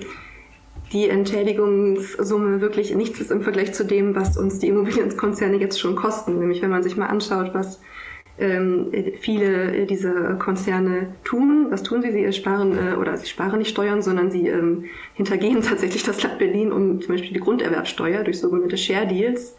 die 0.93 1.09
Entschädigungssumme 1.09 2.61
wirklich 2.61 2.93
nichts 2.95 3.19
ist 3.19 3.31
im 3.31 3.41
Vergleich 3.41 3.73
zu 3.73 3.83
dem, 3.83 4.15
was 4.15 4.37
uns 4.37 4.59
die 4.59 4.67
Immobilienkonzerne 4.67 5.57
jetzt 5.57 5.79
schon 5.79 5.95
kosten. 5.95 6.39
Nämlich 6.39 6.61
wenn 6.61 6.69
man 6.69 6.83
sich 6.83 6.95
mal 6.95 7.07
anschaut, 7.07 7.53
was 7.53 7.81
ähm, 8.39 8.91
viele 9.19 9.85
dieser 9.85 10.35
Konzerne 10.35 11.13
tun. 11.23 11.67
Was 11.69 11.83
tun 11.83 12.01
sie? 12.01 12.11
Sie 12.11 12.33
sparen 12.33 12.75
äh, 12.77 12.95
oder 12.95 13.15
sie 13.17 13.27
sparen 13.27 13.59
nicht 13.59 13.69
Steuern, 13.69 14.01
sondern 14.01 14.31
sie 14.31 14.47
ähm, 14.47 14.85
hintergehen 15.13 15.61
tatsächlich 15.61 16.03
das 16.03 16.23
Land 16.23 16.39
Berlin 16.39 16.71
um 16.71 16.99
zum 17.01 17.13
Beispiel 17.13 17.33
die 17.33 17.39
Grunderwerbsteuer 17.39 18.23
durch 18.23 18.39
sogenannte 18.39 18.77
Share 18.77 19.05
Deals. 19.05 19.55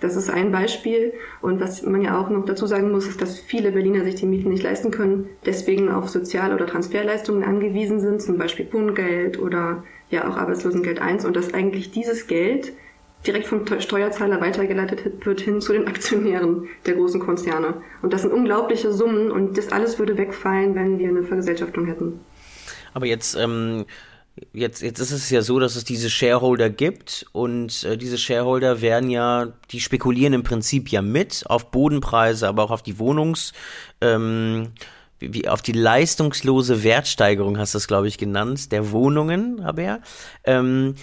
Das 0.00 0.16
ist 0.16 0.30
ein 0.30 0.52
Beispiel. 0.52 1.12
Und 1.40 1.60
was 1.60 1.82
man 1.82 2.02
ja 2.02 2.20
auch 2.20 2.30
noch 2.30 2.44
dazu 2.44 2.66
sagen 2.66 2.92
muss, 2.92 3.08
ist, 3.08 3.20
dass 3.20 3.40
viele 3.40 3.72
Berliner 3.72 4.04
sich 4.04 4.14
die 4.14 4.26
Mieten 4.26 4.50
nicht 4.50 4.62
leisten 4.62 4.92
können, 4.92 5.28
deswegen 5.44 5.88
auf 5.88 6.08
Sozial- 6.08 6.54
oder 6.54 6.66
Transferleistungen 6.66 7.42
angewiesen 7.42 8.00
sind, 8.00 8.22
zum 8.22 8.38
Beispiel 8.38 8.68
Wohngeld 8.72 9.40
oder 9.40 9.82
ja 10.10 10.28
auch 10.28 10.36
Arbeitslosengeld 10.36 11.00
1 11.00 11.24
und 11.24 11.34
dass 11.34 11.54
eigentlich 11.54 11.90
dieses 11.90 12.26
Geld 12.26 12.72
direkt 13.26 13.46
vom 13.46 13.64
Steuerzahler 13.80 14.40
weitergeleitet 14.40 15.24
wird 15.24 15.40
hin 15.40 15.60
zu 15.60 15.72
den 15.72 15.86
Aktionären 15.86 16.68
der 16.86 16.94
großen 16.94 17.20
Konzerne. 17.20 17.74
Und 18.02 18.12
das 18.12 18.22
sind 18.22 18.32
unglaubliche 18.32 18.92
Summen 18.92 19.30
und 19.30 19.56
das 19.56 19.70
alles 19.70 19.98
würde 19.98 20.16
wegfallen, 20.18 20.74
wenn 20.74 20.98
wir 20.98 21.08
eine 21.08 21.22
Vergesellschaftung 21.22 21.86
hätten. 21.86 22.20
Aber 22.94 23.06
jetzt, 23.06 23.36
ähm, 23.36 23.86
jetzt, 24.52 24.82
jetzt 24.82 24.98
ist 24.98 25.12
es 25.12 25.30
ja 25.30 25.42
so, 25.42 25.58
dass 25.58 25.76
es 25.76 25.84
diese 25.84 26.10
Shareholder 26.10 26.70
gibt 26.70 27.26
und 27.32 27.84
äh, 27.84 27.96
diese 27.96 28.18
Shareholder 28.18 28.80
werden 28.80 29.10
ja, 29.10 29.52
die 29.70 29.80
spekulieren 29.80 30.32
im 30.32 30.42
Prinzip 30.42 30.88
ja 30.90 31.02
mit 31.02 31.44
auf 31.46 31.70
Bodenpreise, 31.70 32.48
aber 32.48 32.64
auch 32.64 32.70
auf 32.70 32.82
die 32.82 32.98
Wohnungs, 32.98 33.52
ähm, 34.00 34.68
wie 35.20 35.48
auf 35.48 35.62
die 35.62 35.72
leistungslose 35.72 36.82
Wertsteigerung 36.82 37.56
hast 37.58 37.74
du 37.74 37.78
es, 37.78 37.86
glaube 37.86 38.08
ich, 38.08 38.18
genannt, 38.18 38.72
der 38.72 38.90
Wohnungen, 38.90 39.60
aber 39.60 39.82
ja. 39.82 39.98
Ähm, 40.44 40.96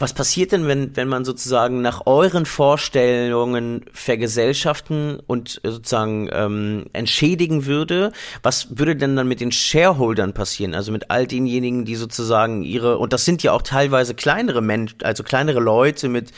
was 0.00 0.14
passiert 0.14 0.52
denn, 0.52 0.66
wenn, 0.66 0.96
wenn 0.96 1.08
man 1.08 1.26
sozusagen 1.26 1.82
nach 1.82 2.06
euren 2.06 2.46
Vorstellungen 2.46 3.84
vergesellschaften 3.92 5.20
und 5.26 5.60
sozusagen 5.62 6.30
ähm, 6.32 6.86
entschädigen 6.94 7.66
würde? 7.66 8.10
Was 8.42 8.78
würde 8.78 8.96
denn 8.96 9.14
dann 9.14 9.28
mit 9.28 9.42
den 9.42 9.52
Shareholdern 9.52 10.32
passieren? 10.32 10.74
Also 10.74 10.90
mit 10.90 11.10
all 11.10 11.26
denjenigen, 11.26 11.84
die 11.84 11.96
sozusagen 11.96 12.62
ihre, 12.62 12.96
und 12.96 13.12
das 13.12 13.26
sind 13.26 13.42
ja 13.42 13.52
auch 13.52 13.60
teilweise 13.60 14.14
kleinere 14.14 14.62
Menschen, 14.62 14.96
also 15.02 15.22
kleinere 15.22 15.60
Leute 15.60 16.08
mit, 16.08 16.30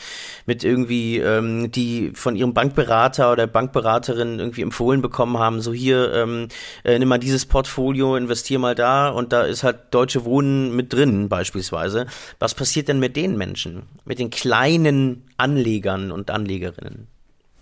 mit 0.45 0.65
irgendwie, 0.65 1.19
ähm, 1.19 1.71
die 1.71 2.11
von 2.15 2.35
ihrem 2.35 2.53
Bankberater 2.53 3.31
oder 3.31 3.47
Bankberaterin 3.47 4.39
irgendwie 4.39 4.61
empfohlen 4.61 5.01
bekommen 5.01 5.37
haben, 5.37 5.61
so 5.61 5.71
hier, 5.71 6.13
ähm, 6.13 6.49
äh, 6.83 6.99
nimm 6.99 7.07
mal 7.07 7.17
dieses 7.17 7.45
Portfolio, 7.45 8.17
investier 8.17 8.59
mal 8.59 8.75
da 8.75 9.07
und 9.07 9.31
da 9.31 9.43
ist 9.43 9.63
halt 9.63 9.77
Deutsche 9.91 10.25
Wohnen 10.25 10.75
mit 10.75 10.91
drin 10.91 11.29
beispielsweise. 11.29 12.07
Was 12.39 12.55
passiert 12.55 12.89
denn 12.89 12.99
mit 12.99 13.15
den 13.15 13.37
Menschen? 13.37 13.52
Menschen, 13.53 13.83
mit 14.03 14.17
den 14.17 14.31
kleinen 14.31 15.25
Anlegern 15.37 16.11
und 16.11 16.31
Anlegerinnen? 16.31 17.07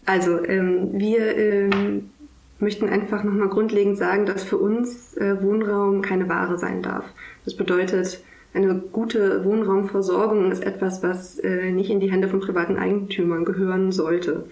Also 0.06 0.41
ähm, 0.45 0.91
wir 0.93 1.36
ähm, 1.36 2.12
möchten 2.60 2.88
einfach 2.88 3.25
nochmal 3.25 3.49
grundlegend 3.49 3.97
sagen, 3.97 4.25
dass 4.25 4.41
für 4.43 4.58
uns 4.58 5.17
äh, 5.17 5.43
Wohnraum 5.43 6.01
keine 6.01 6.30
Ware 6.30 6.58
sein 6.58 6.82
darf. 6.82 7.04
Das 7.43 7.58
bedeutet, 7.58 8.21
eine 8.54 8.75
gute 8.75 9.43
Wohnraumversorgung 9.43 10.49
ist 10.51 10.63
etwas, 10.63 11.04
was 11.04 11.39
äh, 11.39 11.71
nicht 11.71 11.89
in 11.89 11.99
die 11.99 12.10
Hände 12.10 12.30
von 12.30 12.39
privaten 12.39 12.77
Eigentümern 12.77 13.43
gehören 13.43 13.91
sollte. 13.91 14.45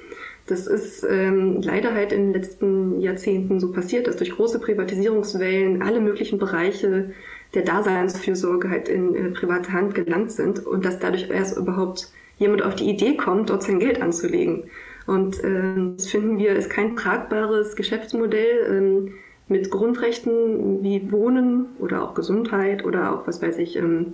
Das 0.46 0.68
ist 0.68 1.08
ähm, 1.10 1.62
leider 1.62 1.94
halt 1.94 2.12
in 2.12 2.26
den 2.26 2.34
letzten 2.34 3.00
Jahrzehnten 3.00 3.62
so 3.62 3.72
passiert, 3.72 4.08
dass 4.08 4.18
durch 4.18 4.32
große 4.32 4.60
Privatisierungswellen 4.60 5.82
alle 5.84 6.02
möglichen 6.02 6.38
Bereiche 6.38 7.12
der 7.54 7.64
Daseinsfürsorge 7.64 8.70
halt 8.70 8.90
in 8.90 9.16
äh, 9.16 9.30
private 9.32 9.72
Hand 9.74 9.96
gelangt 9.96 10.32
sind 10.32 10.66
und 10.66 10.86
dass 10.86 11.00
dadurch 11.00 11.30
erst 11.30 11.58
überhaupt 11.58 12.12
jemand 12.38 12.64
auf 12.64 12.76
die 12.76 12.90
Idee 12.90 13.18
kommt, 13.18 13.50
dort 13.50 13.64
sein 13.64 13.80
Geld 13.80 14.02
anzulegen. 14.02 14.66
Und 15.08 15.44
äh, 15.44 15.94
das 15.96 16.08
finden 16.08 16.38
wir 16.38 16.56
ist 16.56 16.70
kein 16.70 16.96
tragbares 16.96 17.76
Geschäftsmodell 17.76 18.68
ähm, 18.70 19.14
mit 19.48 19.72
Grundrechten 19.72 20.84
wie 20.84 21.12
Wohnen 21.12 21.66
oder 21.80 22.04
auch 22.04 22.14
Gesundheit 22.14 22.86
oder 22.86 23.14
auch, 23.14 23.28
was 23.28 23.42
weiß 23.42 23.58
ich, 23.58 23.76
ähm, 23.76 24.14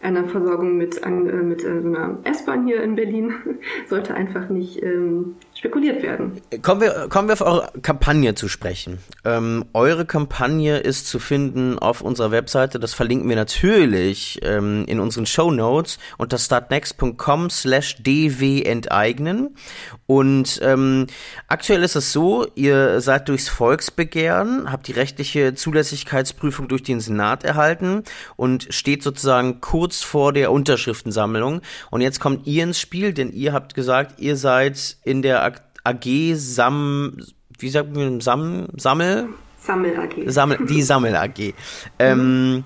einer 0.00 0.24
Versorgung 0.24 0.76
mit, 0.76 1.04
äh, 1.04 1.10
mit 1.10 1.64
äh, 1.64 1.82
so 1.82 1.88
einer 1.88 2.18
S-Bahn 2.24 2.66
hier 2.66 2.82
in 2.82 2.94
Berlin 2.94 3.34
sollte 3.88 4.14
einfach 4.14 4.48
nicht 4.48 4.82
ähm, 4.82 5.36
spekuliert 5.64 6.02
werden. 6.02 6.42
Kommen 6.60 6.82
wir, 6.82 7.08
kommen 7.08 7.28
wir 7.28 7.32
auf 7.32 7.40
eure 7.40 7.70
Kampagne 7.80 8.34
zu 8.34 8.48
sprechen. 8.48 8.98
Ähm, 9.24 9.64
eure 9.72 10.04
Kampagne 10.04 10.76
ist 10.76 11.06
zu 11.08 11.18
finden 11.18 11.78
auf 11.78 12.02
unserer 12.02 12.30
Webseite. 12.30 12.78
Das 12.78 12.92
verlinken 12.92 13.30
wir 13.30 13.36
natürlich 13.36 14.40
ähm, 14.42 14.84
in 14.86 15.00
unseren 15.00 15.24
Show 15.24 15.50
Notes 15.50 15.98
unter 16.18 16.36
startnext.com 16.36 17.48
slash 17.48 17.96
dw 18.02 18.62
enteignen. 18.62 19.56
Und 20.04 20.60
ähm, 20.62 21.06
aktuell 21.48 21.82
ist 21.82 21.96
es 21.96 22.12
so, 22.12 22.46
ihr 22.54 23.00
seid 23.00 23.30
durchs 23.30 23.48
Volksbegehren, 23.48 24.70
habt 24.70 24.86
die 24.86 24.92
rechtliche 24.92 25.54
Zulässigkeitsprüfung 25.54 26.68
durch 26.68 26.82
den 26.82 27.00
Senat 27.00 27.42
erhalten 27.42 28.02
und 28.36 28.66
steht 28.68 29.02
sozusagen 29.02 29.62
kurz 29.62 30.02
vor 30.02 30.34
der 30.34 30.52
Unterschriftensammlung. 30.52 31.62
Und 31.90 32.02
jetzt 32.02 32.20
kommt 32.20 32.46
ihr 32.46 32.64
ins 32.64 32.78
Spiel, 32.78 33.14
denn 33.14 33.32
ihr 33.32 33.54
habt 33.54 33.74
gesagt, 33.74 34.20
ihr 34.20 34.36
seid 34.36 34.98
in 35.04 35.22
der 35.22 35.53
AG 35.84 36.34
Sam, 36.34 37.16
wie 37.58 37.68
sagt 37.68 37.94
man, 37.94 38.20
Sam, 38.20 38.68
Sammel? 38.76 39.28
Sammel 39.58 39.96
AG. 39.98 40.14
Sammel, 40.26 40.66
die 40.66 40.82
Sammel 40.90 41.16
AG. 41.16 41.54
Ähm, 41.98 42.64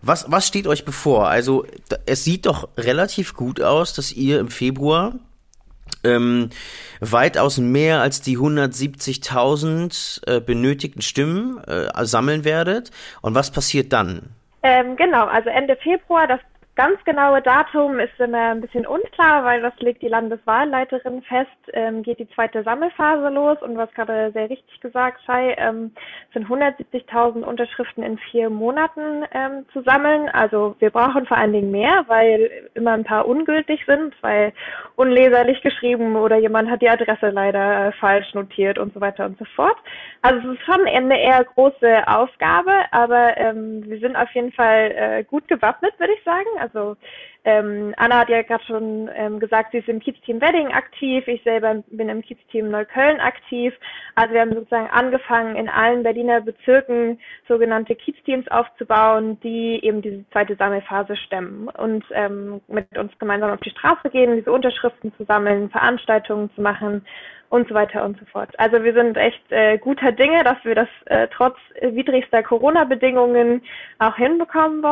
was, 0.00 0.30
was 0.30 0.46
steht 0.46 0.66
euch 0.66 0.84
bevor? 0.84 1.28
Also, 1.28 1.64
es 2.06 2.24
sieht 2.24 2.46
doch 2.46 2.68
relativ 2.76 3.34
gut 3.34 3.60
aus, 3.60 3.94
dass 3.94 4.12
ihr 4.12 4.40
im 4.40 4.48
Februar 4.48 5.14
ähm, 6.04 6.50
weitaus 7.00 7.58
mehr 7.58 8.00
als 8.00 8.20
die 8.20 8.36
170.000 8.36 10.26
äh, 10.26 10.40
benötigten 10.40 11.02
Stimmen 11.02 11.62
äh, 11.64 12.04
sammeln 12.04 12.44
werdet. 12.44 12.90
Und 13.20 13.34
was 13.34 13.50
passiert 13.50 13.92
dann? 13.92 14.30
Ähm, 14.64 14.96
genau, 14.96 15.26
also 15.26 15.50
Ende 15.50 15.76
Februar, 15.76 16.26
das 16.26 16.40
ganz 16.82 17.04
genaue 17.04 17.40
Datum 17.40 18.00
ist 18.00 18.18
immer 18.18 18.50
ein 18.50 18.60
bisschen 18.60 18.88
unklar, 18.88 19.44
weil 19.44 19.62
das 19.62 19.72
legt 19.78 20.02
die 20.02 20.08
Landeswahlleiterin 20.08 21.22
fest, 21.22 21.48
ähm, 21.74 22.02
geht 22.02 22.18
die 22.18 22.28
zweite 22.30 22.64
Sammelphase 22.64 23.28
los 23.28 23.56
und 23.62 23.76
was 23.76 23.88
gerade 23.94 24.32
sehr 24.32 24.50
richtig 24.50 24.80
gesagt 24.80 25.20
sei, 25.24 25.54
ähm, 25.58 25.92
sind 26.34 26.48
170.000 26.48 27.44
Unterschriften 27.44 28.02
in 28.02 28.18
vier 28.18 28.50
Monaten 28.50 29.24
ähm, 29.32 29.64
zu 29.72 29.82
sammeln. 29.82 30.28
Also 30.30 30.74
wir 30.80 30.90
brauchen 30.90 31.24
vor 31.24 31.36
allen 31.36 31.52
Dingen 31.52 31.70
mehr, 31.70 32.04
weil 32.08 32.50
immer 32.74 32.94
ein 32.94 33.04
paar 33.04 33.28
ungültig 33.28 33.84
sind, 33.86 34.12
weil 34.20 34.52
unleserlich 34.96 35.62
geschrieben 35.62 36.16
oder 36.16 36.38
jemand 36.38 36.68
hat 36.68 36.82
die 36.82 36.90
Adresse 36.90 37.30
leider 37.30 37.86
äh, 37.86 37.92
falsch 37.92 38.34
notiert 38.34 38.80
und 38.80 38.92
so 38.92 39.00
weiter 39.00 39.24
und 39.24 39.38
so 39.38 39.44
fort. 39.54 39.76
Also 40.22 40.48
es 40.48 40.58
ist 40.58 40.64
schon 40.64 40.84
eine 40.84 41.20
eher 41.20 41.44
große 41.44 42.08
Aufgabe, 42.08 42.72
aber 42.90 43.36
ähm, 43.36 43.84
wir 43.86 44.00
sind 44.00 44.16
auf 44.16 44.32
jeden 44.32 44.52
Fall 44.52 44.92
äh, 44.96 45.22
gut 45.22 45.46
gewappnet, 45.46 45.94
würde 46.00 46.14
ich 46.14 46.24
sagen. 46.24 46.48
Also 46.58 46.71
ähm, 47.44 47.92
Anna 47.96 48.20
hat 48.20 48.28
ja 48.28 48.42
gerade 48.42 48.64
schon 48.64 49.10
ähm, 49.14 49.40
gesagt, 49.40 49.72
sie 49.72 49.78
ist 49.78 49.88
im 49.88 49.98
Kiez-Team 49.98 50.40
Wedding 50.40 50.68
aktiv. 50.68 51.26
Ich 51.26 51.42
selber 51.42 51.82
bin 51.88 52.08
im 52.08 52.22
Kiez-Team 52.22 52.70
Neukölln 52.70 53.20
aktiv. 53.20 53.74
Also 54.14 54.32
wir 54.34 54.42
haben 54.42 54.54
sozusagen 54.54 54.88
angefangen, 54.90 55.56
in 55.56 55.68
allen 55.68 56.04
Berliner 56.04 56.40
Bezirken 56.40 57.18
sogenannte 57.48 57.96
Kiez-Teams 57.96 58.46
aufzubauen, 58.48 59.40
die 59.40 59.84
eben 59.84 60.02
diese 60.02 60.24
zweite 60.30 60.54
Sammelphase 60.54 61.16
stemmen 61.16 61.68
und 61.68 62.04
ähm, 62.12 62.60
mit 62.68 62.96
uns 62.96 63.12
gemeinsam 63.18 63.50
auf 63.50 63.60
die 63.60 63.70
Straße 63.70 64.10
gehen, 64.10 64.36
diese 64.36 64.52
Unterschriften 64.52 65.12
zu 65.16 65.24
sammeln, 65.24 65.68
Veranstaltungen 65.70 66.48
zu 66.54 66.60
machen 66.60 67.04
und 67.52 67.68
so 67.68 67.74
weiter 67.74 68.04
und 68.04 68.18
so 68.18 68.24
fort. 68.26 68.48
Also 68.58 68.82
wir 68.82 68.94
sind 68.94 69.16
echt 69.18 69.42
äh, 69.50 69.76
guter 69.78 70.12
Dinge, 70.12 70.42
dass 70.42 70.56
wir 70.64 70.74
das 70.74 70.88
äh, 71.06 71.28
trotz 71.28 71.56
widrigster 71.82 72.42
Corona-Bedingungen 72.42 73.62
auch 73.98 74.16
hinbekommen 74.16 74.82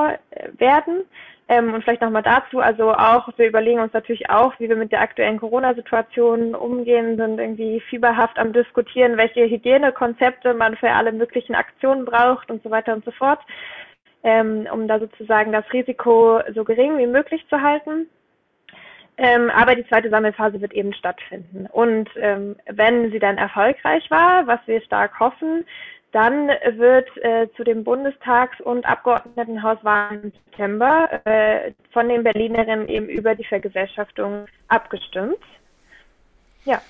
werden. 0.58 1.04
Ähm, 1.50 1.74
und 1.74 1.82
vielleicht 1.82 2.00
nochmal 2.00 2.22
dazu, 2.22 2.60
also 2.60 2.92
auch, 2.92 3.28
wir 3.36 3.48
überlegen 3.48 3.80
uns 3.80 3.92
natürlich 3.92 4.30
auch, 4.30 4.54
wie 4.60 4.68
wir 4.68 4.76
mit 4.76 4.92
der 4.92 5.00
aktuellen 5.00 5.40
Corona-Situation 5.40 6.54
umgehen, 6.54 7.16
sind 7.16 7.40
irgendwie 7.40 7.80
fieberhaft 7.80 8.38
am 8.38 8.52
diskutieren, 8.52 9.16
welche 9.16 9.50
Hygienekonzepte 9.50 10.54
man 10.54 10.76
für 10.76 10.92
alle 10.92 11.10
möglichen 11.10 11.56
Aktionen 11.56 12.04
braucht 12.04 12.52
und 12.52 12.62
so 12.62 12.70
weiter 12.70 12.92
und 12.92 13.04
so 13.04 13.10
fort, 13.10 13.40
ähm, 14.22 14.68
um 14.72 14.86
da 14.86 15.00
sozusagen 15.00 15.50
das 15.50 15.64
Risiko 15.72 16.40
so 16.54 16.62
gering 16.62 16.98
wie 16.98 17.08
möglich 17.08 17.44
zu 17.48 17.60
halten. 17.60 18.06
Ähm, 19.18 19.50
aber 19.50 19.74
die 19.74 19.86
zweite 19.88 20.08
Sammelphase 20.08 20.60
wird 20.60 20.72
eben 20.72 20.94
stattfinden. 20.94 21.66
Und 21.72 22.08
ähm, 22.14 22.54
wenn 22.66 23.10
sie 23.10 23.18
dann 23.18 23.38
erfolgreich 23.38 24.08
war, 24.08 24.46
was 24.46 24.60
wir 24.66 24.80
stark 24.82 25.18
hoffen, 25.18 25.64
dann 26.12 26.48
wird 26.48 27.08
äh, 27.18 27.48
zu 27.56 27.64
dem 27.64 27.84
Bundestags- 27.84 28.60
und 28.60 28.84
Abgeordnetenhauswahlen 28.84 30.22
im 30.24 30.32
September 30.32 31.20
äh, 31.24 31.72
von 31.92 32.08
den 32.08 32.24
Berlinerinnen 32.24 32.88
eben 32.88 33.08
über 33.08 33.34
die 33.34 33.44
Vergesellschaftung 33.44 34.46
abgestimmt. 34.68 35.38
Ja. 36.64 36.80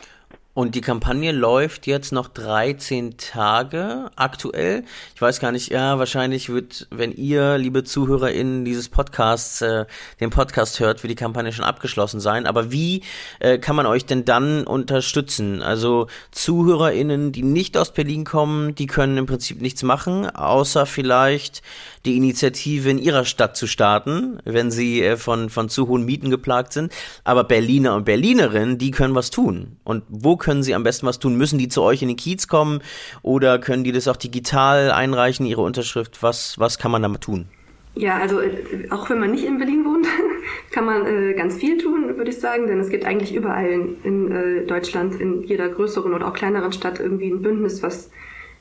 Und 0.53 0.75
die 0.75 0.81
Kampagne 0.81 1.31
läuft 1.31 1.87
jetzt 1.87 2.11
noch 2.11 2.27
13 2.27 3.17
Tage 3.19 4.11
aktuell. 4.17 4.83
Ich 5.15 5.23
weiß 5.23 5.39
gar 5.39 5.53
nicht, 5.53 5.71
ja, 5.71 6.01
wahrscheinlich 6.01 6.49
wird, 6.49 6.89
wenn 6.91 7.13
ihr, 7.13 7.57
liebe 7.57 7.85
ZuhörerInnen, 7.85 8.65
dieses 8.65 8.89
Podcasts, 8.89 9.63
äh, 9.63 9.87
den 10.19 10.31
Podcast 10.31 10.81
hört, 10.81 11.05
wird 11.05 11.13
die 11.13 11.15
Kampagne 11.15 11.53
schon 11.53 11.65
abgeschlossen 11.65 12.19
sein. 12.19 12.47
Aber 12.47 12.73
wie 12.73 13.03
äh, 13.39 13.59
kann 13.59 13.77
man 13.77 13.87
euch 13.87 14.07
denn 14.07 14.25
dann 14.25 14.67
unterstützen? 14.67 15.63
Also 15.63 16.09
ZuhörerInnen, 16.33 17.31
die 17.31 17.45
nicht 17.45 17.77
aus 17.77 17.93
Berlin 17.93 18.25
kommen, 18.25 18.75
die 18.75 18.89
können 18.89 19.19
im 19.19 19.27
Prinzip 19.27 19.61
nichts 19.61 19.85
machen, 19.85 20.29
außer 20.29 20.85
vielleicht 20.85 21.63
die 22.05 22.17
Initiative 22.17 22.91
in 22.91 22.99
ihrer 22.99 23.25
Stadt 23.25 23.57
zu 23.57 23.69
starten, 23.69 24.41
wenn 24.45 24.73
sie 24.73 25.01
äh, 25.01 25.17
von, 25.17 25.49
von 25.49 25.69
zu 25.69 25.87
hohen 25.87 26.05
Mieten 26.05 26.29
geplagt 26.29 26.73
sind. 26.73 26.93
Aber 27.23 27.45
Berliner 27.45 27.95
und 27.95 28.05
Berlinerinnen, 28.05 28.79
die 28.79 28.91
können 28.91 29.15
was 29.15 29.31
tun. 29.31 29.77
Und 29.85 30.03
wo 30.09 30.40
können 30.41 30.65
sie 30.65 30.75
am 30.75 30.83
besten 30.83 31.07
was 31.07 31.21
tun? 31.21 31.37
Müssen 31.37 31.59
die 31.59 31.69
zu 31.69 31.83
euch 31.83 32.03
in 32.03 32.09
den 32.09 32.17
Kiez 32.17 32.49
kommen 32.49 32.81
oder 33.23 33.61
können 33.61 33.85
die 33.85 33.93
das 33.93 34.09
auch 34.09 34.17
digital 34.17 34.91
einreichen, 34.91 35.47
ihre 35.47 35.63
Unterschrift? 35.63 36.23
Was, 36.23 36.59
was 36.59 36.79
kann 36.79 36.91
man 36.91 37.03
damit 37.03 37.21
tun? 37.21 37.47
Ja, 37.95 38.19
also 38.19 38.41
äh, 38.41 38.89
auch 38.91 39.11
wenn 39.11 39.19
man 39.19 39.33
nicht 39.33 39.45
in 39.45 39.59
Berlin 39.59 39.85
wohnt, 39.85 40.07
kann 40.71 40.85
man 40.85 41.07
äh, 41.07 41.35
ganz 41.35 41.57
viel 41.57 41.79
tun, 41.79 42.17
würde 42.17 42.31
ich 42.31 42.39
sagen, 42.39 42.67
denn 42.67 42.79
es 42.79 42.89
gibt 42.89 43.05
eigentlich 43.05 43.35
überall 43.35 43.69
in, 43.69 43.97
in 44.05 44.33
äh, 44.33 44.67
Deutschland, 44.67 45.21
in 45.21 45.43
jeder 45.43 45.69
größeren 45.69 46.15
oder 46.15 46.29
auch 46.29 46.35
kleineren 46.35 46.73
Stadt 46.73 47.01
irgendwie 47.01 47.31
ein 47.31 47.43
Bündnis, 47.43 47.83
was 47.83 48.11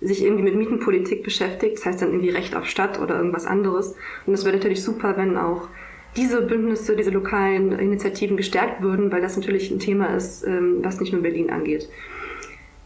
sich 0.02 0.24
irgendwie 0.24 0.44
mit 0.44 0.56
Mietenpolitik 0.56 1.24
beschäftigt, 1.24 1.78
das 1.78 1.86
heißt 1.86 2.02
dann 2.02 2.10
irgendwie 2.10 2.30
Recht 2.30 2.56
auf 2.56 2.66
Stadt 2.66 3.00
oder 3.00 3.18
irgendwas 3.18 3.46
anderes. 3.46 3.96
Und 4.26 4.34
es 4.34 4.46
wäre 4.46 4.56
natürlich 4.56 4.84
super, 4.84 5.16
wenn 5.18 5.38
auch 5.38 5.68
diese 6.16 6.42
Bündnisse, 6.42 6.96
diese 6.96 7.12
lokalen 7.12 7.72
Initiativen 7.74 8.38
gestärkt 8.38 8.82
würden, 8.82 9.12
weil 9.12 9.22
das 9.22 9.38
natürlich 9.38 9.72
ein 9.72 9.80
Thema 9.80 10.16
ist, 10.16 10.46
ähm, 10.46 10.80
was 10.82 11.00
nicht 11.00 11.14
nur 11.14 11.22
Berlin 11.22 11.50
angeht. 11.50 11.90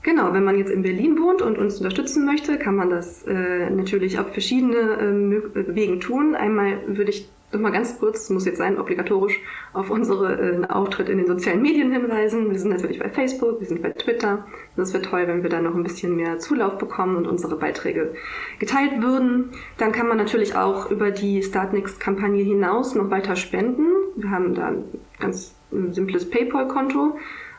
Genau, 0.04 0.34
wenn 0.34 0.44
man 0.44 0.58
jetzt 0.58 0.70
in 0.70 0.82
Berlin 0.82 1.18
wohnt 1.18 1.42
und 1.42 1.58
uns 1.58 1.78
unterstützen 1.78 2.26
möchte, 2.26 2.58
kann 2.58 2.76
man 2.76 2.90
das 2.90 3.24
äh, 3.24 3.70
natürlich 3.70 4.20
auf 4.20 4.34
verschiedene 4.34 4.98
ähm, 5.00 5.44
Wegen 5.54 6.02
tun. 6.02 6.36
Einmal 6.36 6.80
würde 6.88 7.12
ich 7.12 7.30
nochmal 7.54 7.72
ganz 7.72 8.00
kurz, 8.00 8.30
muss 8.30 8.46
jetzt 8.46 8.58
sein, 8.58 8.80
obligatorisch, 8.80 9.40
auf 9.74 9.90
unsere 9.90 10.34
äh, 10.34 10.66
Auftritt 10.68 11.10
in 11.10 11.18
den 11.18 11.28
sozialen 11.28 11.62
Medien 11.62 11.92
hinweisen. 11.92 12.50
Wir 12.52 12.60
sind 12.60 12.72
natürlich 12.72 13.00
bei 13.00 13.10
Facebook, 13.10 13.60
wir 13.60 13.68
sind 13.68 13.82
bei 13.82 13.90
Twitter. 13.90 14.46
Das 14.76 14.94
wäre 14.94 15.04
toll, 15.04 15.28
wenn 15.28 15.44
wir 15.44 15.50
da 15.50 15.62
noch 15.62 15.76
ein 15.76 15.84
bisschen 15.84 16.16
mehr 16.16 16.40
Zulauf 16.40 16.78
bekommen 16.78 17.16
und 17.16 17.28
unsere 17.28 17.56
Beiträge 17.56 18.14
geteilt 18.60 19.02
würden. 19.02 19.52
Dann 19.78 19.92
kann 19.92 20.08
man 20.08 20.18
natürlich 20.18 20.56
auch 20.56 20.90
über 20.92 21.12
die 21.12 21.44
Startnext-Kampagne 21.44 22.44
hinaus 22.44 22.96
noch 22.96 23.10
weiter 23.10 23.36
spenden. 23.36 23.88
Wir 24.16 24.32
haben 24.32 24.56
da 24.56 24.68
ein 24.68 24.84
ganz 25.20 25.56
simples 25.72 26.30
PayPal-Konto, 26.30 27.18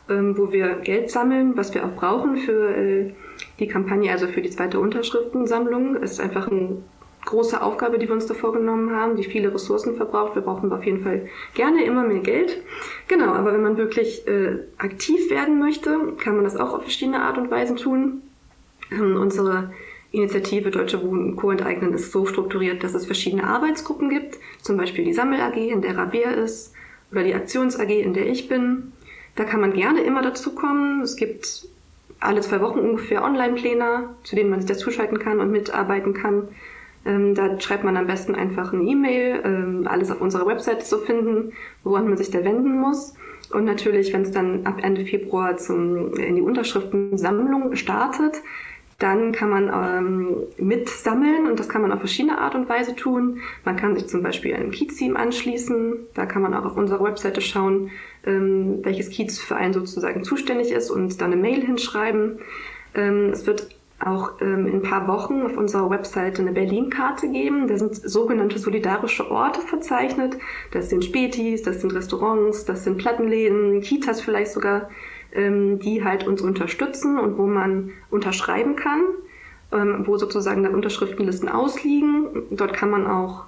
ähm, 0.09 0.37
wo 0.37 0.53
wir 0.53 0.77
Geld 0.77 1.11
sammeln, 1.11 1.57
was 1.57 1.75
wir 1.75 1.85
auch 1.85 1.95
brauchen 1.95 2.37
für 2.37 2.77
äh, 2.77 3.13
die 3.59 3.69
Kampagne, 3.69 4.11
also 4.11 4.27
für 4.27 4.43
die 4.43 4.51
zweite 4.51 4.79
Unterschriftensammlung. 4.81 5.97
Ist 5.97 6.21
einfach 6.21 6.49
ein 6.51 6.85
große 7.25 7.63
Aufgabe, 7.63 7.99
die 7.99 8.07
wir 8.07 8.15
uns 8.15 8.27
da 8.27 8.35
vorgenommen 8.35 8.95
haben, 8.95 9.17
die 9.17 9.25
viele 9.25 9.53
Ressourcen 9.53 9.97
verbraucht. 9.97 10.35
Wir 10.35 10.43
brauchen 10.43 10.73
auf 10.73 10.85
jeden 10.85 11.03
Fall 11.03 11.29
gerne 11.55 11.85
immer 11.85 12.05
mehr 12.05 12.21
Geld. 12.21 12.63
Genau, 13.09 13.33
aber 13.33 13.53
wenn 13.53 13.63
man 13.63 13.77
wirklich 13.77 14.27
äh, 14.27 14.59
aktiv 14.79 15.31
werden 15.31 15.59
möchte, 15.59 16.15
kann 16.19 16.37
man 16.37 16.45
das 16.45 16.57
auch 16.57 16.75
auf 16.75 16.83
verschiedene 16.83 17.23
Art 17.23 17.39
und 17.39 17.51
Weisen 17.51 17.77
tun. 17.77 18.23
Ähm, 18.91 19.17
unsere 19.17 19.73
Initiative 20.15 20.71
Deutsche 20.71 21.03
Wohnen 21.03 21.37
Co. 21.37 21.51
enteignen 21.51 21.93
ist 21.93 22.13
so 22.13 22.25
strukturiert, 22.27 22.85
dass 22.85 22.95
es 22.95 23.07
verschiedene 23.07 23.45
Arbeitsgruppen 23.45 24.11
gibt, 24.11 24.39
zum 24.63 24.77
Beispiel 24.77 25.05
die 25.05 25.13
Sammel 25.13 25.41
AG, 25.41 25.57
in 25.57 25.83
der 25.83 25.97
Rabea 25.97 26.31
ist, 26.31 26.73
oder 27.11 27.25
die 27.25 27.35
Aktions 27.35 27.79
AG, 27.79 27.91
in 27.91 28.15
der 28.15 28.27
ich 28.27 28.49
bin. 28.49 28.93
Da 29.35 29.45
kann 29.45 29.61
man 29.61 29.73
gerne 29.73 30.03
immer 30.03 30.23
dazu 30.23 30.55
kommen. 30.55 31.03
Es 31.03 31.17
gibt 31.17 31.67
alle 32.21 32.41
zwei 32.41 32.61
Wochen 32.61 32.79
ungefähr 32.79 33.25
Online-Pläne, 33.25 34.11
zu 34.23 34.37
denen 34.37 34.51
man 34.51 34.61
sich 34.61 34.69
dazuschalten 34.69 35.19
kann 35.19 35.41
und 35.41 35.51
mitarbeiten 35.51 36.15
kann. 36.15 36.49
Ähm, 37.07 37.35
da 37.35 37.61
schreibt 37.61 37.85
man 37.85 37.97
am 37.97 38.07
besten 38.07 38.35
einfach 38.35 38.73
eine 38.73 38.83
E-Mail, 38.83 39.43
ähm, 39.45 39.87
alles 39.87 40.11
auf 40.11 40.21
unserer 40.21 40.47
Website 40.47 40.85
zu 40.85 40.99
finden, 40.99 41.53
woran 41.83 42.09
man 42.09 42.17
sich 42.17 42.31
da 42.31 42.45
wenden 42.45 42.81
muss. 42.81 43.15
Und 43.53 43.65
natürlich, 43.65 44.13
wenn 44.13 44.23
es 44.23 44.31
dann 44.31 44.67
ab 44.67 44.79
Ende 44.83 45.05
Februar 45.05 45.57
zum, 45.57 46.15
in 46.15 46.37
die 46.37 46.43
Unterschriftensammlung 46.43 47.77
startet, 47.77 48.43
dann 48.99 49.33
kann 49.33 49.51
man 49.51 49.69
ähm, 49.69 50.37
mitsammeln 50.57 51.47
und 51.47 51.59
das 51.59 51.69
kann 51.69 51.83
man 51.83 51.93
auf 51.93 51.99
verschiedene 51.99 52.39
Art 52.39 52.55
und 52.55 52.69
Weise 52.69 52.95
tun. 52.95 53.41
Man 53.65 53.77
kann 53.77 53.97
sich 53.97 54.07
zum 54.07 54.23
Beispiel 54.23 54.55
einem 54.55 54.71
Kiez-Team 54.71 55.17
anschließen. 55.17 55.97
Da 56.15 56.27
kann 56.27 56.43
man 56.43 56.55
auch 56.55 56.65
auf 56.65 56.77
unserer 56.77 57.05
Webseite 57.05 57.41
schauen, 57.41 57.91
ähm, 58.25 58.79
welches 58.83 59.11
Kiez 59.11 59.41
für 59.41 59.57
einen 59.57 59.75
sozusagen 59.75 60.23
zuständig 60.23 60.71
ist 60.71 60.91
und 60.91 61.21
dann 61.21 61.33
eine 61.33 61.41
Mail 61.41 61.61
hinschreiben. 61.61 62.39
Ähm, 62.95 63.31
es 63.31 63.47
wird 63.47 63.69
auch 64.07 64.41
ähm, 64.41 64.67
in 64.67 64.75
ein 64.75 64.83
paar 64.83 65.09
Wochen 65.09 65.43
auf 65.43 65.57
unserer 65.57 65.91
Webseite 65.91 66.43
eine 66.43 66.53
Berlin-Karte 66.53 67.29
geben. 67.29 67.67
Da 67.69 67.77
sind 67.77 67.95
sogenannte 67.95 68.59
solidarische 68.59 69.31
Orte 69.31 69.61
verzeichnet. 69.61 70.37
Das 70.73 70.91
sind 70.91 71.05
Spätis, 71.05 71.63
das 71.63 71.81
sind 71.81 71.95
Restaurants, 71.95 72.65
das 72.65 72.85
sind 72.85 72.99
Plattenläden, 72.99 73.81
Kitas 73.81 74.21
vielleicht 74.21 74.53
sogar, 74.53 74.91
ähm, 75.33 75.79
die 75.79 76.05
halt 76.05 76.27
uns 76.27 76.43
unterstützen 76.43 77.19
und 77.19 77.39
wo 77.39 77.47
man 77.47 77.91
unterschreiben 78.11 78.77
kann, 78.77 79.03
ähm, 79.73 80.05
wo 80.07 80.17
sozusagen 80.17 80.63
dann 80.63 80.75
Unterschriftenlisten 80.75 81.49
ausliegen. 81.49 82.45
Dort 82.51 82.73
kann 82.73 82.91
man 82.91 83.07
auch 83.07 83.45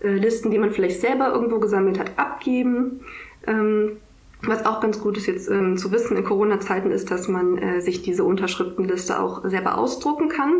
äh, 0.00 0.14
Listen, 0.14 0.50
die 0.50 0.58
man 0.58 0.70
vielleicht 0.70 1.00
selber 1.00 1.32
irgendwo 1.32 1.58
gesammelt 1.58 1.98
hat, 1.98 2.12
abgeben. 2.16 3.00
Ähm, 3.46 3.98
was 4.42 4.64
auch 4.64 4.80
ganz 4.80 5.00
gut 5.00 5.16
ist 5.16 5.26
jetzt 5.26 5.50
ähm, 5.50 5.76
zu 5.76 5.92
wissen 5.92 6.16
in 6.16 6.24
Corona-Zeiten 6.24 6.90
ist, 6.90 7.10
dass 7.10 7.28
man 7.28 7.58
äh, 7.58 7.80
sich 7.80 8.02
diese 8.02 8.24
Unterschriftenliste 8.24 9.20
auch 9.20 9.44
selber 9.44 9.76
ausdrucken 9.76 10.28
kann. 10.28 10.52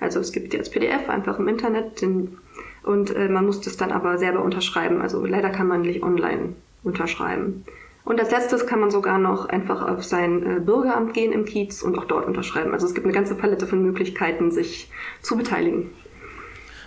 Also 0.00 0.20
es 0.20 0.32
gibt 0.32 0.52
die 0.52 0.58
als 0.58 0.70
PDF 0.70 1.08
einfach 1.08 1.38
im 1.38 1.48
Internet 1.48 2.02
den, 2.02 2.38
und 2.82 3.14
äh, 3.14 3.28
man 3.28 3.46
muss 3.46 3.60
das 3.60 3.76
dann 3.76 3.92
aber 3.92 4.18
selber 4.18 4.42
unterschreiben. 4.42 5.00
Also 5.00 5.24
leider 5.24 5.50
kann 5.50 5.68
man 5.68 5.82
nicht 5.82 6.02
online 6.02 6.54
unterschreiben. 6.82 7.64
Und 8.04 8.18
als 8.18 8.32
letztes 8.32 8.66
kann 8.66 8.80
man 8.80 8.90
sogar 8.90 9.18
noch 9.18 9.48
einfach 9.48 9.88
auf 9.88 10.04
sein 10.04 10.44
äh, 10.44 10.60
Bürgeramt 10.60 11.14
gehen 11.14 11.32
im 11.32 11.44
Kiez 11.44 11.82
und 11.82 11.96
auch 11.96 12.04
dort 12.04 12.26
unterschreiben. 12.26 12.72
Also 12.72 12.86
es 12.86 12.94
gibt 12.94 13.06
eine 13.06 13.14
ganze 13.14 13.36
Palette 13.36 13.66
von 13.66 13.82
Möglichkeiten, 13.82 14.50
sich 14.50 14.90
zu 15.20 15.36
beteiligen. 15.36 15.90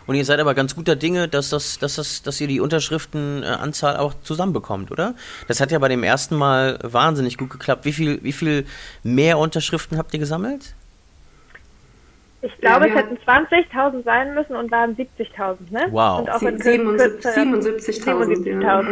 Und 0.08 0.16
ihr 0.16 0.26
seid 0.26 0.40
aber 0.40 0.54
ganz 0.54 0.76
guter 0.76 0.96
Dinge, 0.96 1.28
dass, 1.28 1.50
das, 1.50 1.80
dass, 1.80 1.96
das, 1.96 2.22
dass 2.22 2.40
ihr 2.40 2.48
die 2.48 2.60
Unterschriftenanzahl 2.60 3.98
auch 3.98 4.14
zusammenbekommt, 4.22 4.92
oder? 4.92 5.16
Das 5.48 5.60
hat 5.62 5.72
ja 5.72 5.80
bei 5.80 5.88
dem 5.88 6.04
ersten 6.04 6.36
Mal 6.36 6.80
wahnsinnig 6.84 7.38
gut 7.38 7.50
geklappt. 7.50 7.86
Wie 7.86 7.94
viel, 7.94 8.20
wie 8.24 8.32
viel 8.32 8.66
mehr 9.04 9.38
Unterschriften 9.38 9.98
habt 9.98 10.14
ihr 10.14 10.20
gesammelt? 10.20 10.76
Ich 12.46 12.56
glaube, 12.60 12.88
ja, 12.88 12.94
es 12.94 13.00
hätten 13.00 13.18
20.000 13.26 14.04
sein 14.04 14.36
müssen 14.36 14.56
und 14.56 14.70
waren 14.70 14.96
70.000, 14.96 15.72
ne? 15.72 15.88
Wow. 15.90 16.20
Und 16.20 16.30
auch 16.30 16.42
77.000. 16.42 17.32
77 17.32 18.06
ja. 18.62 18.84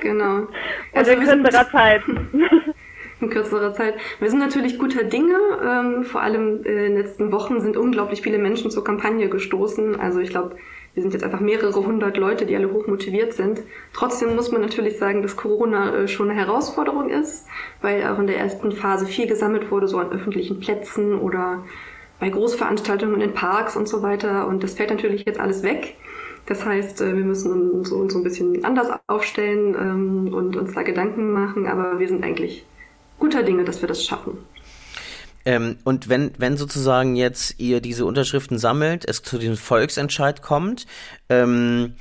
genau. 0.00 0.46
Also 0.94 1.10
in 1.10 1.20
kürzerer 1.20 1.70
Zeit. 1.70 2.02
in 3.20 3.30
kürzerer 3.30 3.72
Zeit. 3.74 3.94
Wir 4.20 4.30
sind 4.30 4.38
natürlich 4.38 4.78
guter 4.78 5.04
Dinge. 5.04 5.36
Ähm, 5.64 6.04
vor 6.04 6.22
allem 6.22 6.64
äh, 6.64 6.86
in 6.86 6.94
den 6.94 6.96
letzten 6.96 7.32
Wochen 7.32 7.60
sind 7.60 7.76
unglaublich 7.76 8.22
viele 8.22 8.38
Menschen 8.38 8.70
zur 8.70 8.84
Kampagne 8.84 9.28
gestoßen. 9.28 9.98
Also 9.98 10.20
ich 10.20 10.30
glaube, 10.30 10.56
wir 10.94 11.02
sind 11.02 11.12
jetzt 11.12 11.24
einfach 11.24 11.40
mehrere 11.40 11.84
hundert 11.84 12.16
Leute, 12.16 12.46
die 12.46 12.54
alle 12.54 12.72
hoch 12.72 12.86
motiviert 12.86 13.32
sind. 13.32 13.62
Trotzdem 13.92 14.36
muss 14.36 14.52
man 14.52 14.60
natürlich 14.60 14.98
sagen, 14.98 15.22
dass 15.22 15.36
Corona 15.36 15.94
äh, 15.94 16.08
schon 16.08 16.30
eine 16.30 16.38
Herausforderung 16.38 17.10
ist, 17.10 17.46
weil 17.82 18.04
auch 18.06 18.18
in 18.18 18.26
der 18.26 18.38
ersten 18.38 18.72
Phase 18.72 19.06
viel 19.06 19.26
gesammelt 19.26 19.70
wurde, 19.70 19.88
so 19.88 19.98
an 19.98 20.12
öffentlichen 20.12 20.60
Plätzen 20.60 21.18
oder 21.18 21.64
bei 22.20 22.30
Großveranstaltungen 22.30 23.20
in 23.20 23.34
Parks 23.34 23.76
und 23.76 23.88
so 23.88 24.02
weiter. 24.02 24.46
Und 24.46 24.62
das 24.62 24.74
fällt 24.74 24.90
natürlich 24.90 25.24
jetzt 25.24 25.40
alles 25.40 25.62
weg. 25.64 25.96
Das 26.46 26.64
heißt, 26.64 27.00
äh, 27.00 27.16
wir 27.16 27.24
müssen 27.24 27.70
uns 27.70 27.88
so, 27.88 28.08
so 28.08 28.18
ein 28.18 28.24
bisschen 28.24 28.64
anders 28.64 28.88
aufstellen 29.06 29.74
ähm, 29.74 30.34
und 30.34 30.56
uns 30.56 30.74
da 30.74 30.82
Gedanken 30.82 31.32
machen, 31.32 31.66
aber 31.66 31.98
wir 31.98 32.06
sind 32.06 32.22
eigentlich 32.22 32.64
guter 33.18 33.42
Dinge, 33.42 33.64
dass 33.64 33.80
wir 33.80 33.88
das 33.88 34.04
schaffen. 34.04 34.38
Ähm, 35.44 35.78
und 35.84 36.08
wenn, 36.08 36.32
wenn 36.38 36.56
sozusagen 36.56 37.16
jetzt 37.16 37.58
ihr 37.58 37.80
diese 37.80 38.06
Unterschriften 38.06 38.58
sammelt, 38.58 39.04
es 39.06 39.22
zu 39.22 39.38
diesem 39.38 39.56
Volksentscheid 39.56 40.42
kommt, 40.42 40.86
ähm, 41.28 41.94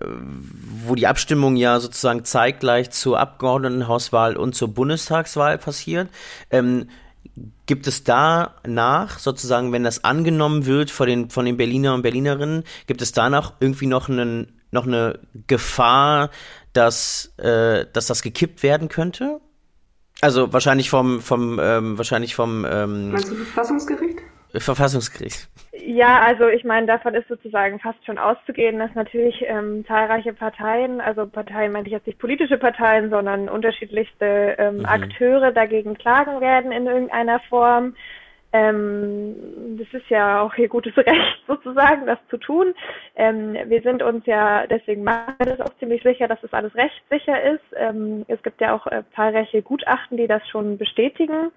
wo 0.00 0.94
die 0.94 1.06
Abstimmung 1.06 1.56
ja 1.56 1.78
sozusagen 1.80 2.24
zeitgleich 2.24 2.90
zur 2.90 3.18
Abgeordnetenhauswahl 3.18 4.36
und 4.36 4.54
zur 4.54 4.68
Bundestagswahl 4.68 5.58
passiert. 5.58 6.08
Ähm, 6.50 6.88
gibt 7.66 7.86
es 7.86 8.04
danach, 8.04 9.18
sozusagen, 9.18 9.72
wenn 9.72 9.84
das 9.84 10.04
angenommen 10.04 10.66
wird 10.66 10.90
von 10.90 11.06
den, 11.06 11.30
von 11.30 11.44
den 11.44 11.56
Berliner 11.56 11.94
und 11.94 12.02
Berlinerinnen, 12.02 12.64
gibt 12.86 13.00
es 13.00 13.12
danach 13.12 13.54
irgendwie 13.60 13.86
noch, 13.86 14.08
einen, 14.08 14.60
noch 14.70 14.86
eine 14.86 15.18
Gefahr, 15.46 16.30
dass, 16.72 17.32
äh, 17.38 17.86
dass 17.92 18.06
das 18.06 18.22
gekippt 18.22 18.62
werden 18.62 18.88
könnte? 18.88 19.40
Also 20.22 20.52
wahrscheinlich 20.52 20.88
vom, 20.88 21.20
vom, 21.20 21.58
ähm, 21.60 21.98
wahrscheinlich 21.98 22.36
vom 22.36 22.64
ähm, 22.64 23.10
Meinst 23.10 23.28
du 23.28 23.34
Verfassungsgericht? 23.34 24.20
Verfassungsgericht. 24.54 25.48
Ja, 25.72 26.20
also 26.20 26.46
ich 26.46 26.62
meine, 26.62 26.86
davon 26.86 27.14
ist 27.14 27.26
sozusagen 27.26 27.80
fast 27.80 28.04
schon 28.06 28.18
auszugehen, 28.18 28.78
dass 28.78 28.94
natürlich 28.94 29.42
ähm, 29.48 29.84
zahlreiche 29.86 30.32
Parteien, 30.32 31.00
also 31.00 31.26
Parteien 31.26 31.72
meine 31.72 31.86
ich 31.86 31.92
jetzt 31.92 32.06
nicht 32.06 32.20
politische 32.20 32.56
Parteien, 32.56 33.10
sondern 33.10 33.48
unterschiedlichste 33.48 34.54
ähm, 34.58 34.78
mhm. 34.78 34.86
Akteure 34.86 35.50
dagegen 35.50 35.94
klagen 35.98 36.40
werden 36.40 36.70
in 36.70 36.86
irgendeiner 36.86 37.40
Form. 37.48 37.96
Ähm, 38.52 39.78
das 39.78 39.88
ist 40.00 40.08
ja 40.10 40.42
auch 40.42 40.54
ihr 40.56 40.68
gutes 40.68 40.96
Recht 40.98 41.42
sozusagen, 41.46 42.06
das 42.06 42.18
zu 42.28 42.36
tun. 42.36 42.74
Ähm, 43.16 43.56
wir 43.66 43.80
sind 43.82 44.02
uns 44.02 44.26
ja, 44.26 44.66
deswegen 44.66 45.04
machen 45.04 45.34
wir 45.38 45.56
das 45.56 45.60
auch 45.60 45.74
ziemlich 45.78 46.02
sicher, 46.02 46.28
dass 46.28 46.40
das 46.42 46.52
alles 46.52 46.74
rechtssicher 46.74 47.42
ist. 47.42 47.64
Ähm, 47.76 48.24
es 48.28 48.42
gibt 48.42 48.60
ja 48.60 48.74
auch 48.74 48.86
äh, 48.86 49.02
zahlreiche 49.16 49.62
Gutachten, 49.62 50.16
die 50.16 50.26
das 50.26 50.46
schon 50.48 50.76
bestätigen. 50.76 51.50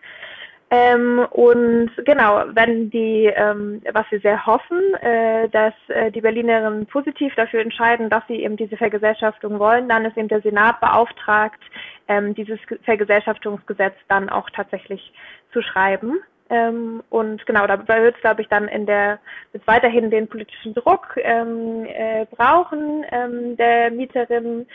Ähm, 0.72 1.28
und 1.30 1.92
genau, 2.06 2.44
wenn 2.54 2.90
die, 2.90 3.32
ähm, 3.36 3.82
was 3.94 4.10
wir 4.10 4.20
sehr 4.22 4.46
hoffen, 4.46 4.96
äh, 4.96 5.48
dass 5.50 5.74
äh, 5.90 6.12
die 6.12 6.22
Berlinerinnen 6.22 6.88
positiv 6.88 7.36
dafür 7.36 7.62
entscheiden, 7.62 8.10
dass 8.10 8.24
sie 8.28 8.42
eben 8.42 8.58
diese 8.58 8.76
Vergesellschaftung 8.76 9.60
wollen, 9.60 9.88
dann 9.88 10.06
ist 10.06 10.18
eben 10.18 10.28
der 10.28 10.42
Senat 10.42 10.80
beauftragt, 10.80 11.62
ähm, 12.08 12.34
dieses 12.34 12.60
Vergesellschaftungsgesetz 12.84 13.96
dann 14.08 14.30
auch 14.30 14.50
tatsächlich 14.50 15.14
zu 15.54 15.62
schreiben. 15.62 16.20
Ähm, 16.50 17.04
und 17.10 17.46
genau, 17.48 17.66
da 17.66 17.88
wird 17.88 18.16
es, 18.16 18.22
glaube 18.22 18.42
ich, 18.42 18.48
dann 18.48 18.68
in 18.68 18.86
der 18.86 19.20
wird 19.52 19.66
weiterhin 19.66 20.12
den 20.12 20.28
politischen 20.28 20.74
Druck 20.76 21.18
ähm, 21.18 21.86
äh, 21.88 22.26
brauchen 22.26 23.04
ähm, 23.12 23.58
der 23.58 23.90
Mieterinnen, 23.90 24.68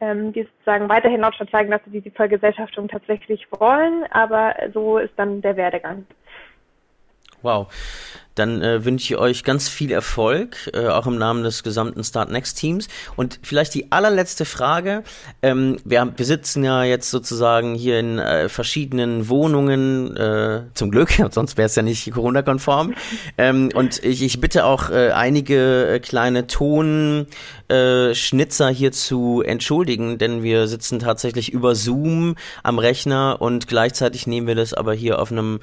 ähm, 0.00 0.32
die 0.32 0.44
sozusagen 0.44 0.88
weiterhin 0.88 1.20
Lautstadt 1.20 1.50
zeigen, 1.50 1.70
dass 1.70 1.80
sie 1.84 2.00
diese 2.00 2.14
Vergesellschaftung 2.14 2.88
tatsächlich 2.88 3.46
wollen, 3.50 4.04
aber 4.10 4.54
so 4.72 4.98
ist 4.98 5.14
dann 5.16 5.40
der 5.40 5.56
Werdegang. 5.56 6.06
Wow. 7.42 7.68
Dann 8.36 8.62
äh, 8.62 8.84
wünsche 8.84 9.14
ich 9.14 9.18
euch 9.18 9.44
ganz 9.44 9.68
viel 9.68 9.90
Erfolg, 9.90 10.70
äh, 10.72 10.86
auch 10.86 11.06
im 11.06 11.18
Namen 11.18 11.42
des 11.42 11.62
gesamten 11.62 12.04
Start 12.04 12.30
Next 12.30 12.58
Teams. 12.58 12.86
Und 13.16 13.40
vielleicht 13.42 13.74
die 13.74 13.90
allerletzte 13.90 14.44
Frage. 14.44 15.02
Ähm, 15.42 15.78
wir, 15.84 16.12
wir 16.16 16.24
sitzen 16.24 16.62
ja 16.62 16.84
jetzt 16.84 17.10
sozusagen 17.10 17.74
hier 17.74 17.98
in 17.98 18.18
äh, 18.18 18.48
verschiedenen 18.48 19.28
Wohnungen, 19.28 20.16
äh, 20.16 20.62
zum 20.74 20.90
Glück, 20.90 21.10
sonst 21.30 21.56
wäre 21.56 21.66
es 21.66 21.74
ja 21.74 21.82
nicht 21.82 22.10
Corona-konform. 22.12 22.94
Ähm, 23.38 23.70
und 23.74 24.04
ich, 24.04 24.22
ich 24.22 24.40
bitte 24.40 24.64
auch 24.64 24.90
äh, 24.90 25.10
einige 25.10 26.00
äh, 27.68 28.06
kleine 28.06 28.26
Tonschnitzer 28.36 28.68
hier 28.68 28.92
zu 28.92 29.42
entschuldigen, 29.42 30.18
denn 30.18 30.42
wir 30.42 30.66
sitzen 30.66 30.98
tatsächlich 30.98 31.52
über 31.52 31.74
Zoom 31.74 32.36
am 32.62 32.78
Rechner 32.78 33.36
und 33.40 33.66
gleichzeitig 33.66 34.26
nehmen 34.26 34.46
wir 34.46 34.54
das 34.54 34.74
aber 34.74 34.94
hier 34.94 35.20
auf 35.20 35.30
einem 35.30 35.60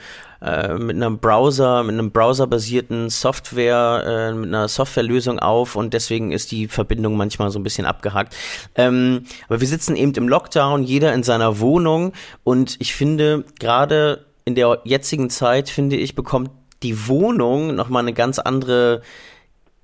mit 0.78 0.98
einem 0.98 1.20
Browser, 1.20 1.84
mit 1.84 1.94
einem 1.94 2.12
Browser 2.12 2.48
basierten 2.48 3.10
Software, 3.10 4.32
äh, 4.32 4.34
mit 4.34 4.50
einer 4.50 4.68
Softwarelösung 4.68 5.40
auf 5.40 5.78
und 5.78 5.94
deswegen 5.94 6.34
ist 6.34 6.52
die 6.52 6.68
Verbindung 6.68 7.16
manchmal 7.16 7.50
so 7.50 7.60
ein 7.60 7.64
bisschen 7.64 7.86
abgehackt. 7.86 8.36
Ähm, 8.76 9.24
aber 9.48 9.62
wir 9.62 9.68
sitzen 9.68 9.96
eben 9.96 10.14
im 10.16 10.28
Lockdown, 10.28 10.84
jeder 10.84 11.14
in 11.14 11.24
seiner 11.24 11.60
Wohnung 11.60 12.12
und 12.44 12.76
ich 12.80 12.94
finde, 12.94 13.46
gerade 13.60 14.26
in 14.44 14.56
der 14.56 14.82
jetzigen 14.84 15.30
Zeit, 15.30 15.70
finde 15.70 15.96
ich, 15.96 16.14
bekommt 16.14 16.52
die 16.82 17.08
Wohnung 17.08 17.74
nochmal 17.74 18.02
eine 18.02 18.14
ganz 18.14 18.38
andere 18.40 19.02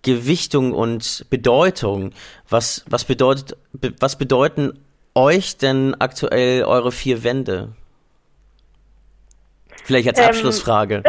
Gewichtung 0.02 0.74
und 0.74 1.26
Bedeutung. 1.30 2.12
Was, 2.48 2.86
was 2.90 3.06
bedeutet, 3.06 3.58
was 4.00 4.18
bedeuten 4.18 4.80
euch 5.16 5.58
denn 5.58 5.96
aktuell 6.00 6.64
eure 6.64 6.92
vier 6.92 7.24
Wände? 7.24 7.70
Vielleicht 9.84 10.08
als 10.08 10.20
ähm, 10.20 10.26
Abschlussfrage. 10.26 11.04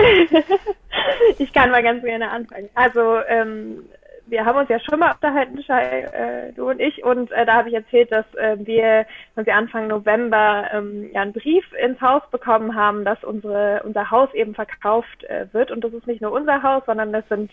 ich 1.38 1.53
kann 1.53 1.70
mal 1.70 1.82
ganz 1.82 2.03
gerne 2.03 2.30
anfangen. 2.30 2.68
Also 2.74 3.18
ähm, 3.28 3.84
wir 4.31 4.45
haben 4.45 4.59
uns 4.59 4.68
ja 4.68 4.78
schon 4.81 5.01
mal 5.01 5.12
unterhalten, 5.12 5.62
Shai, 5.62 6.01
äh, 6.03 6.53
du 6.53 6.70
und 6.70 6.81
ich, 6.81 7.05
und 7.05 7.31
äh, 7.33 7.45
da 7.45 7.55
habe 7.55 7.68
ich 7.68 7.74
erzählt, 7.74 8.11
dass 8.12 8.24
äh, 8.35 8.57
wir, 8.61 9.07
wenn 9.35 9.47
wir 9.47 9.55
Anfang 9.55 9.89
November 9.89 10.68
ähm, 10.72 11.11
ja 11.12 11.22
einen 11.22 11.33
Brief 11.33 11.64
ins 11.72 12.01
Haus 12.01 12.22
bekommen 12.31 12.74
haben, 12.74 13.05
dass 13.05 13.22
unsere 13.24 13.83
unser 13.85 14.11
Haus 14.11 14.33
eben 14.35 14.55
verkauft 14.55 15.24
äh, 15.24 15.47
wird. 15.53 15.70
Und 15.70 15.83
das 15.83 15.93
ist 15.93 16.07
nicht 16.07 16.22
nur 16.22 16.33
unser 16.33 16.62
Haus, 16.62 16.83
sondern 16.87 17.12
das 17.12 17.26
sind 17.28 17.51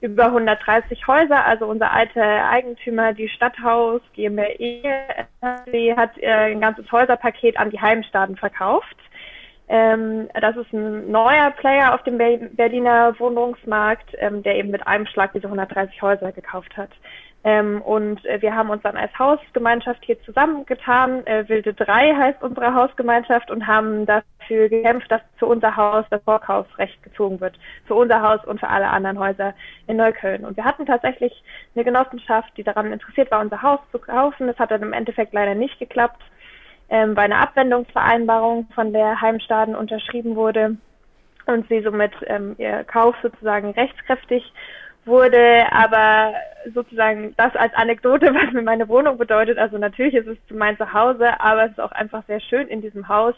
über 0.00 0.26
130 0.26 1.06
Häuser. 1.06 1.44
Also 1.44 1.66
unser 1.66 1.92
alter 1.92 2.48
Eigentümer, 2.48 3.12
die 3.12 3.28
Stadthaus 3.28 4.00
GmbE, 4.14 4.82
hat 5.96 6.18
äh, 6.18 6.52
ein 6.52 6.60
ganzes 6.60 6.90
Häuserpaket 6.92 7.58
an 7.58 7.70
die 7.70 7.80
Heimstaden 7.80 8.36
verkauft. 8.36 8.96
Ähm, 9.68 10.28
das 10.40 10.56
ist 10.56 10.72
ein 10.72 11.10
neuer 11.10 11.50
Player 11.52 11.94
auf 11.94 12.02
dem 12.02 12.18
Berliner 12.18 13.18
Wohnungsmarkt, 13.18 14.14
ähm, 14.18 14.42
der 14.42 14.56
eben 14.56 14.70
mit 14.70 14.86
einem 14.86 15.06
Schlag 15.06 15.32
diese 15.32 15.46
130 15.46 16.02
Häuser 16.02 16.32
gekauft 16.32 16.76
hat. 16.76 16.90
Ähm, 17.44 17.82
und 17.82 18.24
äh, 18.24 18.40
wir 18.40 18.54
haben 18.54 18.70
uns 18.70 18.82
dann 18.82 18.96
als 18.96 19.16
Hausgemeinschaft 19.18 20.04
hier 20.04 20.20
zusammengetan. 20.22 21.26
Äh, 21.26 21.48
Wilde 21.48 21.74
3 21.74 22.14
heißt 22.14 22.42
unsere 22.42 22.72
Hausgemeinschaft 22.74 23.50
und 23.50 23.66
haben 23.66 24.06
dafür 24.06 24.68
gekämpft, 24.68 25.10
dass 25.10 25.22
für 25.38 25.46
unser 25.46 25.76
Haus 25.76 26.04
das 26.10 26.22
Vorkaufsrecht 26.22 27.02
gezogen 27.02 27.40
wird. 27.40 27.58
Für 27.86 27.94
unser 27.94 28.22
Haus 28.22 28.44
und 28.44 28.60
für 28.60 28.68
alle 28.68 28.88
anderen 28.88 29.18
Häuser 29.18 29.54
in 29.88 29.96
Neukölln. 29.96 30.44
Und 30.44 30.56
wir 30.56 30.64
hatten 30.64 30.86
tatsächlich 30.86 31.32
eine 31.74 31.84
Genossenschaft, 31.84 32.56
die 32.56 32.62
daran 32.62 32.92
interessiert 32.92 33.32
war, 33.32 33.40
unser 33.40 33.60
Haus 33.60 33.80
zu 33.90 33.98
kaufen. 33.98 34.46
Das 34.46 34.58
hat 34.58 34.70
dann 34.70 34.82
im 34.82 34.92
Endeffekt 34.92 35.32
leider 35.32 35.56
nicht 35.56 35.80
geklappt 35.80 36.22
ähm, 36.92 37.14
bei 37.14 37.22
einer 37.22 37.40
Abwendungsvereinbarung 37.40 38.68
von 38.74 38.92
der 38.92 39.20
Heimstaden 39.22 39.74
unterschrieben 39.74 40.36
wurde 40.36 40.76
und 41.46 41.66
sie 41.68 41.80
somit 41.80 42.12
ähm, 42.26 42.54
ihr 42.58 42.84
Kauf 42.84 43.16
sozusagen 43.22 43.70
rechtskräftig 43.70 44.52
wurde, 45.06 45.64
aber 45.72 46.34
sozusagen 46.74 47.34
das 47.38 47.56
als 47.56 47.72
Anekdote, 47.74 48.26
was 48.34 48.52
mir 48.52 48.60
meine 48.60 48.88
Wohnung 48.88 49.16
bedeutet. 49.16 49.56
Also 49.56 49.78
natürlich 49.78 50.14
ist 50.14 50.28
es 50.28 50.36
mein 50.50 50.76
Zuhause, 50.76 51.40
aber 51.40 51.64
es 51.64 51.70
ist 51.72 51.80
auch 51.80 51.92
einfach 51.92 52.24
sehr 52.26 52.40
schön 52.40 52.68
in 52.68 52.82
diesem 52.82 53.08
Haus 53.08 53.34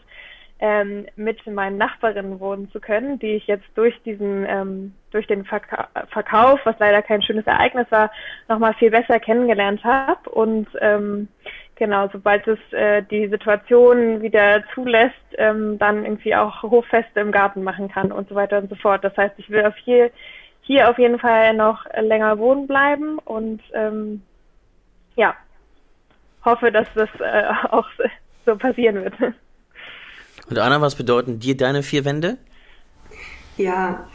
ähm, 0.58 1.06
mit 1.14 1.46
meinen 1.46 1.78
Nachbarinnen 1.78 2.40
wohnen 2.40 2.68
zu 2.72 2.80
können, 2.80 3.20
die 3.20 3.36
ich 3.36 3.46
jetzt 3.46 3.68
durch 3.76 3.94
diesen 4.02 4.44
ähm, 4.48 4.94
durch 5.12 5.28
den 5.28 5.44
Verka 5.44 5.88
Verkauf, 6.08 6.58
was 6.64 6.76
leider 6.80 7.02
kein 7.02 7.22
schönes 7.22 7.46
Ereignis 7.46 7.86
war, 7.90 8.10
nochmal 8.48 8.74
viel 8.74 8.90
besser 8.90 9.20
kennengelernt 9.20 9.84
habe 9.84 10.28
und 10.30 10.66
ähm, 10.80 11.28
Genau, 11.76 12.08
sobald 12.12 12.46
es 12.46 12.58
äh, 12.72 13.02
die 13.02 13.28
Situation 13.28 14.22
wieder 14.22 14.62
zulässt, 14.74 15.14
ähm, 15.38 15.76
dann 15.78 16.04
irgendwie 16.04 16.34
auch 16.36 16.62
Hoffeste 16.62 17.18
im 17.18 17.32
Garten 17.32 17.64
machen 17.64 17.88
kann 17.88 18.12
und 18.12 18.28
so 18.28 18.36
weiter 18.36 18.58
und 18.58 18.70
so 18.70 18.76
fort. 18.76 19.02
Das 19.02 19.16
heißt, 19.16 19.34
ich 19.38 19.50
will 19.50 19.64
auf 19.64 19.74
hier, 19.84 20.10
hier 20.62 20.88
auf 20.88 20.98
jeden 20.98 21.18
Fall 21.18 21.54
noch 21.54 21.84
länger 22.00 22.38
wohnen 22.38 22.68
bleiben 22.68 23.18
und 23.18 23.60
ähm, 23.72 24.22
ja, 25.16 25.34
hoffe, 26.44 26.70
dass 26.70 26.86
das 26.94 27.08
äh, 27.18 27.44
auch 27.70 27.88
so 28.46 28.56
passieren 28.56 29.02
wird. 29.02 29.14
Und 30.48 30.58
Anna, 30.58 30.80
was 30.80 30.94
bedeuten 30.94 31.40
dir 31.40 31.56
deine 31.56 31.82
vier 31.82 32.04
Wände? 32.04 32.38
Ja, 33.56 34.06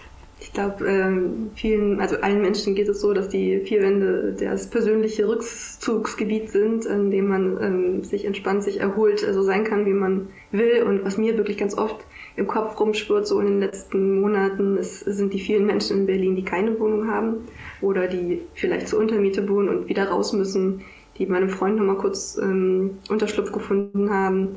ich 0.42 0.54
glaube, 0.54 0.86
ähm, 0.86 1.52
vielen, 1.56 2.00
also 2.00 2.18
allen 2.22 2.42
Menschen 2.42 2.74
geht 2.74 2.88
es 2.88 3.02
so, 3.02 3.14
dass 3.14 3.28
die 3.28 3.60
vier 3.60 3.82
Wände 3.82 4.36
das 4.40 4.70
persönliche 4.70 5.28
Rückzugsgebiet 5.28 6.50
sind, 6.50 6.86
in 6.86 7.12
dem 7.12 7.28
man 7.28 7.62
ähm, 7.62 8.04
sich 8.04 8.24
entspannt, 8.24 8.64
sich 8.64 8.80
erholt, 8.80 9.20
so 9.20 9.28
also 9.28 9.42
sein 9.42 9.66
kann, 9.66 9.86
wie 9.86 9.94
man 9.94 10.28
will. 10.52 10.84
Und 10.84 11.04
was 11.04 11.18
mir 11.18 11.38
wirklich 11.38 11.58
ganz 11.58 11.78
oft 11.78 12.06
im 12.38 12.48
Kopf 12.48 12.80
rumschwirrt, 12.80 13.28
so 13.28 13.40
in 13.42 13.48
den 13.48 13.60
letzten 13.60 14.22
Monaten, 14.22 14.78
ist, 14.78 15.02
sind 15.02 15.34
die 15.34 15.40
vielen 15.40 15.66
Menschen 15.66 16.00
in 16.00 16.06
Berlin, 16.06 16.38
die 16.38 16.46
keine 16.46 16.80
Wohnung 16.80 17.12
haben 17.12 17.48
oder 17.82 18.08
die 18.08 18.42
vielleicht 18.54 18.88
zur 18.88 19.00
Untermiete 19.00 19.48
wohnen 19.50 19.68
und 19.68 19.90
wieder 19.90 20.08
raus 20.08 20.32
müssen, 20.32 20.82
die 21.18 21.26
meinem 21.26 21.50
Freund 21.50 21.76
nochmal 21.76 21.98
kurz 21.98 22.40
ähm, 22.42 23.00
Unterschlupf 23.10 23.52
gefunden 23.52 24.10
haben 24.10 24.56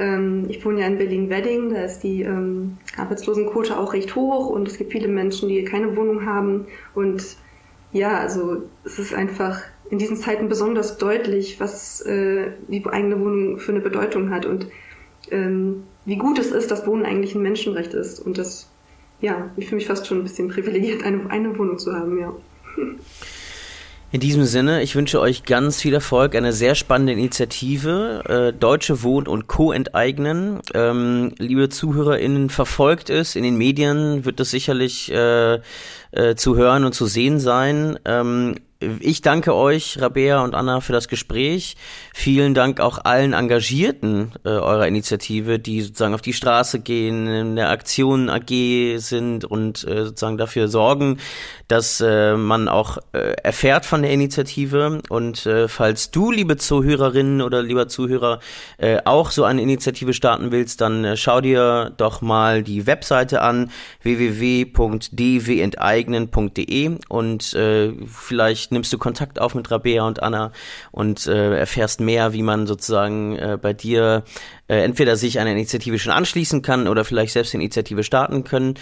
ähm, 0.00 0.46
ich 0.48 0.64
wohne 0.64 0.80
ja 0.80 0.86
in 0.86 0.98
Berlin-Wedding, 0.98 1.74
da 1.74 1.84
ist 1.84 2.00
die 2.00 2.22
ähm, 2.22 2.78
Arbeitslosenquote 2.96 3.78
auch 3.78 3.92
recht 3.92 4.16
hoch 4.16 4.48
und 4.48 4.66
es 4.66 4.78
gibt 4.78 4.92
viele 4.92 5.08
Menschen, 5.08 5.48
die 5.48 5.62
keine 5.64 5.96
Wohnung 5.96 6.26
haben. 6.26 6.66
Und 6.94 7.36
ja, 7.92 8.18
also 8.18 8.62
es 8.84 8.98
ist 8.98 9.14
einfach 9.14 9.60
in 9.90 9.98
diesen 9.98 10.16
Zeiten 10.16 10.48
besonders 10.48 10.96
deutlich, 10.98 11.60
was 11.60 12.00
äh, 12.00 12.52
die 12.68 12.84
eigene 12.86 13.20
Wohnung 13.20 13.58
für 13.58 13.72
eine 13.72 13.80
Bedeutung 13.80 14.30
hat 14.30 14.46
und 14.46 14.68
ähm, 15.30 15.84
wie 16.06 16.16
gut 16.16 16.38
es 16.38 16.50
ist, 16.50 16.70
dass 16.70 16.86
Wohnen 16.86 17.04
eigentlich 17.04 17.34
ein 17.34 17.42
Menschenrecht 17.42 17.92
ist. 17.92 18.20
Und 18.20 18.38
das, 18.38 18.70
ja, 19.20 19.50
ich 19.56 19.66
fühle 19.66 19.76
mich 19.76 19.86
fast 19.86 20.06
schon 20.06 20.18
ein 20.18 20.22
bisschen 20.22 20.48
privilegiert, 20.48 21.04
eine, 21.04 21.28
eine 21.30 21.58
Wohnung 21.58 21.78
zu 21.78 21.94
haben, 21.94 22.18
ja. 22.18 22.32
In 24.12 24.18
diesem 24.18 24.42
Sinne, 24.42 24.82
ich 24.82 24.96
wünsche 24.96 25.20
euch 25.20 25.44
ganz 25.44 25.80
viel 25.80 25.94
Erfolg, 25.94 26.34
eine 26.34 26.52
sehr 26.52 26.74
spannende 26.74 27.12
Initiative, 27.12 28.24
äh, 28.28 28.52
Deutsche 28.52 29.04
Wohn- 29.04 29.28
und 29.28 29.46
Co. 29.46 29.70
enteignen. 29.70 30.58
Ähm, 30.74 31.32
liebe 31.38 31.68
ZuhörerInnen, 31.68 32.50
verfolgt 32.50 33.08
es, 33.08 33.36
in 33.36 33.44
den 33.44 33.56
Medien 33.56 34.24
wird 34.24 34.40
es 34.40 34.50
sicherlich 34.50 35.12
äh, 35.12 35.60
äh, 36.10 36.34
zu 36.34 36.56
hören 36.56 36.84
und 36.84 36.92
zu 36.92 37.06
sehen 37.06 37.38
sein. 37.38 38.00
Ähm, 38.04 38.56
ich 39.00 39.20
danke 39.20 39.54
euch, 39.54 40.00
Rabea 40.00 40.42
und 40.42 40.54
Anna, 40.54 40.80
für 40.80 40.94
das 40.94 41.08
Gespräch. 41.08 41.76
Vielen 42.14 42.54
Dank 42.54 42.80
auch 42.80 43.04
allen 43.04 43.34
Engagierten 43.34 44.32
äh, 44.44 44.48
eurer 44.48 44.86
Initiative, 44.86 45.58
die 45.58 45.82
sozusagen 45.82 46.14
auf 46.14 46.22
die 46.22 46.32
Straße 46.32 46.80
gehen, 46.80 47.26
in 47.26 47.56
der 47.56 47.68
Aktion 47.68 48.30
AG 48.30 48.96
sind 48.96 49.44
und 49.44 49.86
äh, 49.86 50.06
sozusagen 50.06 50.38
dafür 50.38 50.68
sorgen, 50.68 51.18
dass 51.68 52.00
äh, 52.00 52.36
man 52.36 52.68
auch 52.68 52.96
äh, 53.12 53.34
erfährt 53.42 53.84
von 53.84 54.00
der 54.00 54.12
Initiative. 54.12 55.02
Und 55.10 55.44
äh, 55.44 55.68
falls 55.68 56.10
du, 56.10 56.30
liebe 56.30 56.56
Zuhörerinnen 56.56 57.42
oder 57.42 57.62
lieber 57.62 57.86
Zuhörer, 57.86 58.40
äh, 58.78 58.96
auch 59.04 59.30
so 59.30 59.44
eine 59.44 59.60
Initiative 59.60 60.14
starten 60.14 60.52
willst, 60.52 60.80
dann 60.80 61.18
schau 61.18 61.42
dir 61.42 61.92
doch 61.98 62.22
mal 62.22 62.62
die 62.62 62.86
Webseite 62.86 63.42
an 63.42 63.70
www.dwenteignen.de 64.02 66.96
und 67.08 67.54
äh, 67.54 67.92
nimmst 68.70 68.92
du 68.92 68.98
Kontakt 68.98 69.40
auf 69.40 69.54
mit 69.54 69.70
Rabea 69.70 70.04
und 70.04 70.22
Anna 70.22 70.52
und 70.90 71.26
äh, 71.26 71.58
erfährst 71.58 72.00
mehr, 72.00 72.32
wie 72.32 72.42
man 72.42 72.66
sozusagen 72.66 73.36
äh, 73.36 73.58
bei 73.60 73.72
dir 73.72 74.24
äh, 74.68 74.82
entweder 74.82 75.16
sich 75.16 75.38
einer 75.38 75.52
Initiative 75.52 75.98
schon 75.98 76.12
anschließen 76.12 76.62
kann 76.62 76.88
oder 76.88 77.04
vielleicht 77.04 77.32
selbst 77.32 77.54
eine 77.54 77.62
Initiative 77.62 78.04
starten 78.04 78.44
können 78.44 78.74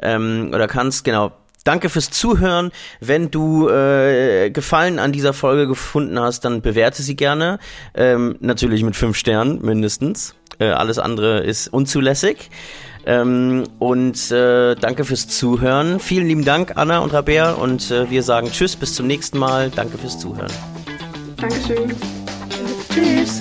ähm, 0.00 0.50
oder 0.54 0.66
kannst. 0.66 1.04
Genau, 1.04 1.32
Danke 1.64 1.88
fürs 1.88 2.10
Zuhören. 2.10 2.72
Wenn 3.00 3.30
du 3.30 3.70
äh, 3.70 4.50
Gefallen 4.50 4.98
an 4.98 5.12
dieser 5.12 5.32
Folge 5.32 5.66
gefunden 5.66 6.20
hast, 6.20 6.44
dann 6.44 6.60
bewerte 6.60 7.02
sie 7.02 7.16
gerne. 7.16 7.58
Ähm, 7.94 8.36
natürlich 8.40 8.82
mit 8.82 8.96
fünf 8.96 9.16
Sternen 9.16 9.62
mindestens. 9.62 10.34
Äh, 10.58 10.66
alles 10.66 10.98
andere 10.98 11.40
ist 11.40 11.68
unzulässig. 11.68 12.50
Ähm, 13.06 13.64
und 13.78 14.30
äh, 14.30 14.74
danke 14.76 15.04
fürs 15.04 15.28
Zuhören. 15.28 16.00
Vielen 16.00 16.26
lieben 16.26 16.44
Dank, 16.44 16.72
Anna 16.76 17.00
und 17.00 17.12
Rabea. 17.12 17.52
Und 17.52 17.90
äh, 17.90 18.10
wir 18.10 18.22
sagen 18.22 18.50
Tschüss, 18.50 18.76
bis 18.76 18.94
zum 18.94 19.06
nächsten 19.06 19.38
Mal. 19.38 19.70
Danke 19.70 19.98
fürs 19.98 20.18
Zuhören. 20.18 20.52
Dankeschön. 21.36 21.92
Tschüss. 22.92 23.40